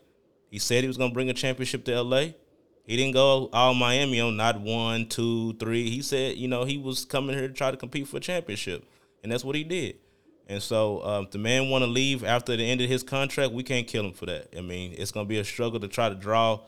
He 0.49 0.57
said 0.57 0.83
he 0.83 0.87
was 0.87 0.97
going 0.97 1.11
to 1.11 1.13
bring 1.13 1.29
a 1.29 1.33
championship 1.33 1.85
to 1.85 1.93
L.A. 1.93 2.35
He 2.83 2.97
didn't 2.97 3.13
go 3.13 3.47
all 3.53 3.75
Miami 3.75 4.19
on 4.19 4.35
not 4.35 4.59
one, 4.59 5.05
two, 5.07 5.53
three. 5.53 5.91
He 5.91 6.01
said, 6.01 6.37
you 6.37 6.47
know, 6.47 6.63
he 6.63 6.79
was 6.79 7.05
coming 7.05 7.37
here 7.37 7.47
to 7.47 7.53
try 7.53 7.69
to 7.69 7.77
compete 7.77 8.07
for 8.07 8.17
a 8.17 8.19
championship, 8.19 8.83
and 9.21 9.31
that's 9.31 9.43
what 9.43 9.55
he 9.55 9.63
did. 9.63 9.97
And 10.47 10.63
so, 10.63 11.05
um, 11.05 11.25
if 11.25 11.31
the 11.31 11.37
man 11.37 11.69
want 11.69 11.83
to 11.83 11.87
leave 11.87 12.23
after 12.23 12.57
the 12.57 12.63
end 12.63 12.81
of 12.81 12.89
his 12.89 13.03
contract, 13.03 13.53
we 13.53 13.61
can't 13.61 13.85
kill 13.85 14.03
him 14.05 14.13
for 14.13 14.25
that. 14.25 14.47
I 14.57 14.61
mean, 14.61 14.95
it's 14.97 15.11
going 15.11 15.27
to 15.27 15.29
be 15.29 15.37
a 15.37 15.43
struggle 15.43 15.79
to 15.79 15.87
try 15.87 16.09
to 16.09 16.15
draw 16.15 16.61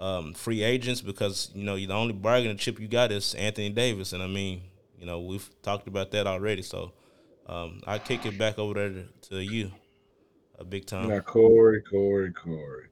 um, 0.00 0.34
free 0.34 0.64
agents 0.64 1.00
because 1.00 1.52
you 1.54 1.62
know 1.62 1.76
the 1.76 1.92
only 1.92 2.14
bargaining 2.14 2.56
chip 2.56 2.80
you 2.80 2.88
got 2.88 3.12
is 3.12 3.34
Anthony 3.34 3.70
Davis, 3.70 4.12
and 4.12 4.20
I 4.20 4.26
mean, 4.26 4.62
you 4.98 5.06
know, 5.06 5.20
we've 5.20 5.48
talked 5.62 5.86
about 5.86 6.10
that 6.10 6.26
already. 6.26 6.62
So, 6.62 6.92
um, 7.50 7.80
I 7.84 7.98
kick 7.98 8.26
it 8.26 8.38
back 8.38 8.58
over 8.60 8.74
there 8.74 8.88
to, 8.90 9.08
to 9.30 9.42
you, 9.42 9.72
a 10.58 10.64
big 10.64 10.86
time. 10.86 11.08
Now, 11.08 11.18
Corey, 11.18 11.82
Corey, 11.82 12.32
Corey. 12.32 12.86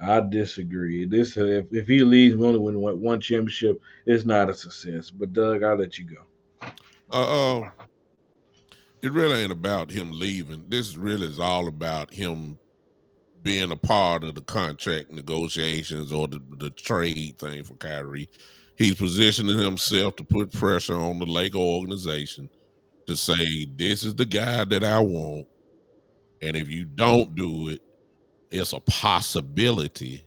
I 0.00 0.20
disagree. 0.20 1.04
This 1.04 1.36
if, 1.36 1.66
if 1.72 1.86
he 1.86 2.02
leaves, 2.04 2.36
we 2.36 2.46
only 2.46 2.58
win 2.58 3.00
one 3.00 3.20
championship. 3.20 3.80
It's 4.06 4.24
not 4.24 4.48
a 4.48 4.54
success. 4.54 5.10
But 5.10 5.34
Doug, 5.34 5.62
I'll 5.62 5.76
let 5.76 5.98
you 5.98 6.06
go. 6.06 6.70
Uh, 7.10 7.60
uh 7.60 7.70
it 9.02 9.12
really 9.12 9.42
ain't 9.42 9.52
about 9.52 9.90
him 9.90 10.10
leaving. 10.10 10.64
This 10.68 10.96
really 10.96 11.26
is 11.26 11.38
all 11.38 11.68
about 11.68 12.12
him 12.12 12.58
being 13.42 13.70
a 13.70 13.76
part 13.76 14.24
of 14.24 14.34
the 14.34 14.40
contract 14.40 15.10
negotiations 15.10 16.12
or 16.12 16.26
the, 16.26 16.40
the 16.56 16.70
trade 16.70 17.38
thing 17.38 17.62
for 17.62 17.74
Kyrie. 17.74 18.28
He's 18.76 18.94
positioning 18.96 19.58
himself 19.58 20.16
to 20.16 20.24
put 20.24 20.52
pressure 20.52 20.96
on 20.96 21.18
the 21.18 21.26
Laker 21.26 21.58
organization 21.58 22.48
to 23.08 23.16
say, 23.16 23.66
"This 23.76 24.04
is 24.04 24.14
the 24.14 24.24
guy 24.24 24.64
that 24.64 24.84
I 24.84 25.00
want." 25.00 25.48
And 26.40 26.56
if 26.56 26.68
you 26.70 26.84
don't 26.84 27.34
do 27.34 27.70
it, 27.70 27.82
it's 28.50 28.72
a 28.72 28.80
possibility 28.80 30.24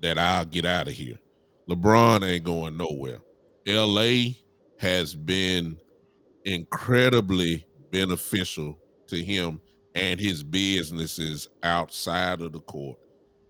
that 0.00 0.18
I'll 0.18 0.44
get 0.44 0.64
out 0.64 0.88
of 0.88 0.94
here. 0.94 1.18
LeBron 1.68 2.28
ain't 2.28 2.44
going 2.44 2.76
nowhere. 2.76 3.20
LA 3.66 4.34
has 4.78 5.14
been 5.14 5.78
incredibly 6.44 7.64
beneficial 7.92 8.76
to 9.06 9.22
him 9.22 9.60
and 9.94 10.18
his 10.18 10.42
businesses 10.42 11.48
outside 11.62 12.40
of 12.40 12.52
the 12.52 12.60
court. 12.60 12.98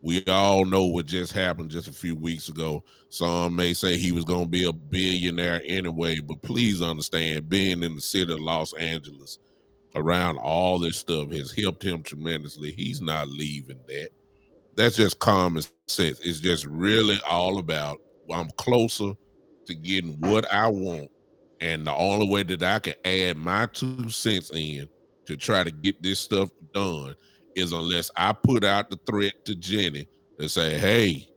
We 0.03 0.25
all 0.27 0.65
know 0.65 0.85
what 0.85 1.07
just 1.07 1.33
happened 1.33 1.71
just 1.71 1.87
a 1.87 1.93
few 1.93 2.17
weeks 2.17 2.49
ago. 2.49 2.83
Some 3.09 3.55
may 3.55 3.73
say 3.73 3.97
he 3.97 4.11
was 4.11 4.25
going 4.25 4.45
to 4.45 4.49
be 4.51 4.65
a 4.65 4.73
billionaire 4.73 5.63
anyway, 5.65 6.19
but 6.19 6.43
please 6.43 6.83
understand 6.83 7.49
being 7.49 7.85
in 7.85 7.95
the 7.95 8.01
city 8.01 8.33
of 8.33 8.41
Los 8.41 8.73
Angeles 8.75 9.39
around 9.95 10.39
all 10.39 10.81
this 10.81 10.97
stuff 10.97 11.31
has 11.31 11.53
helped 11.53 11.85
him 11.85 12.03
tremendously. 12.03 12.73
He's 12.73 13.01
not 13.01 13.29
leaving 13.29 13.79
that. 13.87 14.11
That's 14.75 14.97
just 14.97 15.21
common 15.21 15.63
sense. 15.87 16.19
It's 16.21 16.41
just 16.41 16.67
really 16.67 17.21
all 17.29 17.59
about 17.59 18.01
I'm 18.33 18.51
closer 18.57 19.13
to 19.67 19.75
getting 19.75 20.15
what 20.21 20.51
I 20.53 20.67
want. 20.67 21.11
And 21.61 21.87
the 21.87 21.95
only 21.95 22.29
way 22.29 22.43
that 22.43 22.63
I 22.63 22.81
can 22.81 22.95
add 23.05 23.37
my 23.37 23.67
two 23.67 24.11
cents 24.11 24.51
in 24.53 24.89
to 25.27 25.37
try 25.37 25.63
to 25.63 25.71
get 25.71 26.03
this 26.03 26.19
stuff 26.19 26.51
done 26.75 27.15
is 27.55 27.73
unless 27.73 28.11
I 28.17 28.33
put 28.33 28.65
out 28.65 28.91
the 28.91 28.99
threat 29.07 29.45
to 29.47 29.55
Jenny 29.55 30.09
and 30.39 30.51
say, 30.51 30.79
hey, 30.79 31.29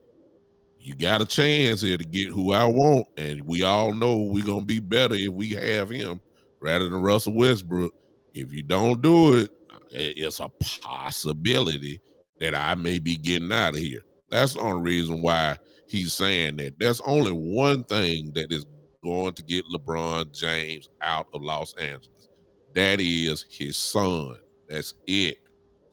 you 0.79 0.95
got 0.95 1.21
a 1.21 1.25
chance 1.25 1.81
here 1.81 1.97
to 1.97 2.03
get 2.03 2.27
who 2.27 2.53
I 2.53 2.65
want. 2.65 3.07
And 3.17 3.41
we 3.41 3.63
all 3.63 3.93
know 3.93 4.17
we're 4.17 4.45
going 4.45 4.61
to 4.61 4.65
be 4.65 4.79
better 4.79 5.15
if 5.15 5.29
we 5.29 5.49
have 5.51 5.89
him 5.89 6.21
rather 6.59 6.89
than 6.89 7.01
Russell 7.01 7.33
Westbrook. 7.33 7.93
If 8.33 8.53
you 8.53 8.63
don't 8.63 9.01
do 9.01 9.37
it, 9.37 9.51
it's 9.91 10.39
a 10.39 10.49
possibility 10.81 12.01
that 12.39 12.53
I 12.53 12.75
may 12.75 12.99
be 12.99 13.15
getting 13.15 13.51
out 13.51 13.75
of 13.75 13.79
here. 13.79 14.01
That's 14.29 14.53
the 14.53 14.59
only 14.59 14.81
reason 14.81 15.21
why 15.21 15.57
he's 15.87 16.13
saying 16.13 16.57
that. 16.57 16.77
There's 16.77 17.01
only 17.01 17.31
one 17.31 17.83
thing 17.85 18.31
that 18.33 18.51
is 18.51 18.65
going 19.03 19.33
to 19.33 19.43
get 19.43 19.63
LeBron 19.73 20.37
James 20.37 20.89
out 21.01 21.27
of 21.33 21.41
Los 21.41 21.73
Angeles. 21.75 22.29
That 22.73 22.99
is 22.99 23.45
his 23.49 23.77
son. 23.77 24.35
That's 24.67 24.95
it. 25.07 25.37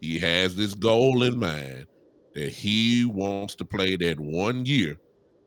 He 0.03 0.19
has 0.19 0.57
this 0.57 0.75
goal 0.75 1.23
in 1.23 1.39
mind 1.39 1.87
that 2.35 2.49
he 2.49 3.05
wants 3.05 3.55
to 3.55 3.65
play 3.65 3.95
that 3.97 4.19
one 4.19 4.67
year. 4.67 4.99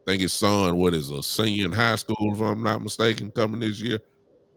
I 0.08 0.12
think 0.12 0.22
his 0.22 0.32
son, 0.32 0.78
what 0.78 0.94
is 0.94 1.12
a 1.12 1.22
senior 1.22 1.66
in 1.66 1.74
high 1.74 1.98
school, 1.98 2.34
if 2.34 2.40
I'm 2.40 2.64
not 2.64 2.82
mistaken, 2.82 3.32
coming 3.32 3.60
this 3.60 3.82
year. 3.82 4.00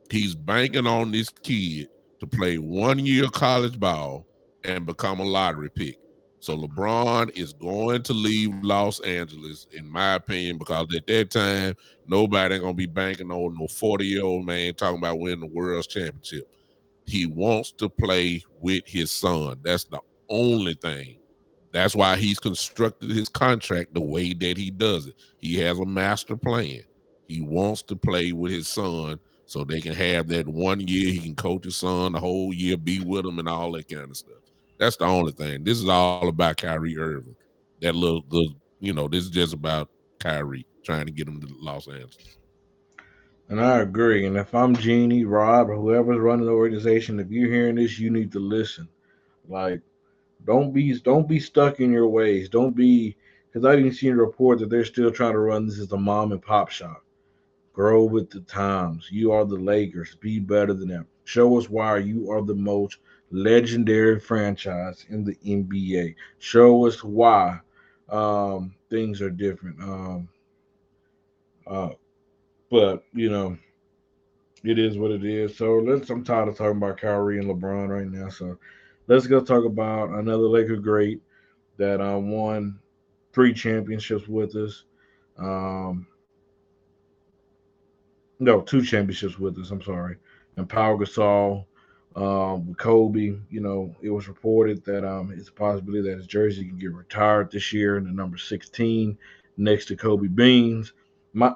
He's 0.09 0.37
banking 0.37 0.87
on 0.87 1.11
this 1.11 1.31
kid 1.31 1.89
to 2.21 2.27
play 2.29 2.59
one 2.59 3.01
year 3.01 3.27
college 3.29 3.81
ball 3.81 4.25
and 4.63 4.87
become 4.87 5.19
a 5.19 5.25
lottery 5.25 5.69
pick. 5.69 5.99
So 6.39 6.57
LeBron 6.57 7.37
is 7.37 7.53
going 7.53 8.05
to 8.05 8.13
leave 8.13 8.55
Los 8.63 9.01
Angeles, 9.01 9.67
in 9.73 9.91
my 9.91 10.15
opinion, 10.15 10.59
because 10.59 10.87
at 10.95 11.09
that 11.09 11.31
time, 11.33 11.75
nobody 12.07 12.55
ain't 12.55 12.63
gonna 12.63 12.75
be 12.75 12.87
banking 12.87 13.33
on 13.33 13.57
no 13.59 13.67
40-year-old 13.67 14.47
man 14.47 14.75
talking 14.75 14.99
about 14.99 15.19
winning 15.19 15.41
the 15.41 15.47
world's 15.47 15.89
championship. 15.89 16.49
He 17.09 17.27
wants 17.27 17.73
to 17.73 17.89
play 17.89 18.45
with 18.61 18.85
his 18.87 19.11
son. 19.11 19.59
That's 19.65 19.85
the 19.85 20.01
only 20.29 20.75
thing 20.75 21.19
That's 21.73 21.95
why 21.97 22.17
he's 22.17 22.39
constructed 22.39 23.11
his 23.11 23.29
contract 23.29 23.95
the 23.95 24.01
way 24.01 24.35
that 24.35 24.57
he 24.59 24.71
does 24.71 25.07
it. 25.09 25.17
He 25.39 25.57
has 25.59 25.79
a 25.79 25.87
master 25.87 26.37
plan. 26.37 26.83
He 27.29 27.43
wants 27.43 27.83
to 27.85 27.97
play 27.97 28.33
with 28.33 28.53
his 28.53 28.69
son 28.69 29.21
so 29.47 29.65
they 29.65 29.81
can 29.81 29.95
have 29.95 30.29
that 30.29 30.49
one 30.49 30.81
year 30.81 31.13
he 31.13 31.21
can 31.21 31.37
coach 31.37 31.65
his 31.65 31.77
son 31.77 32.13
the 32.13 32.21
whole 32.21 32.55
year, 32.55 32.77
be 32.77 33.01
with 33.01 33.27
him, 33.27 33.39
and 33.39 33.49
all 33.49 33.73
that 33.73 33.89
kind 33.89 34.11
of 34.11 34.17
stuff. 34.17 34.39
That's 34.79 34.97
the 34.97 35.07
only 35.07 35.33
thing. 35.33 35.65
This 35.65 35.79
is 35.81 35.89
all 35.89 36.29
about 36.29 36.59
Kyrie 36.59 36.99
Irving. 36.99 37.37
That 37.83 37.95
little, 37.95 38.25
little 38.31 38.55
you 38.81 38.93
know, 38.95 39.09
this 39.09 39.25
is 39.25 39.31
just 39.31 39.55
about 39.55 39.91
Kyrie 40.21 40.67
trying 40.85 41.07
to 41.07 41.13
get 41.13 41.29
him 41.29 41.41
to 41.41 41.49
Los 41.61 41.89
Angeles. 41.89 42.38
And 43.49 43.61
I 43.61 43.79
agree. 43.79 44.27
And 44.27 44.37
if 44.37 44.55
I'm 44.55 44.77
Jeanie, 44.77 45.25
Rob, 45.25 45.71
or 45.71 45.77
whoever's 45.77 46.19
running 46.19 46.47
the 46.47 46.53
organization, 46.53 47.19
if 47.19 47.31
you're 47.31 47.51
hearing 47.51 47.77
this, 47.77 47.99
you 47.99 48.11
need 48.11 48.33
to 48.33 48.41
listen. 48.41 48.89
Like, 49.49 49.81
don't 50.45 50.73
be 50.73 50.99
don't 50.99 51.27
be 51.27 51.41
stuck 51.41 51.81
in 51.81 51.91
your 51.91 52.09
ways. 52.09 52.49
Don't 52.49 52.77
be 52.77 53.17
because 53.47 53.65
I've 53.65 53.79
even 53.79 53.93
seen 53.93 54.13
a 54.13 54.17
report 54.17 54.59
that 54.59 54.69
they're 54.69 54.85
still 54.85 55.11
trying 55.11 55.33
to 55.33 55.39
run 55.39 55.67
this 55.67 55.79
as 55.79 55.93
a 55.93 55.97
mom 55.97 56.33
and 56.33 56.43
pop 56.43 56.69
shop. 56.69 57.03
Grow 57.73 58.05
with 58.05 58.31
the 58.31 58.41
times. 58.41 59.09
You 59.11 59.33
are 59.33 59.45
the 59.45 59.57
Lakers. 59.57 60.15
Be 60.17 60.39
better 60.39 60.75
than 60.75 60.89
them. 60.89 61.07
Show 61.25 61.57
us 61.59 61.71
why 61.71 61.99
you 61.99 62.31
are 62.31 62.43
the 62.43 62.55
most 62.55 62.99
legendary 63.31 64.19
franchise 64.21 65.07
in 65.09 65.25
the 65.25 65.37
NBA. 65.37 66.15
Show 66.39 66.87
us 66.87 67.03
why 67.03 67.61
um, 68.09 68.75
things 68.91 69.23
are 69.23 69.31
different. 69.31 69.81
Um, 69.81 70.29
uh, 71.67 71.91
but 72.71 73.05
you 73.13 73.31
know, 73.31 73.57
it 74.65 74.79
is 74.79 74.99
what 74.99 75.11
it 75.11 75.25
is. 75.25 75.57
So 75.57 75.77
let's. 75.77 76.11
I'm 76.11 76.25
tired 76.25 76.49
of 76.49 76.57
talking 76.57 76.79
about 76.79 77.01
Kyrie 77.01 77.39
and 77.39 77.49
LeBron 77.49 77.89
right 77.89 78.07
now. 78.07 78.29
So 78.29 78.59
let's 79.07 79.27
go 79.27 79.41
talk 79.41 79.65
about 79.65 80.11
another 80.11 80.45
Laker 80.49 80.77
great 80.77 81.23
that 81.77 82.01
uh, 82.01 82.19
won 82.19 82.79
three 83.33 83.53
championships 83.53 84.29
with 84.29 84.57
us. 84.57 84.85
Um, 85.39 86.07
no, 88.41 88.61
two 88.61 88.83
championships 88.83 89.39
with 89.39 89.59
us. 89.59 89.71
I'm 89.71 89.83
sorry. 89.83 90.17
And 90.57 90.69
Pau 90.69 90.97
Gasol, 90.97 91.65
um, 92.17 92.75
Kobe. 92.75 93.37
You 93.49 93.61
know, 93.61 93.95
it 94.03 94.11
was 94.11 94.29
reported 94.29 94.85
that 94.85 95.09
um, 95.09 95.33
it's 95.33 95.49
a 95.49 95.53
possibility 95.53 96.09
that 96.09 96.19
his 96.19 96.27
jersey 96.27 96.67
can 96.67 96.79
get 96.79 96.93
retired 96.93 97.51
this 97.51 97.73
year 97.73 97.97
in 97.97 98.05
the 98.05 98.13
number 98.13 98.37
16 98.37 99.17
next 99.57 99.87
to 99.87 99.97
Kobe 99.97 100.29
Beans. 100.29 100.93
My, 101.33 101.53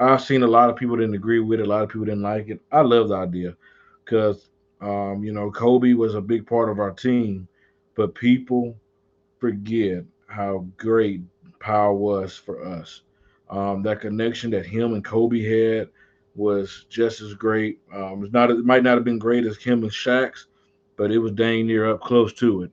I've 0.00 0.22
seen 0.22 0.42
a 0.42 0.48
lot 0.48 0.70
of 0.70 0.76
people 0.76 0.96
didn't 0.96 1.14
agree 1.14 1.40
with 1.40 1.60
it. 1.60 1.66
A 1.66 1.68
lot 1.68 1.82
of 1.82 1.90
people 1.90 2.06
didn't 2.06 2.22
like 2.22 2.48
it. 2.48 2.60
I 2.72 2.80
love 2.80 3.10
the 3.10 3.16
idea 3.16 3.54
because, 4.04 4.48
um, 4.80 5.22
you 5.22 5.32
know, 5.32 5.50
Kobe 5.50 5.92
was 5.92 6.14
a 6.14 6.22
big 6.22 6.46
part 6.46 6.70
of 6.70 6.80
our 6.80 6.90
team, 6.90 7.46
but 7.96 8.14
people 8.14 8.76
forget 9.38 10.04
how 10.26 10.66
great 10.78 11.20
Pau 11.60 11.92
was 11.92 12.34
for 12.36 12.64
us. 12.64 13.02
Um, 13.50 13.82
that 13.82 14.00
connection 14.00 14.50
that 14.52 14.64
him 14.64 14.94
and 14.94 15.04
Kobe 15.04 15.42
had 15.42 15.90
was 16.34 16.86
just 16.88 17.20
as 17.20 17.34
great. 17.34 17.80
Um, 17.94 18.24
it's 18.24 18.32
not 18.32 18.50
it 18.50 18.64
might 18.64 18.82
not 18.82 18.94
have 18.94 19.04
been 19.04 19.18
great 19.18 19.44
as 19.44 19.58
him 19.58 19.82
and 19.82 19.92
Shaq's, 19.92 20.46
but 20.96 21.10
it 21.10 21.18
was 21.18 21.32
dang 21.32 21.66
near 21.66 21.90
up 21.90 22.00
close 22.00 22.32
to 22.34 22.62
it. 22.62 22.70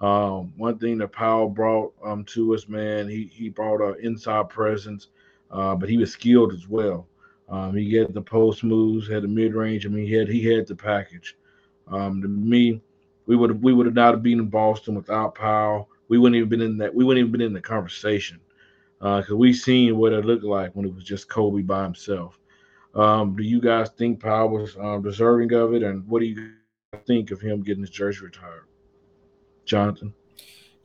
Um, 0.00 0.52
one 0.58 0.78
thing 0.78 0.98
that 0.98 1.12
Pau 1.12 1.48
brought 1.48 1.94
um, 2.04 2.24
to 2.26 2.54
us, 2.54 2.68
man, 2.68 3.08
he 3.08 3.30
he 3.32 3.48
brought 3.48 3.80
an 3.80 3.96
inside 4.04 4.50
presence 4.50 5.08
uh, 5.50 5.74
but 5.74 5.88
he 5.88 5.96
was 5.96 6.12
skilled 6.12 6.52
as 6.52 6.68
well. 6.68 7.06
Um, 7.48 7.76
he 7.76 7.94
had 7.94 8.12
the 8.12 8.22
post 8.22 8.64
moves, 8.64 9.08
had 9.08 9.22
the 9.22 9.28
mid 9.28 9.54
range. 9.54 9.86
I 9.86 9.88
mean, 9.88 10.06
he 10.06 10.12
had 10.12 10.28
he 10.28 10.44
had 10.44 10.66
the 10.66 10.74
package. 10.74 11.36
Um, 11.86 12.20
to 12.22 12.28
me, 12.28 12.80
we 13.26 13.36
would 13.36 13.62
we 13.62 13.72
would 13.72 13.86
have 13.86 13.94
not 13.94 14.26
in 14.26 14.48
Boston 14.48 14.94
without 14.94 15.34
Pau. 15.34 15.86
We 16.08 16.18
wouldn't 16.18 16.36
even 16.36 16.48
been 16.48 16.60
in 16.60 16.78
that. 16.78 16.94
We 16.94 17.04
wouldn't 17.04 17.20
even 17.20 17.32
been 17.32 17.46
in 17.46 17.52
the 17.52 17.60
conversation 17.60 18.40
because 18.98 19.30
uh, 19.30 19.36
we 19.36 19.52
seen 19.52 19.96
what 19.96 20.12
it 20.12 20.24
looked 20.24 20.44
like 20.44 20.74
when 20.74 20.86
it 20.86 20.94
was 20.94 21.04
just 21.04 21.28
Kobe 21.28 21.62
by 21.62 21.84
himself. 21.84 22.38
Um, 22.94 23.36
do 23.36 23.42
you 23.42 23.60
guys 23.60 23.90
think 23.90 24.20
Pau 24.20 24.46
was 24.46 24.76
um, 24.76 25.02
deserving 25.02 25.52
of 25.52 25.74
it, 25.74 25.82
and 25.82 26.06
what 26.08 26.20
do 26.20 26.26
you 26.26 26.54
think 27.06 27.30
of 27.30 27.40
him 27.40 27.62
getting 27.62 27.82
his 27.82 27.90
jersey 27.90 28.24
retired, 28.24 28.64
Jonathan? 29.66 30.14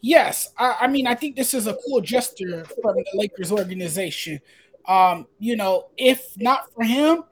Yes, 0.02 0.52
I, 0.58 0.78
I, 0.82 0.88
mean 0.88 1.06
I 1.06 1.16
think 1.16 1.36
this 1.36 1.54
is 1.54 1.68
a 1.68 1.78
cool 1.86 2.02
gesture 2.02 2.66
from 2.66 2.96
the 2.96 3.06
Lakers 3.14 3.52
organization. 3.52 4.42
Um, 4.88 5.28
you 5.38 5.56
know, 5.56 5.90
if 5.98 6.36
not 6.38 6.74
for 6.74 6.84
him, 6.84 7.24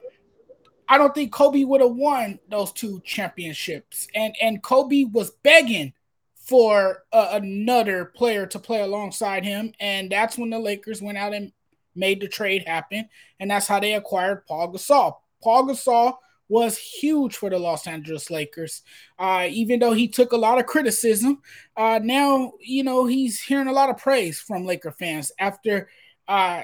I 0.88 0.98
don't 0.98 1.14
think 1.14 1.32
Kobe 1.32 1.64
would 1.64 1.80
have 1.80 1.94
won 1.94 2.38
those 2.48 2.72
two 2.72 3.00
championships. 3.04 4.06
And 4.14 4.34
and 4.40 4.62
Kobe 4.62 5.04
was 5.04 5.30
begging 5.42 5.92
for 6.34 7.04
another 7.12 8.06
player 8.06 8.46
to 8.46 8.58
play 8.58 8.80
alongside 8.80 9.44
him, 9.44 9.72
and 9.78 10.10
that's 10.10 10.36
when 10.36 10.50
the 10.50 10.58
Lakers 10.58 11.00
went 11.00 11.18
out 11.18 11.32
and 11.34 11.52
made 11.94 12.20
the 12.20 12.28
trade 12.28 12.64
happen, 12.66 13.08
and 13.38 13.50
that's 13.50 13.68
how 13.68 13.78
they 13.78 13.94
acquired 13.94 14.46
Pau 14.46 14.66
Gasol. 14.66 15.16
Pau 15.42 15.62
Gasol 15.62 16.14
was 16.50 16.76
huge 16.76 17.36
for 17.36 17.48
the 17.48 17.58
Los 17.58 17.86
Angeles 17.86 18.28
Lakers. 18.28 18.82
Uh, 19.18 19.46
even 19.48 19.78
though 19.78 19.92
he 19.92 20.08
took 20.08 20.32
a 20.32 20.36
lot 20.36 20.58
of 20.58 20.66
criticism, 20.66 21.40
uh, 21.76 22.00
now 22.02 22.52
you 22.60 22.82
know 22.82 23.06
he's 23.06 23.40
hearing 23.40 23.68
a 23.68 23.72
lot 23.72 23.88
of 23.88 23.96
praise 23.96 24.40
from 24.40 24.66
Laker 24.66 24.90
fans 24.90 25.30
after 25.38 25.88
uh, 26.26 26.62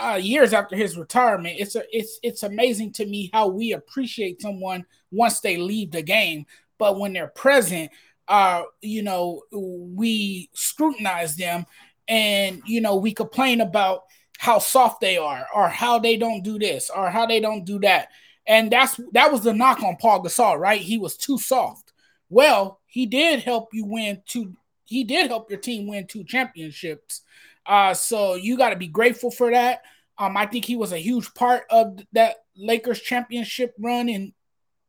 uh, 0.00 0.20
years 0.22 0.52
after 0.52 0.76
his 0.76 0.98
retirement. 0.98 1.56
It's 1.58 1.74
a, 1.74 1.84
it's 1.90 2.20
it's 2.22 2.42
amazing 2.42 2.92
to 2.94 3.06
me 3.06 3.30
how 3.32 3.48
we 3.48 3.72
appreciate 3.72 4.42
someone 4.42 4.84
once 5.10 5.40
they 5.40 5.56
leave 5.56 5.90
the 5.90 6.02
game, 6.02 6.44
but 6.78 6.98
when 6.98 7.14
they're 7.14 7.28
present, 7.28 7.90
uh, 8.28 8.62
you 8.82 9.02
know, 9.02 9.42
we 9.52 10.50
scrutinize 10.52 11.34
them, 11.36 11.64
and 12.08 12.60
you 12.66 12.82
know 12.82 12.96
we 12.96 13.14
complain 13.14 13.62
about 13.62 14.02
how 14.36 14.58
soft 14.58 15.00
they 15.00 15.16
are, 15.16 15.46
or 15.54 15.66
how 15.68 15.98
they 15.98 16.18
don't 16.18 16.42
do 16.42 16.58
this, 16.58 16.90
or 16.94 17.08
how 17.08 17.24
they 17.24 17.40
don't 17.40 17.64
do 17.64 17.78
that 17.80 18.08
and 18.46 18.70
that's 18.70 19.00
that 19.12 19.32
was 19.32 19.42
the 19.42 19.52
knock 19.52 19.82
on 19.82 19.96
Pau 19.96 20.18
Gasol, 20.18 20.58
right? 20.58 20.80
He 20.80 20.98
was 20.98 21.16
too 21.16 21.38
soft. 21.38 21.92
Well, 22.28 22.80
he 22.86 23.06
did 23.06 23.42
help 23.42 23.68
you 23.72 23.86
win 23.86 24.22
two. 24.26 24.56
He 24.84 25.04
did 25.04 25.28
help 25.28 25.50
your 25.50 25.58
team 25.58 25.86
win 25.86 26.06
two 26.06 26.24
championships. 26.24 27.22
Uh, 27.66 27.94
so 27.94 28.34
you 28.34 28.58
got 28.58 28.70
to 28.70 28.76
be 28.76 28.88
grateful 28.88 29.30
for 29.30 29.50
that. 29.50 29.82
Um, 30.18 30.36
I 30.36 30.46
think 30.46 30.64
he 30.64 30.76
was 30.76 30.92
a 30.92 30.98
huge 30.98 31.32
part 31.34 31.64
of 31.70 31.98
that 32.12 32.36
Lakers 32.56 33.00
championship 33.00 33.74
run 33.78 34.08
in 34.08 34.32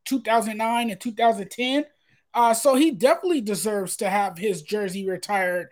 2009 0.06 0.90
and 0.92 1.00
2010. 1.00 1.86
Uh, 2.34 2.54
so 2.54 2.76
he 2.76 2.92
definitely 2.92 3.42
deserves 3.42 3.98
to 3.98 4.10
have 4.10 4.38
his 4.38 4.62
jersey 4.62 5.08
retired 5.08 5.70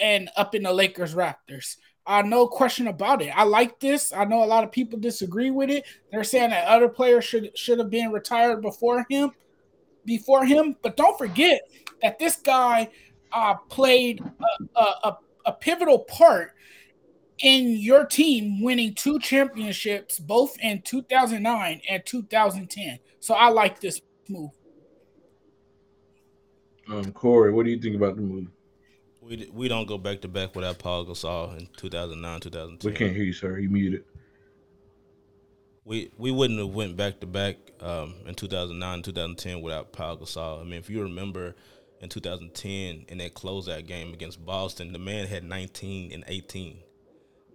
and 0.00 0.30
up 0.36 0.54
in 0.54 0.62
the 0.62 0.72
Lakers 0.72 1.14
Raptors. 1.14 1.76
Uh, 2.10 2.22
no 2.22 2.44
question 2.48 2.88
about 2.88 3.22
it. 3.22 3.28
I 3.28 3.44
like 3.44 3.78
this. 3.78 4.12
I 4.12 4.24
know 4.24 4.42
a 4.42 4.44
lot 4.44 4.64
of 4.64 4.72
people 4.72 4.98
disagree 4.98 5.52
with 5.52 5.70
it. 5.70 5.84
They're 6.10 6.24
saying 6.24 6.50
that 6.50 6.66
other 6.66 6.88
players 6.88 7.24
should 7.24 7.56
should 7.56 7.78
have 7.78 7.88
been 7.88 8.10
retired 8.10 8.62
before 8.62 9.06
him, 9.08 9.30
before 10.04 10.44
him. 10.44 10.74
But 10.82 10.96
don't 10.96 11.16
forget 11.16 11.60
that 12.02 12.18
this 12.18 12.34
guy 12.34 12.90
uh, 13.32 13.54
played 13.68 14.24
a, 14.74 14.80
a, 14.80 15.18
a 15.46 15.52
pivotal 15.52 16.00
part 16.00 16.54
in 17.44 17.76
your 17.76 18.06
team 18.06 18.60
winning 18.60 18.92
two 18.94 19.20
championships, 19.20 20.18
both 20.18 20.58
in 20.58 20.82
2009 20.82 21.80
and 21.88 22.04
2010. 22.04 22.98
So 23.20 23.34
I 23.34 23.50
like 23.50 23.78
this 23.78 24.00
move. 24.28 24.50
Um, 26.88 27.12
Corey, 27.12 27.52
what 27.52 27.66
do 27.66 27.70
you 27.70 27.80
think 27.80 27.94
about 27.94 28.16
the 28.16 28.22
move? 28.22 28.48
We 29.30 29.48
we 29.52 29.68
don't 29.68 29.86
go 29.86 29.96
back 29.96 30.22
to 30.22 30.28
back 30.28 30.56
without 30.56 30.80
Pau 30.80 31.04
Gasol 31.04 31.56
in 31.56 31.68
2009, 31.76 32.40
2010. 32.40 32.90
We 32.90 32.96
can't 32.96 33.14
hear 33.14 33.22
you, 33.22 33.32
sir. 33.32 33.58
You 33.58 33.70
muted. 33.70 34.02
We 35.84 36.10
we 36.18 36.32
wouldn't 36.32 36.58
have 36.58 36.70
went 36.70 36.96
back 36.96 37.20
to 37.20 37.26
back 37.28 37.56
um, 37.78 38.16
in 38.26 38.34
2009, 38.34 39.02
2010 39.02 39.62
without 39.62 39.92
Pau 39.92 40.16
Gasol. 40.16 40.60
I 40.60 40.64
mean, 40.64 40.80
if 40.80 40.90
you 40.90 41.02
remember 41.02 41.54
in 42.00 42.08
2010 42.08 43.04
in 43.06 43.18
that 43.18 43.34
closeout 43.34 43.86
game 43.86 44.12
against 44.12 44.44
Boston, 44.44 44.92
the 44.92 44.98
man 44.98 45.28
had 45.28 45.44
19 45.44 46.12
and 46.12 46.24
18, 46.26 46.78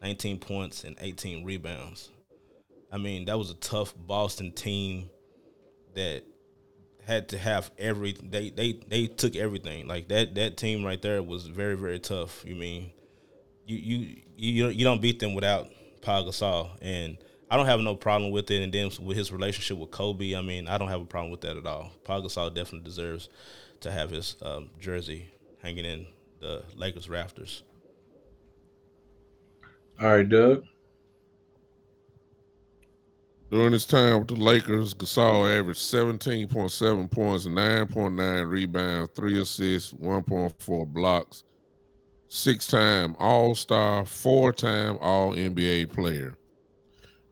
19 0.02 0.40
points 0.40 0.86
and 0.86 0.96
18 1.02 1.44
rebounds. 1.44 2.10
I 2.90 2.98
mean, 2.98 3.26
that 3.26 3.38
was 3.38 3.52
a 3.52 3.56
tough 3.56 3.94
Boston 3.98 4.54
team 4.54 5.10
that 5.94 6.24
had 7.06 7.30
to 7.30 7.38
have 7.38 7.72
every 7.78 8.14
they 8.14 8.50
they 8.50 8.80
they 8.88 9.08
took 9.08 9.36
everything 9.36 9.88
like 9.88 10.08
that 10.08 10.36
that 10.36 10.58
team 10.58 10.84
right 10.84 11.02
there 11.02 11.22
was 11.22 11.46
very 11.48 11.76
very 11.76 12.00
tough. 12.00 12.44
You 12.46 12.56
mean 12.56 12.92
you 13.66 13.78
you 13.78 14.16
you 14.36 14.68
you 14.70 14.84
don't 14.84 15.02
beat 15.02 15.20
them 15.20 15.34
without 15.34 15.70
Pau 16.02 16.24
Gasol 16.24 16.70
and 16.82 17.18
I 17.50 17.58
don't 17.58 17.68
have 17.68 17.80
no 17.80 17.96
problem 17.96 18.32
with 18.32 18.50
it. 18.50 18.64
And 18.64 18.74
then 18.74 18.90
with 19.02 19.18
his 19.18 19.32
relationship 19.32 19.78
with 19.78 19.92
Kobe, 19.92 20.36
I 20.36 20.42
mean 20.42 20.68
I 20.68 20.78
don't 20.78 20.90
have 20.90 21.02
a 21.02 21.06
problem 21.06 21.32
with 21.32 21.42
that 21.42 21.58
at 21.58 21.66
all. 21.66 21.92
Pau 22.04 22.22
Gasol 22.22 22.54
definitely 22.54 22.86
deserves 22.86 23.30
to 23.82 23.92
have 23.92 24.10
his 24.10 24.36
um, 24.42 24.70
jersey 24.80 25.30
hanging 25.62 25.86
in 25.86 26.08
the 26.40 26.64
Lakers 26.76 27.08
rafters. 27.08 27.64
All 30.02 30.10
right, 30.10 30.28
Doug. 30.28 30.66
During 33.52 33.74
his 33.74 33.86
time 33.86 34.20
with 34.20 34.28
the 34.30 34.36
Lakers, 34.36 34.94
Gasol 34.94 35.60
averaged 35.60 35.80
17.7 35.80 37.12
points, 37.12 37.46
9.9 37.46 38.50
rebounds, 38.50 39.12
3 39.16 39.42
assists, 39.42 39.94
1.4 39.94 40.88
blocks, 40.88 41.44
six 42.28 42.68
time 42.68 43.16
All 43.20 43.54
Star, 43.56 44.06
four 44.06 44.52
time 44.52 44.98
All 45.00 45.34
NBA 45.34 45.94
player. 45.94 46.38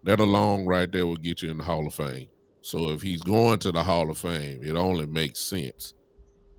That 0.03 0.20
alone 0.20 0.66
right 0.66 0.91
there 0.91 1.07
will 1.07 1.18
get 1.18 1.41
you 1.41 1.49
in 1.49 1.57
the 1.57 1.64
Hall 1.64 1.88
of 1.88 1.93
Fame. 1.95 2.28
So 2.61 2.91
if 2.91 3.01
he's 3.01 3.22
going 3.22 3.59
to 3.59 3.72
the 3.72 3.84
Hall 3.84 4.09
of 4.09 4.18
Fame, 4.18 4.61
it 4.64 4.76
only 4.76 5.05
makes 5.05 5.39
sense. 5.39 5.93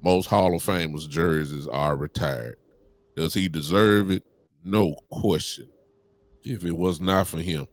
Most 0.03 0.27
Hall 0.27 0.55
of 0.55 0.63
Famers 0.63 1.09
jerseys 1.09 1.69
are 1.69 1.97
retired. 1.97 2.57
Does 3.17 3.33
he 3.33 3.49
deserve 3.49 4.11
it? 4.11 4.25
No 4.65 4.97
question. 5.11 5.69
If 6.43 6.65
it 6.65 6.77
was 6.77 7.01
not 7.01 7.27
for 7.27 7.39
him, 7.39 7.67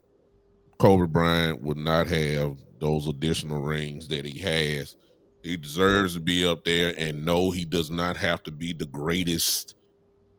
Kobe 0.81 1.05
Bryant 1.05 1.61
would 1.61 1.77
not 1.77 2.07
have 2.07 2.57
those 2.79 3.07
additional 3.07 3.61
rings 3.61 4.07
that 4.07 4.25
he 4.25 4.39
has. 4.39 4.95
He 5.43 5.55
deserves 5.55 6.15
to 6.15 6.19
be 6.19 6.43
up 6.43 6.65
there 6.65 6.95
and 6.97 7.23
no, 7.23 7.51
he 7.51 7.65
does 7.65 7.91
not 7.91 8.17
have 8.17 8.41
to 8.41 8.51
be 8.51 8.73
the 8.73 8.87
greatest 8.87 9.75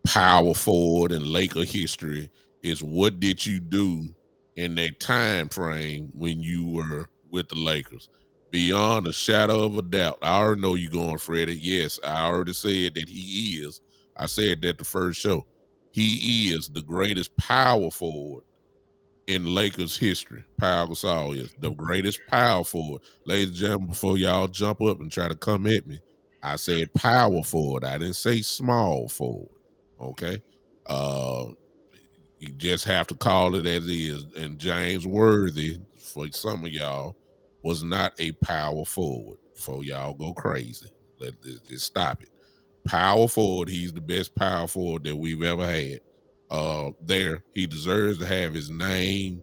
power 0.05 0.53
forward 0.53 1.13
in 1.13 1.33
Laker 1.33 1.63
history. 1.63 2.29
Is 2.65 2.83
what 2.83 3.21
did 3.21 3.47
you 3.47 3.61
do 3.61 4.09
in 4.57 4.75
that 4.75 4.99
time 4.99 5.49
frame 5.49 6.11
when 6.13 6.41
you 6.41 6.67
were 6.67 7.09
with 7.31 7.49
the 7.49 7.55
Lakers? 7.55 8.09
Beyond 8.51 9.07
a 9.07 9.13
shadow 9.13 9.63
of 9.63 9.79
a 9.79 9.83
doubt. 9.83 10.19
I 10.23 10.41
already 10.41 10.61
know 10.61 10.75
you're 10.75 10.91
going, 10.91 11.19
Freddie. 11.19 11.57
Yes, 11.57 12.01
I 12.03 12.27
already 12.27 12.53
said 12.53 12.97
that 12.97 13.09
he 13.09 13.59
is. 13.59 13.81
I 14.17 14.27
said 14.27 14.61
that 14.63 14.79
the 14.79 14.85
first 14.85 15.21
show. 15.21 15.47
He 15.93 16.53
is 16.53 16.69
the 16.69 16.83
greatest 16.83 17.37
power 17.37 17.93
forward 17.93 18.43
in 19.35 19.55
Lakers 19.55 19.97
history. 19.97 20.45
Pau 20.59 20.87
Gasol 20.87 21.37
is 21.37 21.55
the 21.61 21.71
greatest 21.71 22.21
power 22.29 22.65
forward. 22.65 23.03
Ladies 23.25 23.49
and 23.49 23.57
gentlemen, 23.57 23.89
before 23.89 24.19
y'all 24.19 24.49
jump 24.49 24.81
up 24.83 25.01
and 25.01 25.11
try 25.11 25.29
to 25.29 25.35
come 25.35 25.67
at 25.67 25.87
me, 25.87 26.01
I 26.43 26.57
said 26.57 26.93
power 26.95 27.43
forward. 27.43 27.85
I 27.85 27.99
didn't 27.99 28.17
say 28.17 28.43
small 28.43 29.09
forward. 29.09 29.51
Okay. 30.01 30.43
Uh 30.87 31.47
you 32.39 32.49
just 32.55 32.85
have 32.87 33.07
to 33.07 33.15
call 33.15 33.55
it 33.55 33.67
as 33.67 33.87
is. 33.87 34.25
And 34.37 34.59
James 34.59 35.07
Worthy, 35.07 35.79
for 35.97 36.27
some 36.33 36.65
of 36.65 36.73
y'all, 36.73 37.17
was 37.63 37.85
not 37.85 38.15
a 38.19 38.33
power 38.33 38.85
forward. 38.85 39.39
For 39.55 39.85
y'all 39.85 40.15
go 40.15 40.35
crazy. 40.35 40.91
Let 41.21 41.35
just 41.43 41.87
stop 41.87 42.21
it. 42.23 42.31
Power 42.85 43.29
forward, 43.29 43.69
he's 43.69 43.93
the 43.93 44.01
best 44.01 44.35
power 44.35 44.67
forward 44.67 45.05
that 45.05 45.15
we've 45.15 45.45
ever 45.45 45.65
had 45.65 46.01
uh, 46.53 46.91
there. 47.01 47.43
He 47.55 47.67
deserves 47.67 48.19
to 48.19 48.27
have 48.27 48.55
his 48.55 48.71
name 48.71 49.43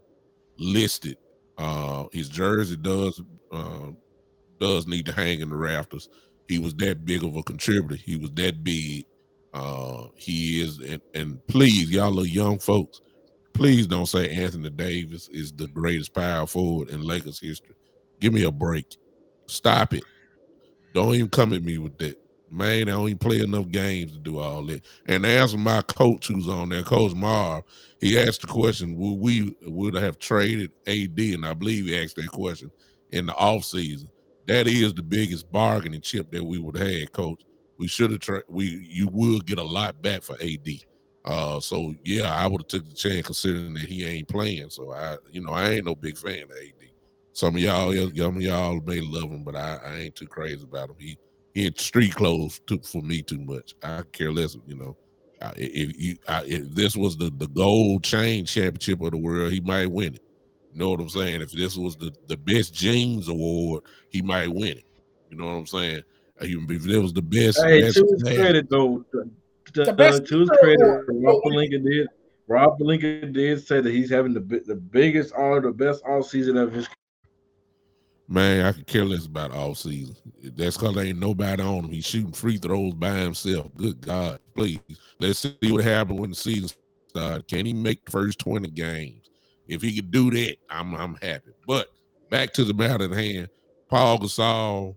listed. 0.57 1.17
Uh, 1.57 2.05
his 2.13 2.29
jersey 2.29 2.77
does 2.77 3.21
uh, 3.51 3.87
does 4.59 4.87
need 4.87 5.07
to 5.07 5.11
hang 5.11 5.41
in 5.41 5.49
the 5.49 5.55
rafters. 5.55 6.07
He 6.47 6.59
was 6.59 6.73
that 6.75 7.05
big 7.05 7.23
of 7.23 7.35
a 7.35 7.43
contributor. 7.43 7.95
He 7.95 8.15
was 8.15 8.31
that 8.35 8.63
big. 8.63 9.05
Uh, 9.53 10.05
he 10.15 10.61
is, 10.61 10.79
and, 10.79 11.01
and 11.15 11.45
please, 11.47 11.89
y'all 11.89 12.11
little 12.11 12.27
young 12.27 12.59
folks, 12.59 13.01
please 13.53 13.87
don't 13.87 14.05
say 14.05 14.29
Anthony 14.29 14.69
Davis 14.69 15.27
is 15.29 15.51
the 15.51 15.67
greatest 15.67 16.13
power 16.13 16.45
forward 16.45 16.89
in 16.89 17.01
Lakers 17.01 17.39
history. 17.39 17.73
Give 18.19 18.31
me 18.31 18.43
a 18.43 18.51
break. 18.51 18.85
Stop 19.47 19.93
it. 19.95 20.03
Don't 20.93 21.15
even 21.15 21.29
come 21.29 21.53
at 21.53 21.63
me 21.63 21.79
with 21.79 21.97
that 21.97 22.19
man, 22.51 22.89
I 22.89 23.01
even 23.03 23.17
play 23.17 23.39
enough 23.39 23.69
games 23.69 24.13
to 24.13 24.19
do 24.19 24.39
all 24.39 24.63
that. 24.65 24.85
And 25.07 25.25
as 25.25 25.55
my 25.55 25.81
coach 25.83 26.27
who's 26.27 26.47
on 26.47 26.69
there, 26.69 26.83
Coach 26.83 27.13
Marv, 27.13 27.63
he 27.99 28.19
asked 28.19 28.41
the 28.41 28.47
question, 28.47 28.95
would 28.97 29.19
we 29.19 29.55
would 29.63 29.95
have 29.95 30.19
traded 30.19 30.71
AD? 30.87 31.17
And 31.19 31.45
I 31.45 31.53
believe 31.53 31.85
he 31.85 32.01
asked 32.01 32.15
that 32.17 32.27
question 32.27 32.71
in 33.11 33.25
the 33.25 33.33
offseason. 33.33 34.07
That 34.47 34.67
is 34.67 34.93
the 34.93 35.03
biggest 35.03 35.51
bargaining 35.51 36.01
chip 36.01 36.31
that 36.31 36.43
we 36.43 36.57
would 36.57 36.77
have 36.77 36.87
had, 36.87 37.11
coach. 37.11 37.41
We 37.77 37.87
should 37.87 38.11
have 38.11 38.19
tried 38.19 38.43
we 38.47 38.65
you 38.89 39.07
would 39.11 39.45
get 39.45 39.59
a 39.59 39.63
lot 39.63 40.01
back 40.01 40.23
for 40.23 40.35
AD. 40.41 40.67
Uh 41.25 41.59
so 41.59 41.93
yeah, 42.03 42.33
I 42.33 42.47
would 42.47 42.61
have 42.61 42.67
took 42.67 42.89
the 42.89 42.95
chance 42.95 43.25
considering 43.25 43.73
that 43.75 43.85
he 43.85 44.05
ain't 44.05 44.27
playing. 44.27 44.69
So 44.69 44.93
I 44.93 45.17
you 45.31 45.41
know, 45.41 45.53
I 45.53 45.69
ain't 45.71 45.85
no 45.85 45.95
big 45.95 46.17
fan 46.17 46.43
of 46.43 46.51
AD. 46.51 46.79
Some 47.33 47.55
of 47.55 47.61
y'all, 47.61 47.93
some 47.93 48.35
of 48.35 48.41
y'all 48.41 48.81
may 48.81 48.99
love 48.99 49.31
him, 49.31 49.43
but 49.43 49.55
I, 49.55 49.79
I 49.85 49.95
ain't 49.99 50.15
too 50.15 50.27
crazy 50.27 50.63
about 50.63 50.89
him. 50.89 50.95
He 50.99 51.17
in 51.55 51.75
street 51.75 52.15
clothes 52.15 52.59
too, 52.67 52.79
for 52.83 53.01
me 53.01 53.21
too 53.21 53.39
much. 53.39 53.75
I 53.83 54.03
care 54.11 54.31
less, 54.31 54.57
you 54.65 54.75
know. 54.75 54.97
if 55.55 55.99
you 55.99 56.17
I, 56.27 56.43
if 56.45 56.69
this 56.73 56.95
was 56.95 57.17
the 57.17 57.31
the 57.37 57.47
gold 57.47 58.03
chain 58.03 58.45
championship 58.45 59.01
of 59.01 59.11
the 59.11 59.17
world, 59.17 59.51
he 59.51 59.61
might 59.61 59.87
win 59.87 60.15
it. 60.15 60.23
You 60.71 60.79
know 60.79 60.91
what 60.91 60.99
I'm 60.99 61.09
saying? 61.09 61.41
If 61.41 61.51
this 61.51 61.75
was 61.75 61.95
the 61.95 62.13
the 62.27 62.37
best 62.37 62.73
jeans 62.73 63.27
award, 63.27 63.83
he 64.09 64.21
might 64.21 64.49
win 64.49 64.77
it. 64.77 64.85
You 65.29 65.37
know 65.37 65.45
what 65.45 65.53
I'm 65.53 65.67
saying? 65.67 66.03
Even 66.41 66.65
If 66.69 66.87
it 66.87 66.97
was 66.97 67.13
the 67.13 67.21
best, 67.21 67.61
hey, 67.61 67.81
best 67.81 67.97
to 67.97 68.07
his 68.11 68.23
credit 68.23 68.69
though, 68.69 69.03
the, 69.11 69.29
the, 69.73 69.91
uh, 69.91 70.19
to 70.19 70.39
his 70.39 70.49
credit, 70.49 71.03
Rob 71.09 71.41
Pelinka 71.43 71.83
did. 71.83 72.07
Rob 72.47 72.79
Pelinka 72.79 73.31
did 73.31 73.65
say 73.65 73.81
that 73.81 73.91
he's 73.91 74.09
having 74.09 74.33
the 74.33 74.39
the 74.65 74.75
biggest 74.75 75.33
all 75.33 75.59
the 75.61 75.71
best 75.71 76.01
all 76.07 76.23
season 76.23 76.57
of 76.57 76.71
his 76.71 76.87
Man, 78.31 78.63
I 78.63 78.73
could 78.73 78.85
care 78.85 79.05
less 79.05 79.25
about 79.25 79.51
all 79.51 79.73
season. 79.73 80.15
That's 80.55 80.77
because 80.77 80.93
there 80.93 81.03
ain't 81.05 81.19
nobody 81.19 81.63
on 81.63 81.85
him. 81.85 81.89
He's 81.91 82.05
shooting 82.05 82.31
free 82.31 82.57
throws 82.57 82.93
by 82.93 83.09
himself. 83.15 83.73
Good 83.75 84.01
God, 84.01 84.39
please. 84.55 84.79
Let's 85.19 85.39
see 85.39 85.57
what 85.71 85.83
happens 85.83 86.19
when 86.19 86.29
the 86.29 86.35
season 86.35 86.69
starts. 87.07 87.45
Can 87.47 87.65
he 87.65 87.73
make 87.73 88.05
the 88.05 88.11
first 88.11 88.37
20 88.37 88.69
games? 88.69 89.31
If 89.67 89.81
he 89.81 89.95
could 89.95 90.11
do 90.11 90.29
that, 90.29 90.57
I'm 90.69 90.93
I'm 90.93 91.15
happy. 91.15 91.51
But 91.65 91.91
back 92.29 92.53
to 92.53 92.63
the 92.63 92.73
matter 92.73 93.05
at 93.05 93.11
hand, 93.11 93.49
Pau 93.89 94.17
Gasol, 94.17 94.95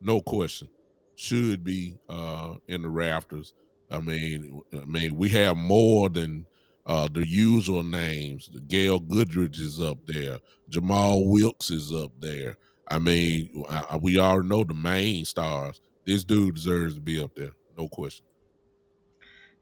no 0.00 0.20
question, 0.20 0.68
should 1.16 1.64
be 1.64 1.98
uh 2.08 2.54
in 2.68 2.82
the 2.82 2.88
rafters. 2.88 3.52
I 3.90 3.98
mean, 3.98 4.62
I 4.72 4.84
mean, 4.84 5.16
we 5.16 5.28
have 5.30 5.56
more 5.56 6.08
than 6.08 6.46
uh, 6.86 7.08
the 7.12 7.26
usual 7.26 7.82
names. 7.82 8.50
Gail 8.68 8.98
Goodrich 8.98 9.58
is 9.58 9.80
up 9.80 9.98
there. 10.06 10.38
Jamal 10.68 11.26
Wilkes 11.26 11.70
is 11.70 11.92
up 11.92 12.12
there. 12.20 12.56
I 12.88 12.98
mean, 12.98 13.64
I, 13.68 13.96
we 13.96 14.18
all 14.18 14.42
know 14.42 14.64
the 14.64 14.74
main 14.74 15.24
stars. 15.24 15.80
This 16.04 16.24
dude 16.24 16.56
deserves 16.56 16.94
to 16.94 17.00
be 17.00 17.22
up 17.22 17.34
there, 17.34 17.52
no 17.78 17.88
question. 17.88 18.26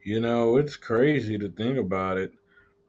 You 0.05 0.20
know, 0.20 0.57
it's 0.57 0.77
crazy 0.77 1.39
to 1.39 1.49
think 1.51 1.79
about 1.79 2.18
it. 2.18 2.33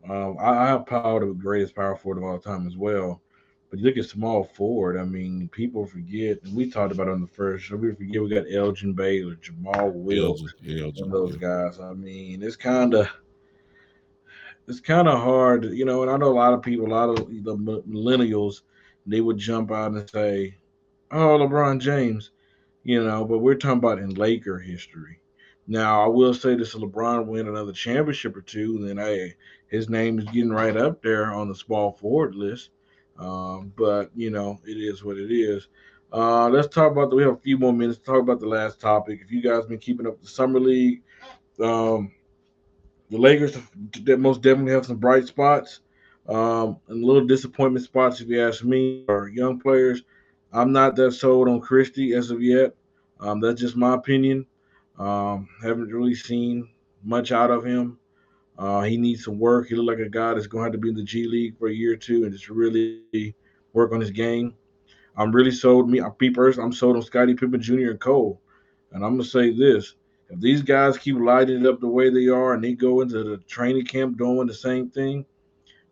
Um, 0.09 0.37
I, 0.39 0.49
I 0.49 0.67
have 0.67 0.87
Pau 0.87 1.19
the 1.19 1.27
greatest 1.27 1.75
power 1.75 1.95
forward 1.95 2.17
of 2.17 2.23
all 2.23 2.39
time 2.39 2.65
as 2.65 2.75
well. 2.75 3.21
But 3.69 3.79
you 3.79 3.85
look 3.85 3.97
at 3.97 4.05
small 4.05 4.43
forward. 4.43 4.99
I 4.99 5.05
mean, 5.05 5.49
people 5.49 5.85
forget, 5.85 6.37
we 6.53 6.69
talked 6.69 6.91
about 6.91 7.07
it 7.07 7.11
on 7.11 7.21
the 7.21 7.27
first 7.27 7.65
show. 7.65 7.75
We 7.75 7.93
forget 7.93 8.21
we 8.21 8.29
got 8.29 8.45
Elgin 8.51 8.93
Baylor, 8.93 9.35
Jamal 9.35 9.91
Wilkes, 9.91 10.53
Elgin, 10.63 10.79
Elgin, 10.79 11.09
those 11.09 11.33
yeah. 11.33 11.69
guys. 11.69 11.79
I 11.79 11.93
mean, 11.93 12.43
it's 12.43 12.55
kind 12.55 12.93
of 12.93 13.09
it's 14.67 14.79
kind 14.79 15.07
of 15.07 15.19
hard, 15.19 15.65
you 15.65 15.85
know. 15.85 16.01
And 16.01 16.11
I 16.11 16.17
know 16.17 16.31
a 16.31 16.33
lot 16.33 16.53
of 16.53 16.61
people, 16.61 16.87
a 16.87 16.87
lot 16.87 17.09
of 17.09 17.17
the 17.17 17.55
millennials, 17.55 18.61
they 19.05 19.21
would 19.21 19.37
jump 19.37 19.71
out 19.71 19.91
and 19.91 20.09
say, 20.09 20.57
"Oh, 21.11 21.37
LeBron 21.37 21.79
James," 21.79 22.31
you 22.83 23.03
know. 23.03 23.25
But 23.25 23.39
we're 23.39 23.55
talking 23.55 23.79
about 23.79 23.99
in 23.99 24.13
Laker 24.15 24.59
history. 24.59 25.19
Now, 25.67 26.03
I 26.03 26.07
will 26.07 26.33
say 26.33 26.55
this: 26.55 26.75
LeBron 26.75 27.25
win 27.25 27.47
another 27.47 27.73
championship 27.73 28.35
or 28.35 28.41
two, 28.41 28.85
then 28.85 28.97
hey, 28.97 29.35
his 29.67 29.89
name 29.89 30.19
is 30.19 30.25
getting 30.25 30.51
right 30.51 30.75
up 30.75 31.01
there 31.01 31.33
on 31.33 31.47
the 31.47 31.55
small 31.55 31.93
forward 31.93 32.35
list. 32.35 32.69
Um, 33.17 33.73
but 33.77 34.11
you 34.15 34.29
know, 34.29 34.59
it 34.65 34.77
is 34.77 35.03
what 35.03 35.17
it 35.17 35.31
is. 35.31 35.67
Uh, 36.11 36.47
let's 36.49 36.67
talk 36.67 36.91
about 36.91 37.09
the. 37.09 37.15
We 37.15 37.23
have 37.23 37.33
a 37.33 37.37
few 37.37 37.57
more 37.57 37.73
minutes 37.73 37.97
to 37.99 38.05
talk 38.05 38.21
about 38.21 38.39
the 38.39 38.47
last 38.47 38.79
topic. 38.79 39.19
If 39.23 39.31
you 39.31 39.41
guys 39.41 39.65
been 39.65 39.79
keeping 39.79 40.07
up 40.07 40.21
the 40.21 40.27
summer 40.27 40.59
league, 40.59 41.01
um, 41.59 42.11
the 43.13 43.19
Lakers 43.19 43.55
most 44.17 44.41
definitely 44.41 44.71
have 44.71 44.87
some 44.87 44.97
bright 44.97 45.27
spots 45.27 45.81
um, 46.27 46.77
and 46.87 47.03
little 47.03 47.27
disappointment 47.27 47.85
spots, 47.85 48.19
if 48.19 48.27
you 48.27 48.41
ask 48.41 48.63
me, 48.63 49.05
or 49.07 49.29
young 49.29 49.59
players. 49.59 50.01
I'm 50.51 50.71
not 50.71 50.95
that 50.95 51.11
sold 51.11 51.47
on 51.47 51.61
Christie 51.61 52.13
as 52.13 52.31
of 52.31 52.41
yet. 52.41 52.75
Um, 53.19 53.39
that's 53.39 53.61
just 53.61 53.75
my 53.75 53.93
opinion. 53.93 54.47
Um, 54.97 55.47
haven't 55.61 55.93
really 55.93 56.15
seen 56.15 56.69
much 57.03 57.31
out 57.31 57.51
of 57.51 57.63
him. 57.63 57.99
Uh, 58.57 58.81
he 58.81 58.97
needs 58.97 59.23
some 59.25 59.37
work. 59.37 59.67
He 59.67 59.75
looked 59.75 59.99
like 59.99 60.07
a 60.07 60.09
guy 60.09 60.33
that's 60.33 60.47
going 60.47 60.63
to 60.63 60.65
have 60.65 60.71
to 60.73 60.79
be 60.79 60.89
in 60.89 60.95
the 60.95 61.03
G 61.03 61.27
League 61.27 61.55
for 61.59 61.67
a 61.67 61.73
year 61.73 61.93
or 61.93 61.97
two 61.97 62.23
and 62.23 62.33
just 62.33 62.49
really 62.49 63.35
work 63.73 63.91
on 63.91 63.99
his 63.99 64.11
game. 64.11 64.55
I'm 65.15 65.31
really 65.31 65.51
sold. 65.51 65.87
Me, 65.87 65.99
I'm 65.99 66.33
person. 66.33 66.63
I'm 66.63 66.73
sold 66.73 66.95
on 66.95 67.03
Scottie 67.03 67.35
Pippen 67.35 67.61
Jr. 67.61 67.91
and 67.91 67.99
Cole. 67.99 68.41
And 68.91 69.05
I'm 69.05 69.13
gonna 69.13 69.23
say 69.23 69.55
this: 69.55 69.95
if 70.29 70.39
these 70.39 70.61
guys 70.61 70.97
keep 70.97 71.17
lighting 71.17 71.61
it 71.61 71.67
up 71.67 71.79
the 71.79 71.87
way 71.87 72.09
they 72.09 72.27
are 72.27 72.53
and 72.53 72.63
they 72.63 72.73
go 72.73 73.01
into 73.01 73.23
the 73.23 73.37
training 73.47 73.85
camp 73.85 74.17
doing 74.17 74.47
the 74.47 74.53
same 74.53 74.89
thing, 74.89 75.25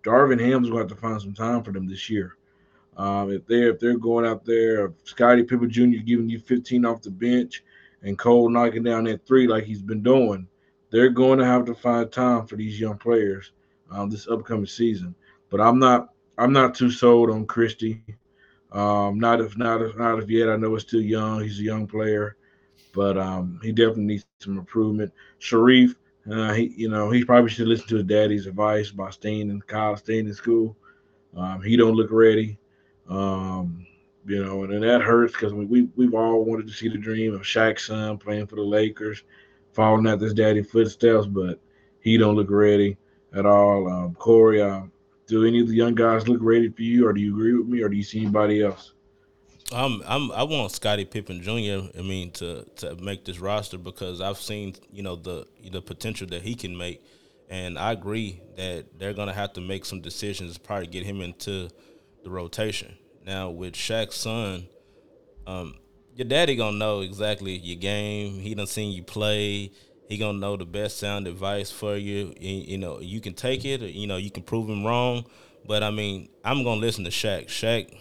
Darvin 0.03 0.39
Ham's 0.39 0.69
going 0.69 0.87
to 0.87 0.93
have 0.93 0.99
to 0.99 1.07
find 1.07 1.21
some 1.21 1.33
time 1.33 1.63
for 1.63 1.71
them 1.71 1.87
this 1.87 2.09
year. 2.09 2.37
Um, 2.97 3.31
if 3.31 3.45
they're 3.45 3.69
if 3.69 3.79
they're 3.79 3.97
going 3.97 4.25
out 4.25 4.43
there, 4.45 4.85
if 4.85 4.91
Scottie 5.03 5.43
Pippen 5.43 5.69
Jr. 5.69 6.03
giving 6.03 6.29
you 6.29 6.39
15 6.39 6.85
off 6.85 7.01
the 7.01 7.11
bench 7.11 7.63
and 8.03 8.17
Cole 8.17 8.49
knocking 8.49 8.83
down 8.83 9.05
that 9.05 9.25
three 9.25 9.47
like 9.47 9.63
he's 9.63 9.81
been 9.81 10.03
doing, 10.03 10.47
they're 10.89 11.09
going 11.09 11.39
to 11.39 11.45
have 11.45 11.65
to 11.65 11.75
find 11.75 12.11
time 12.11 12.47
for 12.47 12.57
these 12.57 12.79
young 12.79 12.97
players 12.97 13.51
um, 13.91 14.09
this 14.09 14.27
upcoming 14.27 14.65
season. 14.65 15.15
But 15.49 15.61
I'm 15.61 15.79
not 15.79 16.09
I'm 16.37 16.51
not 16.51 16.75
too 16.75 16.91
sold 16.91 17.29
on 17.29 17.45
Christie. 17.45 18.03
Um, 18.71 19.19
not 19.19 19.39
if 19.39 19.57
not 19.57 19.81
if 19.81 19.97
not 19.97 20.19
if 20.19 20.29
yet. 20.29 20.49
I 20.49 20.57
know 20.57 20.75
it's 20.75 20.85
still 20.85 21.01
young. 21.01 21.41
He's 21.41 21.59
a 21.59 21.63
young 21.63 21.87
player 21.87 22.37
but 22.93 23.17
um, 23.17 23.59
he 23.63 23.71
definitely 23.71 24.03
needs 24.05 24.25
some 24.39 24.57
improvement. 24.57 25.11
Shareef, 25.39 25.95
Uh, 26.29 26.53
he, 26.53 26.73
you 26.77 26.89
know, 26.89 27.09
he 27.09 27.25
probably 27.25 27.49
should 27.49 27.67
listen 27.67 27.87
to 27.87 27.95
his 27.95 28.05
daddy's 28.05 28.45
advice 28.45 28.91
about 28.91 29.13
staying 29.13 29.49
in 29.49 29.61
college, 29.61 29.99
staying 29.99 30.27
in 30.27 30.33
school. 30.33 30.77
Um, 31.35 31.61
he 31.61 31.75
don't 31.75 31.95
look 31.95 32.11
ready. 32.11 32.59
Um, 33.09 33.87
you 34.25 34.43
know, 34.43 34.63
and, 34.63 34.73
and 34.73 34.83
that 34.83 35.01
hurts 35.01 35.33
because 35.33 35.53
we, 35.53 35.65
we 35.65 35.89
we've 35.95 36.13
all 36.13 36.45
wanted 36.45 36.67
to 36.67 36.73
see 36.73 36.89
the 36.89 36.97
dream 36.97 37.33
of 37.33 37.41
Shaq's 37.41 37.87
son 37.87 38.17
playing 38.17 38.45
for 38.47 38.55
the 38.55 38.61
Lakers, 38.61 39.23
following 39.73 40.07
out 40.07 40.21
his 40.21 40.33
daddy 40.33 40.61
footsteps, 40.61 41.25
but 41.25 41.59
he 42.01 42.17
don't 42.17 42.35
look 42.35 42.51
ready 42.51 42.97
at 43.33 43.45
all. 43.45 43.87
Um, 43.91 44.13
Corey, 44.15 44.61
uh, 44.61 44.83
do 45.25 45.45
any 45.45 45.61
of 45.61 45.69
the 45.69 45.75
young 45.75 45.95
guys 45.95 46.27
look 46.27 46.41
ready 46.41 46.69
for 46.69 46.83
you, 46.83 47.07
or 47.07 47.13
do 47.13 47.21
you 47.21 47.33
agree 47.33 47.55
with 47.57 47.67
me, 47.67 47.81
or 47.81 47.89
do 47.89 47.95
you 47.95 48.03
see 48.03 48.21
anybody 48.21 48.61
else? 48.61 48.93
I'm, 49.73 50.01
I'm 50.05 50.31
I 50.31 50.43
want 50.43 50.71
Scottie 50.71 51.05
Pippen 51.05 51.41
Jr. 51.41 51.97
I 51.97 52.01
mean 52.01 52.31
to 52.31 52.65
to 52.77 52.95
make 52.95 53.25
this 53.25 53.39
roster 53.39 53.77
because 53.77 54.21
I've 54.21 54.37
seen 54.37 54.75
you 54.91 55.03
know 55.03 55.15
the 55.15 55.47
the 55.71 55.81
potential 55.81 56.27
that 56.27 56.41
he 56.41 56.55
can 56.55 56.77
make, 56.77 57.03
and 57.49 57.77
I 57.77 57.91
agree 57.93 58.41
that 58.57 58.99
they're 58.99 59.13
gonna 59.13 59.33
have 59.33 59.53
to 59.53 59.61
make 59.61 59.85
some 59.85 60.01
decisions 60.01 60.55
to 60.55 60.59
probably 60.59 60.87
get 60.87 61.05
him 61.05 61.21
into 61.21 61.69
the 62.23 62.29
rotation. 62.29 62.97
Now 63.25 63.49
with 63.49 63.73
Shaq's 63.73 64.15
son, 64.15 64.67
um, 65.47 65.75
your 66.15 66.27
daddy 66.27 66.55
gonna 66.55 66.77
know 66.77 67.01
exactly 67.01 67.53
your 67.53 67.77
game. 67.77 68.39
He 68.39 68.53
done 68.55 68.67
seen 68.67 68.91
you 68.91 69.03
play. 69.03 69.71
He 70.07 70.17
gonna 70.17 70.37
know 70.37 70.57
the 70.57 70.65
best 70.65 70.97
sound 70.97 71.27
advice 71.27 71.71
for 71.71 71.95
you. 71.95 72.33
You, 72.39 72.63
you 72.67 72.77
know 72.77 72.99
you 72.99 73.21
can 73.21 73.33
take 73.33 73.63
it. 73.63 73.81
Or, 73.81 73.87
you 73.87 74.07
know 74.07 74.17
you 74.17 74.31
can 74.31 74.43
prove 74.43 74.69
him 74.69 74.85
wrong. 74.85 75.25
But 75.65 75.83
I 75.83 75.91
mean, 75.91 76.29
I'm 76.43 76.63
gonna 76.63 76.81
listen 76.81 77.05
to 77.05 77.11
Shaq. 77.11 77.45
Shaq 77.47 77.95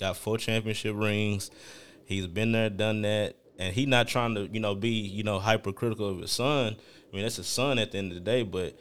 got 0.00 0.16
four 0.16 0.38
championship 0.38 0.96
rings. 0.96 1.50
He's 2.04 2.26
been 2.26 2.52
there, 2.52 2.70
done 2.70 3.02
that, 3.02 3.36
and 3.58 3.72
he 3.72 3.86
not 3.86 4.08
trying 4.08 4.34
to, 4.34 4.48
you 4.52 4.60
know, 4.60 4.74
be, 4.74 4.88
you 4.88 5.22
know, 5.22 5.38
hypercritical 5.38 6.08
of 6.08 6.18
his 6.18 6.32
son. 6.32 6.76
I 6.76 7.14
mean, 7.16 7.22
that's 7.22 7.36
his 7.36 7.46
son 7.46 7.78
at 7.78 7.92
the 7.92 7.98
end 7.98 8.12
of 8.12 8.14
the 8.16 8.20
day, 8.20 8.42
but 8.42 8.76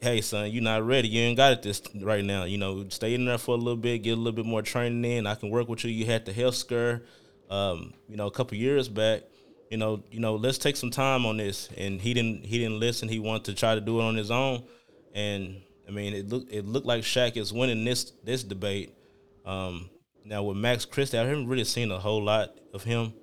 hey, 0.00 0.20
son, 0.20 0.50
you're 0.50 0.62
not 0.62 0.84
ready. 0.86 1.08
You 1.08 1.20
ain't 1.20 1.36
got 1.36 1.52
it 1.52 1.62
this 1.62 1.82
right 2.00 2.24
now. 2.24 2.44
You 2.44 2.58
know, 2.58 2.86
stay 2.88 3.14
in 3.14 3.24
there 3.24 3.38
for 3.38 3.54
a 3.54 3.58
little 3.58 3.76
bit, 3.76 3.98
get 3.98 4.12
a 4.12 4.16
little 4.16 4.32
bit 4.32 4.46
more 4.46 4.62
training 4.62 5.04
in. 5.04 5.26
I 5.26 5.34
can 5.34 5.50
work 5.50 5.68
with 5.68 5.84
you. 5.84 5.90
You 5.90 6.06
had 6.06 6.24
the 6.24 6.32
health 6.32 6.54
scare, 6.54 7.02
um, 7.50 7.94
you 8.08 8.16
know, 8.16 8.26
a 8.26 8.30
couple 8.30 8.56
years 8.56 8.88
back. 8.88 9.22
You 9.70 9.76
know, 9.76 10.02
you 10.10 10.18
know, 10.18 10.34
let's 10.34 10.58
take 10.58 10.76
some 10.76 10.90
time 10.90 11.24
on 11.26 11.36
this. 11.36 11.68
And 11.76 12.00
he 12.00 12.12
didn't, 12.14 12.44
he 12.44 12.58
didn't 12.58 12.80
listen. 12.80 13.08
He 13.08 13.20
wanted 13.20 13.44
to 13.44 13.54
try 13.54 13.74
to 13.74 13.80
do 13.80 14.00
it 14.00 14.02
on 14.02 14.16
his 14.16 14.30
own. 14.30 14.64
And 15.14 15.60
I 15.86 15.92
mean, 15.92 16.14
it 16.14 16.28
looked, 16.28 16.52
it 16.52 16.64
looked 16.64 16.86
like 16.86 17.02
Shaq 17.02 17.36
is 17.36 17.52
winning 17.52 17.84
this, 17.84 18.10
this 18.24 18.42
debate. 18.42 18.94
Um, 19.44 19.90
now 20.24 20.42
with 20.42 20.56
Max 20.56 20.84
Christie, 20.84 21.18
I 21.18 21.24
haven't 21.24 21.48
really 21.48 21.64
seen 21.64 21.90
a 21.90 21.98
whole 21.98 22.22
lot 22.22 22.58
of 22.72 22.84
him, 22.84 23.14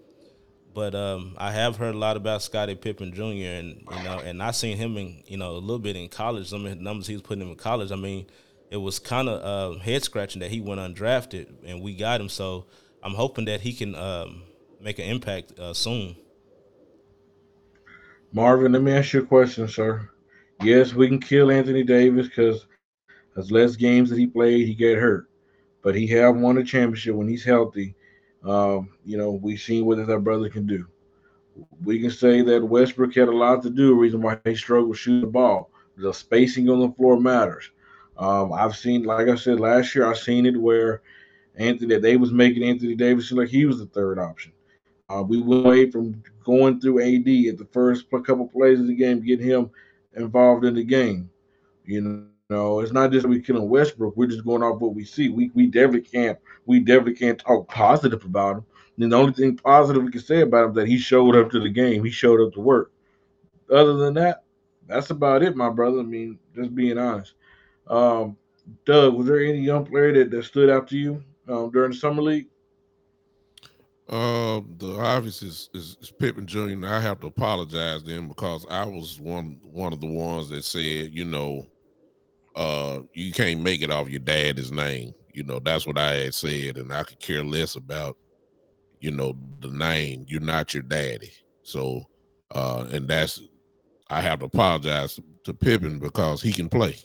but 0.74 0.96
um, 0.96 1.36
I 1.38 1.52
have 1.52 1.78
heard 1.78 1.96
a 1.96 1.98
lot 1.98 2.18
about 2.18 2.42
Scottie 2.42 2.76
Pippen 2.76 3.14
Jr. 3.14 3.22
and 3.24 3.82
you 3.92 4.04
know, 4.04 4.20
and 4.24 4.42
I 4.42 4.52
seen 4.52 4.78
him 4.78 4.98
in 4.98 5.24
you 5.26 5.38
know 5.38 5.52
a 5.52 5.60
little 5.60 5.80
bit 5.80 5.96
in 5.96 6.10
college. 6.10 6.50
Some 6.50 6.66
of 6.66 6.78
the 6.78 6.84
numbers 6.84 7.08
he 7.08 7.14
was 7.14 7.22
putting 7.22 7.48
in 7.48 7.56
college. 7.56 7.92
I 7.92 7.96
mean, 7.96 8.28
it 8.70 8.78
was 8.78 9.00
kind 9.00 9.30
of 9.30 9.76
uh, 9.76 9.80
head 9.80 10.04
scratching 10.04 10.42
that 10.42 10.52
he 10.52 10.62
went 10.62 10.82
undrafted 10.82 11.48
and 11.66 11.82
we 11.82 11.96
got 11.96 12.20
him. 12.20 12.30
So 12.30 12.66
I'm 13.04 13.14
hoping 13.14 13.46
that 13.46 13.62
he 13.62 13.74
can 13.74 13.96
um, 13.96 14.44
make 14.82 15.00
an 15.00 15.06
impact 15.06 15.58
uh, 15.60 15.74
soon. 15.74 16.16
Marvin, 18.34 18.74
let 18.74 18.82
me 18.82 18.92
ask 18.92 19.14
you 19.14 19.22
a 19.22 19.26
question, 19.26 19.68
sir. 19.68 20.10
Yes, 20.62 20.94
we 20.94 21.08
can 21.08 21.20
kill 21.20 21.50
Anthony 21.50 21.84
Davis 21.84 22.28
because 22.28 22.66
as 23.38 23.52
less 23.52 23.76
games 23.76 24.10
that 24.10 24.20
he 24.20 24.28
played, 24.28 24.68
he 24.68 24.76
get 24.76 24.98
hurt 24.98 25.27
but 25.88 25.96
he 25.96 26.06
have 26.06 26.36
won 26.36 26.58
a 26.58 26.64
championship 26.66 27.16
when 27.16 27.30
he's 27.30 27.46
healthy. 27.46 27.96
Um, 28.44 28.90
you 29.06 29.18
know, 29.18 29.40
we've 29.42 29.62
seen 29.62 29.86
what 29.86 30.06
that 30.06 30.20
brother 30.20 30.50
can 30.50 30.68
do. 30.68 30.86
We 31.82 32.02
can 32.02 32.12
say 32.12 32.42
that 32.42 32.62
Westbrook 32.62 33.16
had 33.16 33.30
a 33.30 33.32
lot 33.32 33.64
to 33.64 33.70
do. 33.70 33.88
The 33.88 33.94
reason 33.94 34.22
why 34.22 34.38
he 34.44 34.54
struggled 34.54 34.98
shooting 34.98 35.22
the 35.22 35.28
ball, 35.28 35.72
the 35.96 36.14
spacing 36.14 36.70
on 36.70 36.82
the 36.82 36.92
floor 36.92 37.18
matters. 37.18 37.72
Um, 38.18 38.52
I've 38.52 38.76
seen, 38.76 39.04
like 39.04 39.30
I 39.30 39.36
said 39.36 39.62
last 39.62 39.96
year, 39.96 40.06
I've 40.06 40.18
seen 40.18 40.46
it 40.46 40.62
where 40.62 41.04
Anthony 41.56 41.94
that 41.96 42.02
they 42.02 42.18
was 42.18 42.34
making 42.34 42.64
Anthony 42.64 42.94
Davis 42.94 43.32
like 43.32 43.48
he 43.48 43.66
was 43.66 43.80
the 43.80 43.86
third 43.86 44.20
option. 44.20 44.52
Uh, 45.08 45.24
we 45.26 45.40
went 45.42 45.66
away 45.66 45.90
from 45.90 46.22
going 46.44 46.82
through 46.82 47.00
AD 47.00 47.30
at 47.48 47.58
the 47.58 47.68
first 47.72 48.12
couple 48.12 48.50
plays 48.50 48.82
of 48.82 48.88
the 48.88 48.94
game, 48.94 49.24
get 49.24 49.40
him 49.40 49.70
involved 50.18 50.66
in 50.66 50.74
the 50.74 50.84
game. 50.84 51.30
You 51.86 52.02
know, 52.02 52.26
know, 52.50 52.80
it's 52.80 52.94
not 52.94 53.12
just 53.12 53.26
we 53.26 53.42
killing 53.42 53.70
Westbrook. 53.70 54.16
We're 54.16 54.28
just 54.28 54.46
going 54.46 54.64
off 54.64 54.80
what 54.80 54.96
we 54.96 55.04
see. 55.04 55.30
We 55.30 55.52
we 55.54 55.68
definitely 55.68 56.02
can't 56.02 56.38
we 56.66 56.80
definitely 56.80 57.16
can't 57.16 57.40
talk 57.40 57.68
positive 57.68 58.24
about 58.24 58.58
him. 58.58 58.66
And 59.00 59.12
the 59.12 59.18
only 59.18 59.34
thing 59.34 59.58
positive 59.58 60.04
we 60.04 60.12
can 60.12 60.22
say 60.22 60.42
about 60.42 60.66
him 60.66 60.70
is 60.72 60.76
that 60.76 60.88
he 60.88 60.98
showed 60.98 61.36
up 61.36 61.52
to 61.52 61.60
the 61.60 61.70
game. 61.70 62.04
He 62.04 62.12
showed 62.12 62.46
up 62.46 62.54
to 62.54 62.62
work. 62.62 62.92
Other 63.72 63.96
than 63.96 64.14
that, 64.16 64.44
that's 64.88 65.10
about 65.10 65.44
it, 65.44 65.56
my 65.56 65.70
brother. 65.70 66.00
I 66.00 66.04
mean, 66.04 66.40
just 66.56 66.74
being 66.74 66.98
honest. 66.98 67.34
Um, 67.88 68.38
Doug, 68.86 69.14
was 69.16 69.28
there 69.28 69.40
any 69.40 69.60
young 69.60 69.86
player 69.86 70.14
that, 70.14 70.32
that 70.32 70.46
stood 70.46 70.70
out 70.70 70.88
to 70.90 70.98
you 70.98 71.24
um, 71.48 71.70
during 71.72 71.92
the 71.92 71.98
summer 71.98 72.22
league? 72.22 72.48
Uh, 74.10 74.62
the 74.78 74.98
obvious 75.00 75.44
is, 75.44 75.70
is, 75.74 75.98
is 76.02 76.12
Pippen 76.12 76.48
Jr. 76.48 76.86
I 76.86 77.02
have 77.02 77.20
to 77.20 77.28
apologize 77.28 78.04
to 78.04 78.10
him 78.10 78.30
because 78.30 78.66
I 78.70 78.86
was 78.86 79.20
one 79.20 79.60
one 79.64 79.92
of 79.92 80.00
the 80.00 80.08
ones 80.08 80.50
that 80.50 80.64
said, 80.64 81.14
you 81.14 81.26
know, 81.26 81.68
uh, 82.58 83.02
you 83.14 83.32
can't 83.32 83.62
make 83.62 83.84
it 83.84 83.92
off 83.92 84.10
your 84.10 84.20
dad's 84.20 84.72
name. 84.72 85.14
You 85.32 85.44
know, 85.44 85.60
that's 85.60 85.86
what 85.86 86.00
I 86.00 86.16
had 86.16 86.34
said, 86.34 86.78
and 86.78 86.92
I 86.92 87.04
could 87.04 87.20
care 87.20 87.44
less 87.44 87.76
about, 87.76 88.18
you 89.00 89.12
know, 89.12 89.38
the 89.60 89.70
name. 89.70 90.26
You're 90.28 90.42
not 90.42 90.74
your 90.74 90.82
daddy. 90.82 91.32
So, 91.62 92.04
uh, 92.52 92.88
and 92.92 93.08
that's 93.08 93.40
I 94.10 94.22
have 94.22 94.40
to 94.40 94.46
apologize 94.46 95.20
to 95.44 95.54
Pippen 95.54 96.00
because 96.00 96.42
he 96.42 96.52
can 96.52 96.68
play. 96.68 96.98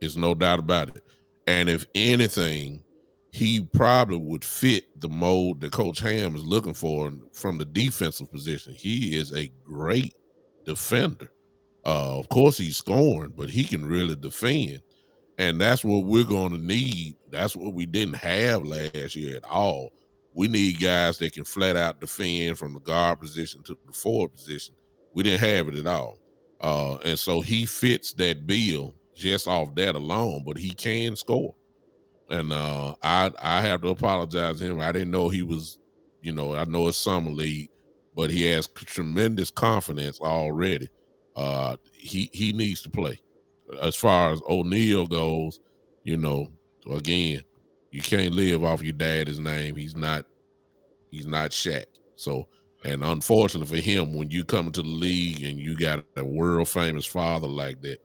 There's 0.00 0.16
no 0.16 0.32
doubt 0.32 0.60
about 0.60 0.94
it. 0.94 1.02
And 1.48 1.68
if 1.68 1.84
anything, 1.96 2.84
he 3.32 3.62
probably 3.72 4.18
would 4.18 4.44
fit 4.44 5.00
the 5.00 5.08
mold 5.08 5.60
that 5.62 5.72
Coach 5.72 5.98
Ham 6.00 6.36
is 6.36 6.44
looking 6.44 6.74
for 6.74 7.12
from 7.32 7.58
the 7.58 7.64
defensive 7.64 8.30
position. 8.30 8.74
He 8.74 9.16
is 9.16 9.32
a 9.32 9.50
great 9.64 10.14
defender. 10.64 11.32
Uh, 11.88 12.18
of 12.18 12.28
course, 12.28 12.58
he's 12.58 12.76
scoring, 12.76 13.32
but 13.34 13.48
he 13.48 13.64
can 13.64 13.86
really 13.86 14.14
defend. 14.14 14.82
And 15.38 15.58
that's 15.58 15.82
what 15.82 16.04
we're 16.04 16.22
going 16.22 16.52
to 16.52 16.58
need. 16.58 17.16
That's 17.30 17.56
what 17.56 17.72
we 17.72 17.86
didn't 17.86 18.16
have 18.16 18.66
last 18.66 19.16
year 19.16 19.38
at 19.38 19.44
all. 19.44 19.94
We 20.34 20.48
need 20.48 20.80
guys 20.80 21.16
that 21.18 21.32
can 21.32 21.44
flat 21.44 21.76
out 21.76 21.98
defend 21.98 22.58
from 22.58 22.74
the 22.74 22.80
guard 22.80 23.20
position 23.20 23.62
to 23.62 23.78
the 23.86 23.92
forward 23.94 24.34
position. 24.34 24.74
We 25.14 25.22
didn't 25.22 25.40
have 25.40 25.68
it 25.68 25.76
at 25.76 25.86
all. 25.86 26.18
Uh, 26.60 26.96
and 27.06 27.18
so 27.18 27.40
he 27.40 27.64
fits 27.64 28.12
that 28.14 28.46
bill 28.46 28.94
just 29.14 29.48
off 29.48 29.74
that 29.76 29.94
alone, 29.94 30.42
but 30.44 30.58
he 30.58 30.74
can 30.74 31.16
score. 31.16 31.54
And 32.28 32.52
uh, 32.52 32.96
I 33.02 33.30
I 33.40 33.62
have 33.62 33.80
to 33.80 33.88
apologize 33.88 34.58
to 34.58 34.66
him. 34.66 34.80
I 34.80 34.92
didn't 34.92 35.10
know 35.10 35.30
he 35.30 35.42
was, 35.42 35.78
you 36.20 36.32
know, 36.32 36.54
I 36.54 36.66
know 36.66 36.88
it's 36.88 36.98
summer 36.98 37.30
league, 37.30 37.70
but 38.14 38.28
he 38.28 38.44
has 38.50 38.68
tremendous 38.68 39.50
confidence 39.50 40.20
already 40.20 40.90
uh, 41.38 41.76
he 41.94 42.28
he 42.32 42.52
needs 42.52 42.82
to 42.82 42.90
play. 42.90 43.20
As 43.80 43.94
far 43.94 44.32
as 44.32 44.40
O'Neal 44.48 45.06
goes, 45.06 45.60
you 46.02 46.16
know, 46.16 46.48
again, 46.90 47.42
you 47.92 48.02
can't 48.02 48.34
live 48.34 48.64
off 48.64 48.82
your 48.82 48.92
dad's 48.92 49.38
name. 49.38 49.76
He's 49.76 49.94
not 49.94 50.26
he's 51.12 51.26
not 51.26 51.52
Shaq. 51.52 51.84
So, 52.16 52.48
and 52.84 53.04
unfortunately 53.04 53.80
for 53.80 53.82
him, 53.82 54.14
when 54.14 54.30
you 54.30 54.44
come 54.44 54.66
into 54.66 54.82
the 54.82 54.88
league 54.88 55.44
and 55.44 55.60
you 55.60 55.76
got 55.76 56.04
a 56.16 56.24
world 56.24 56.68
famous 56.68 57.06
father 57.06 57.46
like 57.46 57.80
that, 57.82 57.98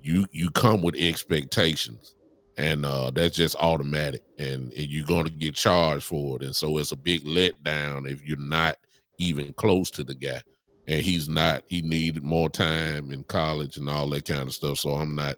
you 0.00 0.26
you 0.30 0.48
come 0.50 0.80
with 0.80 0.94
expectations, 0.94 2.14
and 2.58 2.86
uh, 2.86 3.10
that's 3.10 3.34
just 3.34 3.56
automatic, 3.56 4.22
and, 4.38 4.72
and 4.72 4.86
you're 4.88 5.04
going 5.04 5.24
to 5.24 5.32
get 5.32 5.56
charged 5.56 6.04
for 6.04 6.36
it. 6.36 6.42
And 6.42 6.54
so 6.54 6.78
it's 6.78 6.92
a 6.92 6.96
big 6.96 7.24
letdown 7.24 8.08
if 8.08 8.24
you're 8.24 8.38
not 8.38 8.76
even 9.18 9.52
close 9.54 9.90
to 9.90 10.04
the 10.04 10.14
guy 10.14 10.40
and 10.88 11.02
he's 11.02 11.28
not. 11.28 11.62
He 11.68 11.82
needed 11.82 12.24
more 12.24 12.48
time 12.48 13.12
in 13.12 13.22
college 13.24 13.76
and 13.76 13.88
all 13.88 14.08
that 14.08 14.24
kind 14.24 14.48
of 14.48 14.54
stuff. 14.54 14.78
So 14.78 14.90
I'm 14.90 15.14
not 15.14 15.36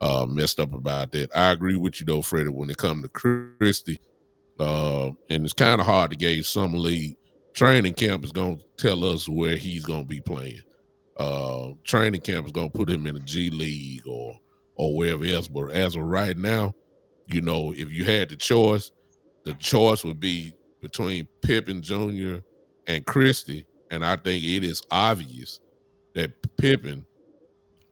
uh, 0.00 0.26
messed 0.26 0.60
up 0.60 0.72
about 0.72 1.10
that. 1.12 1.36
I 1.36 1.50
agree 1.50 1.76
with 1.76 2.00
you 2.00 2.06
though, 2.06 2.22
Freddie. 2.22 2.50
When 2.50 2.70
it 2.70 2.76
comes 2.76 3.02
to 3.02 3.08
Christie, 3.08 4.00
uh, 4.60 5.10
and 5.28 5.44
it's 5.44 5.52
kind 5.52 5.80
of 5.80 5.86
hard 5.86 6.12
to 6.12 6.16
gauge 6.16 6.48
some 6.48 6.72
league. 6.72 7.16
Training 7.52 7.94
camp 7.94 8.24
is 8.24 8.32
going 8.32 8.58
to 8.58 8.64
tell 8.78 9.04
us 9.04 9.28
where 9.28 9.56
he's 9.56 9.84
going 9.84 10.04
to 10.04 10.08
be 10.08 10.20
playing. 10.20 10.62
Uh, 11.18 11.72
training 11.84 12.22
camp 12.22 12.46
is 12.46 12.52
going 12.52 12.70
to 12.70 12.78
put 12.78 12.88
him 12.88 13.06
in 13.06 13.16
a 13.16 13.20
G 13.20 13.50
League 13.50 14.06
or 14.06 14.38
or 14.76 14.96
wherever 14.96 15.24
else. 15.24 15.48
But 15.48 15.72
as 15.72 15.96
of 15.96 16.02
right 16.02 16.36
now, 16.36 16.74
you 17.26 17.42
know, 17.42 17.72
if 17.76 17.90
you 17.90 18.04
had 18.04 18.28
the 18.28 18.36
choice, 18.36 18.92
the 19.44 19.52
choice 19.54 20.04
would 20.04 20.20
be 20.20 20.54
between 20.80 21.28
Pippen 21.42 21.82
Jr. 21.82 22.36
and 22.86 23.04
Christie 23.04 23.66
and 23.92 24.04
I 24.04 24.16
think 24.16 24.42
it 24.42 24.64
is 24.64 24.82
obvious 24.90 25.60
that 26.14 26.32
Pippen 26.56 27.06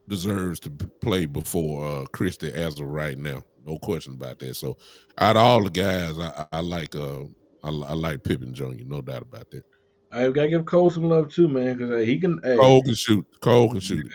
deserves 0.09 0.59
to 0.61 0.71
play 0.71 1.27
before 1.27 1.87
uh, 1.87 2.05
Christie 2.07 2.53
as 2.53 2.81
of 2.81 2.87
right 2.87 3.17
now. 3.17 3.45
No 3.67 3.79
question 3.79 4.15
about 4.15 4.39
that. 4.41 4.57
So, 4.57 4.79
out 5.19 5.37
of 5.37 5.43
all 5.43 5.63
the 5.63 5.71
guys, 5.71 6.19
I, 6.19 6.47
I 6.51 6.61
like 6.61 6.97
uh, 6.97 7.25
I, 7.63 7.69
I, 7.69 7.93
like 7.93 8.25
Pippen 8.25 8.55
Jr. 8.55 8.85
No 8.87 9.03
doubt 9.03 9.23
about 9.23 9.51
that. 9.51 9.63
I 10.11 10.29
gotta 10.31 10.49
give 10.49 10.65
Cole 10.65 10.91
some 10.91 11.05
love 11.05 11.33
too, 11.33 11.47
man, 11.47 11.77
because 11.77 11.91
uh, 11.93 11.99
he 11.99 12.19
can. 12.19 12.41
Hey, 12.43 12.57
Cole 12.57 12.83
can 12.83 12.95
shoot. 12.95 13.27
Cole 13.41 13.71
can 13.71 13.81
shoot. 13.81 14.11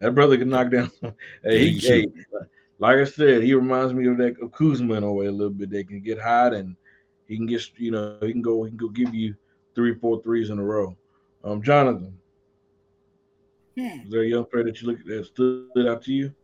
that 0.00 0.14
brother 0.14 0.36
can 0.36 0.50
knock 0.50 0.70
down. 0.70 0.92
hey, 1.42 1.70
he, 1.70 1.78
hey, 1.78 2.06
like 2.78 2.98
I 2.98 3.04
said, 3.04 3.42
he 3.42 3.54
reminds 3.54 3.94
me 3.94 4.06
of 4.08 4.18
that 4.18 4.38
of 4.42 4.52
Kuzma 4.52 4.94
in 4.94 5.02
a 5.02 5.12
way 5.12 5.26
a 5.26 5.32
little 5.32 5.54
bit. 5.54 5.70
They 5.70 5.84
can 5.84 6.02
get 6.02 6.20
hot 6.20 6.52
and 6.52 6.76
he 7.26 7.36
can 7.36 7.46
get 7.46 7.62
you 7.78 7.92
know 7.92 8.18
he 8.20 8.30
can 8.30 8.42
go 8.42 8.62
he 8.64 8.70
can 8.70 8.76
go 8.76 8.88
give 8.88 9.14
you 9.14 9.34
three 9.74 9.94
four 9.94 10.22
threes 10.22 10.50
in 10.50 10.58
a 10.58 10.62
row. 10.62 10.94
Um, 11.44 11.62
Jonathan, 11.62 12.18
hmm. 13.76 14.00
is 14.04 14.10
there 14.10 14.22
a 14.22 14.26
young 14.26 14.46
player 14.46 14.64
that 14.64 14.80
you 14.80 14.88
look 14.88 15.00
at 15.00 15.06
that 15.06 15.26
stood 15.26 15.86
out 15.86 16.02
to 16.04 16.12
you? 16.12 16.34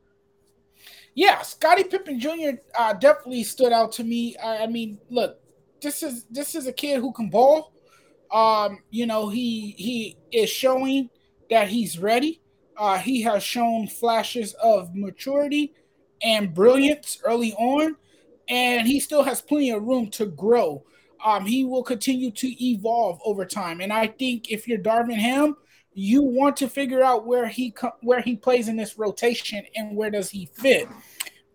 Yeah, 1.14 1.40
Scottie 1.40 1.84
Pippen 1.84 2.20
Jr. 2.20 2.61
Uh, 2.78 2.92
definitely 2.92 3.42
stood 3.44 3.72
out 3.72 3.92
to 3.92 4.05
me. 4.05 4.36
I, 4.36 4.64
I, 4.64 4.66
mean, 4.66 4.98
look, 5.09 5.40
this 5.80 6.03
is 6.03 6.24
this 6.30 6.55
is 6.55 6.66
a 6.66 6.72
kid 6.72 7.01
who 7.01 7.12
can 7.12 7.30
ball. 7.30 7.72
Um, 8.30 8.80
you 8.90 9.07
know, 9.07 9.28
he 9.28 9.74
he 9.76 10.16
is 10.30 10.51
showing 10.51 11.09
that 11.48 11.68
he's 11.68 11.98
ready. 11.98 12.40
Uh, 12.76 12.98
he 12.98 13.22
has 13.22 13.42
shown 13.42 13.86
flashes 13.86 14.55
of 14.62 14.94
maturity 14.94 15.74
and 16.22 16.55
brilliance 16.55 17.20
early 17.24 17.55
on, 17.55 17.96
and 18.48 18.86
he 18.86 19.01
still 19.01 19.22
has 19.22 19.40
plenty 19.40 19.70
of 19.70 19.82
room 19.82 20.11
to 20.11 20.26
grow. 20.26 20.84
Um, 21.25 21.45
he 21.45 21.64
will 21.64 21.83
continue 21.83 22.31
to 22.33 22.64
evolve 22.64 23.21
over 23.25 23.45
time, 23.45 23.81
and 23.81 23.93
I 23.93 24.07
think 24.07 24.51
if 24.51 24.66
you're 24.66 24.79
Darvin 24.79 25.18
Ham, 25.18 25.57
you 25.93 26.23
want 26.23 26.57
to 26.59 26.68
figure 26.68 27.03
out 27.03 27.27
where 27.27 27.47
he 27.47 27.73
co- 27.73 27.97
where 28.01 28.21
he 28.21 28.37
plays 28.37 28.68
in 28.68 28.77
this 28.77 28.99
rotation 28.99 29.64
and 29.77 29.97
where 29.97 30.11
does 30.11 30.31
he 30.31 30.47
fit. 30.55 30.89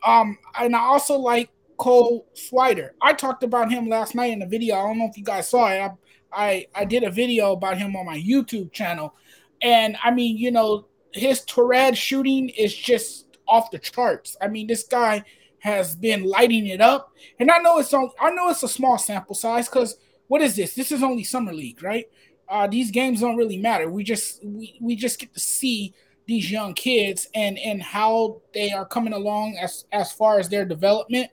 Um, 0.06 0.38
and 0.60 0.76
I 0.76 0.80
also 0.80 1.18
like 1.18 1.50
Cole 1.78 2.28
Swider. 2.36 2.90
I 3.02 3.14
talked 3.14 3.44
about 3.44 3.72
him 3.72 3.90
last 3.90 4.14
night 4.14 4.32
in 4.32 4.40
the 4.40 4.46
video. 4.46 4.76
I 4.76 4.84
don't 4.84 5.00
know 5.00 5.08
if 5.10 5.18
you 5.18 5.24
guys 5.24 5.50
saw 5.50 5.68
it. 5.68 5.80
I, 5.80 5.92
I, 6.32 6.68
I 6.76 6.86
did 6.86 7.04
a 7.04 7.12
video 7.12 7.54
about 7.54 7.78
him 7.78 7.96
on 7.96 8.06
my 8.06 8.20
YouTube 8.20 8.72
channel, 8.72 9.16
and 9.62 9.98
I 10.04 10.12
mean, 10.12 10.38
you 10.38 10.52
know, 10.52 10.86
his 11.14 11.42
Tourette 11.42 11.98
shooting 11.98 12.50
is 12.50 12.76
just 12.76 13.38
off 13.48 13.72
the 13.72 13.80
charts. 13.80 14.36
I 14.42 14.48
mean, 14.48 14.68
this 14.68 14.84
guy 14.84 15.24
has 15.66 15.96
been 15.96 16.24
lighting 16.24 16.68
it 16.68 16.80
up, 16.80 17.12
and 17.40 17.50
I 17.50 17.58
know 17.58 17.80
it's 17.80 17.92
on. 17.92 18.12
I 18.22 18.30
know 18.30 18.50
it's 18.50 18.62
a 18.62 18.68
small 18.68 19.00
sample 19.00 19.34
size 19.34 19.68
because 19.68 19.98
what 20.28 20.44
is 20.44 20.56
this? 20.56 20.76
This 20.76 20.92
is 20.92 21.02
only 21.02 21.24
summer 21.24 21.52
league, 21.52 21.82
right? 21.82 22.06
Uh, 22.48 22.68
these 22.68 22.92
games 22.92 23.22
don't 23.22 23.36
really 23.36 23.58
matter. 23.58 23.90
We 23.90 24.04
just 24.04 24.46
we, 24.46 24.78
we 24.80 24.96
just 24.96 25.18
get 25.18 25.34
to 25.34 25.40
see 25.40 25.96
these 26.28 26.52
young 26.52 26.76
kids 26.76 27.28
and 27.34 27.58
and 27.58 27.82
how 27.82 28.44
they 28.54 28.74
are 28.74 28.86
coming 28.86 29.14
along 29.14 29.58
as 29.58 29.86
as 29.92 30.12
far 30.12 30.38
as 30.38 30.50
their 30.50 30.66
development, 30.66 31.32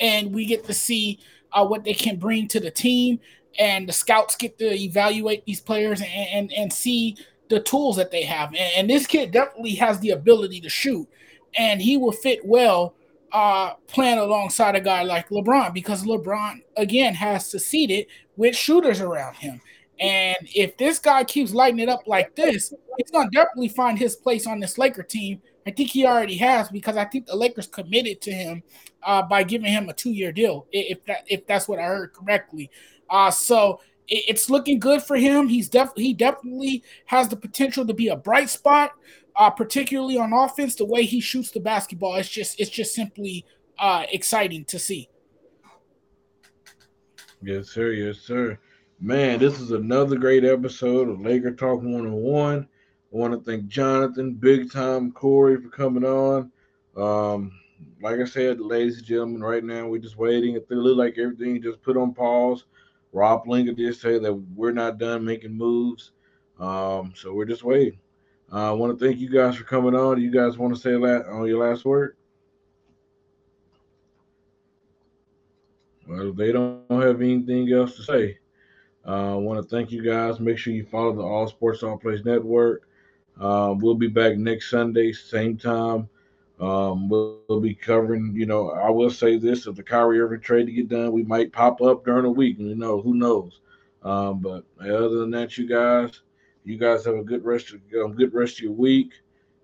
and 0.00 0.34
we 0.34 0.44
get 0.44 0.64
to 0.64 0.74
see 0.74 1.20
uh, 1.52 1.64
what 1.64 1.84
they 1.84 1.94
can 1.94 2.16
bring 2.16 2.48
to 2.48 2.58
the 2.58 2.72
team. 2.72 3.20
And 3.60 3.88
the 3.88 3.92
scouts 3.92 4.34
get 4.34 4.58
to 4.58 4.74
evaluate 4.74 5.44
these 5.44 5.60
players 5.60 6.00
and 6.00 6.10
and, 6.10 6.52
and 6.52 6.72
see 6.72 7.16
the 7.48 7.60
tools 7.60 7.94
that 7.96 8.10
they 8.10 8.24
have. 8.24 8.48
And, 8.48 8.72
and, 8.76 8.90
this 8.90 9.06
kid 9.06 9.30
definitely 9.30 9.76
has 9.76 10.00
the 10.00 10.10
ability 10.10 10.60
to 10.62 10.68
shoot, 10.68 11.08
and 11.56 11.80
he 11.80 11.96
will 11.96 12.12
fit 12.12 12.44
well 12.44 12.94
uh, 13.32 13.74
playing 13.86 14.18
alongside 14.18 14.74
a 14.74 14.80
guy 14.80 15.02
like 15.02 15.28
LeBron 15.28 15.74
because 15.74 16.04
LeBron 16.04 16.62
again 16.76 17.14
has 17.14 17.46
succeeded 17.46 18.06
with 18.36 18.56
shooters 18.56 19.00
around 19.00 19.36
him. 19.36 19.60
And 20.00 20.36
if 20.54 20.76
this 20.76 20.98
guy 20.98 21.24
keeps 21.24 21.52
lighting 21.52 21.80
it 21.80 21.88
up 21.88 22.06
like 22.06 22.34
this, 22.36 22.72
he's 22.96 23.10
gonna 23.10 23.30
definitely 23.30 23.68
find 23.68 23.98
his 23.98 24.16
place 24.16 24.46
on 24.46 24.60
this 24.60 24.78
Laker 24.78 25.02
team. 25.02 25.42
I 25.66 25.70
think 25.70 25.90
he 25.90 26.06
already 26.06 26.36
has 26.38 26.68
because 26.68 26.96
I 26.96 27.04
think 27.04 27.26
the 27.26 27.36
Lakers 27.36 27.66
committed 27.66 28.20
to 28.22 28.32
him 28.32 28.62
uh, 29.02 29.22
by 29.22 29.42
giving 29.42 29.70
him 29.70 29.88
a 29.88 29.92
two-year 29.92 30.32
deal, 30.32 30.66
if 30.72 31.04
that 31.06 31.24
if 31.26 31.46
that's 31.46 31.68
what 31.68 31.78
I 31.78 31.84
heard 31.84 32.12
correctly. 32.12 32.70
Uh, 33.10 33.30
so 33.30 33.80
it, 34.06 34.24
it's 34.28 34.48
looking 34.48 34.78
good 34.78 35.02
for 35.02 35.16
him. 35.16 35.48
He's 35.48 35.68
definitely 35.68 36.04
he 36.04 36.14
definitely 36.14 36.84
has 37.06 37.28
the 37.28 37.36
potential 37.36 37.86
to 37.86 37.94
be 37.94 38.08
a 38.08 38.16
bright 38.16 38.50
spot, 38.50 38.92
uh, 39.38 39.48
particularly 39.48 40.18
on 40.18 40.32
offense. 40.32 40.74
The 40.74 40.84
way 40.84 41.04
he 41.04 41.20
shoots 41.20 41.50
the 41.50 41.60
basketball, 41.60 42.16
it's 42.16 42.28
just 42.28 42.60
it's 42.60 42.70
just 42.70 42.92
simply 42.92 43.46
uh, 43.78 44.04
exciting 44.12 44.64
to 44.66 44.78
see. 44.78 45.08
Yes, 47.40 47.68
sir. 47.68 47.92
Yes, 47.92 48.18
sir. 48.18 48.58
Man, 49.00 49.38
this 49.38 49.60
is 49.60 49.70
another 49.70 50.16
great 50.16 50.44
episode 50.44 51.08
of 51.08 51.20
Laker 51.20 51.52
Talk 51.52 51.78
101. 51.78 52.58
I 52.60 53.16
want 53.16 53.32
to 53.32 53.40
thank 53.48 53.68
Jonathan, 53.68 54.34
Big 54.34 54.72
Time 54.72 55.12
Corey 55.12 55.56
for 55.62 55.68
coming 55.68 56.04
on. 56.04 56.50
Um, 56.96 57.52
like 58.02 58.18
I 58.18 58.24
said, 58.24 58.60
ladies 58.60 58.98
and 58.98 59.06
gentlemen, 59.06 59.40
right 59.40 59.62
now 59.62 59.86
we're 59.86 60.00
just 60.00 60.18
waiting. 60.18 60.56
It 60.56 60.68
looks 60.68 60.98
like 60.98 61.16
everything 61.16 61.62
just 61.62 61.80
put 61.80 61.96
on 61.96 62.12
pause. 62.12 62.64
Rob 63.12 63.46
Pelinka 63.46 63.76
did 63.76 63.96
say 63.96 64.18
that 64.18 64.34
we're 64.34 64.72
not 64.72 64.98
done 64.98 65.24
making 65.24 65.56
moves. 65.56 66.10
Um, 66.58 67.12
so 67.14 67.32
we're 67.32 67.44
just 67.44 67.62
waiting. 67.62 68.00
Uh, 68.52 68.70
I 68.70 68.72
want 68.72 68.98
to 68.98 69.04
thank 69.04 69.18
you 69.18 69.28
guys 69.28 69.56
for 69.56 69.64
coming 69.64 69.94
on. 69.94 70.16
Do 70.16 70.22
you 70.22 70.30
guys 70.30 70.56
want 70.56 70.74
to 70.74 70.80
say 70.80 70.92
that 70.92 71.26
on 71.30 71.46
your 71.46 71.66
last 71.68 71.84
word? 71.84 72.16
Well, 76.06 76.32
they 76.32 76.52
don't 76.52 76.84
have 76.90 77.20
anything 77.20 77.70
else 77.72 77.96
to 77.96 78.02
say. 78.02 78.38
Uh, 79.06 79.34
I 79.34 79.36
want 79.36 79.62
to 79.62 79.68
thank 79.68 79.90
you 79.90 80.02
guys. 80.02 80.40
Make 80.40 80.56
sure 80.56 80.72
you 80.72 80.86
follow 80.86 81.14
the 81.14 81.22
All 81.22 81.46
Sports 81.46 81.82
All 81.82 81.98
Plays 81.98 82.24
Network. 82.24 82.88
Um, 83.38 83.78
we'll 83.78 83.94
be 83.94 84.08
back 84.08 84.36
next 84.36 84.70
Sunday, 84.70 85.12
same 85.12 85.58
time. 85.58 86.08
Um, 86.60 87.08
we'll, 87.08 87.38
we'll, 87.48 87.60
be 87.60 87.74
covering, 87.74 88.32
you 88.34 88.46
know, 88.46 88.70
I 88.70 88.90
will 88.90 89.10
say 89.10 89.36
this: 89.36 89.66
if 89.66 89.76
the 89.76 89.82
Kyrie 89.82 90.20
Irving 90.20 90.40
trade 90.40 90.66
to 90.66 90.72
get 90.72 90.88
done, 90.88 91.12
we 91.12 91.22
might 91.22 91.52
pop 91.52 91.80
up 91.80 92.04
during 92.04 92.24
the 92.24 92.30
week. 92.30 92.58
You 92.58 92.74
know, 92.74 93.00
who 93.00 93.14
knows? 93.14 93.60
Um, 94.02 94.40
but 94.40 94.64
other 94.80 95.20
than 95.20 95.30
that, 95.32 95.56
you 95.56 95.68
guys, 95.68 96.20
you 96.68 96.76
guys 96.76 97.06
have 97.06 97.14
a 97.14 97.22
good 97.22 97.44
rest 97.44 97.72
of 97.72 97.80
um, 98.04 98.12
good 98.12 98.34
rest 98.34 98.58
of 98.58 98.60
your 98.60 98.72
week, 98.72 99.12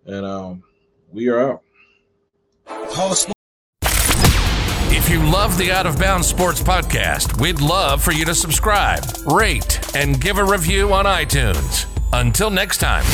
and 0.07 0.25
um, 0.25 0.63
we 1.13 1.29
are 1.29 1.39
out. 1.39 1.63
If 4.91 5.11
you 5.11 5.23
love 5.23 5.59
the 5.59 5.71
Out 5.71 5.87
of 5.87 5.99
Bounds 5.99 6.27
Sports 6.27 6.63
Podcast, 6.63 7.39
we'd 7.39 7.61
love 7.61 8.03
for 8.03 8.13
you 8.13 8.25
to 8.25 8.35
subscribe, 8.35 9.05
rate, 9.27 9.81
and 9.95 10.19
give 10.19 10.39
a 10.39 10.45
review 10.45 10.95
on 10.95 11.05
iTunes. 11.05 11.87
Until 12.15 12.49
next 12.49 12.79
time. 12.79 13.05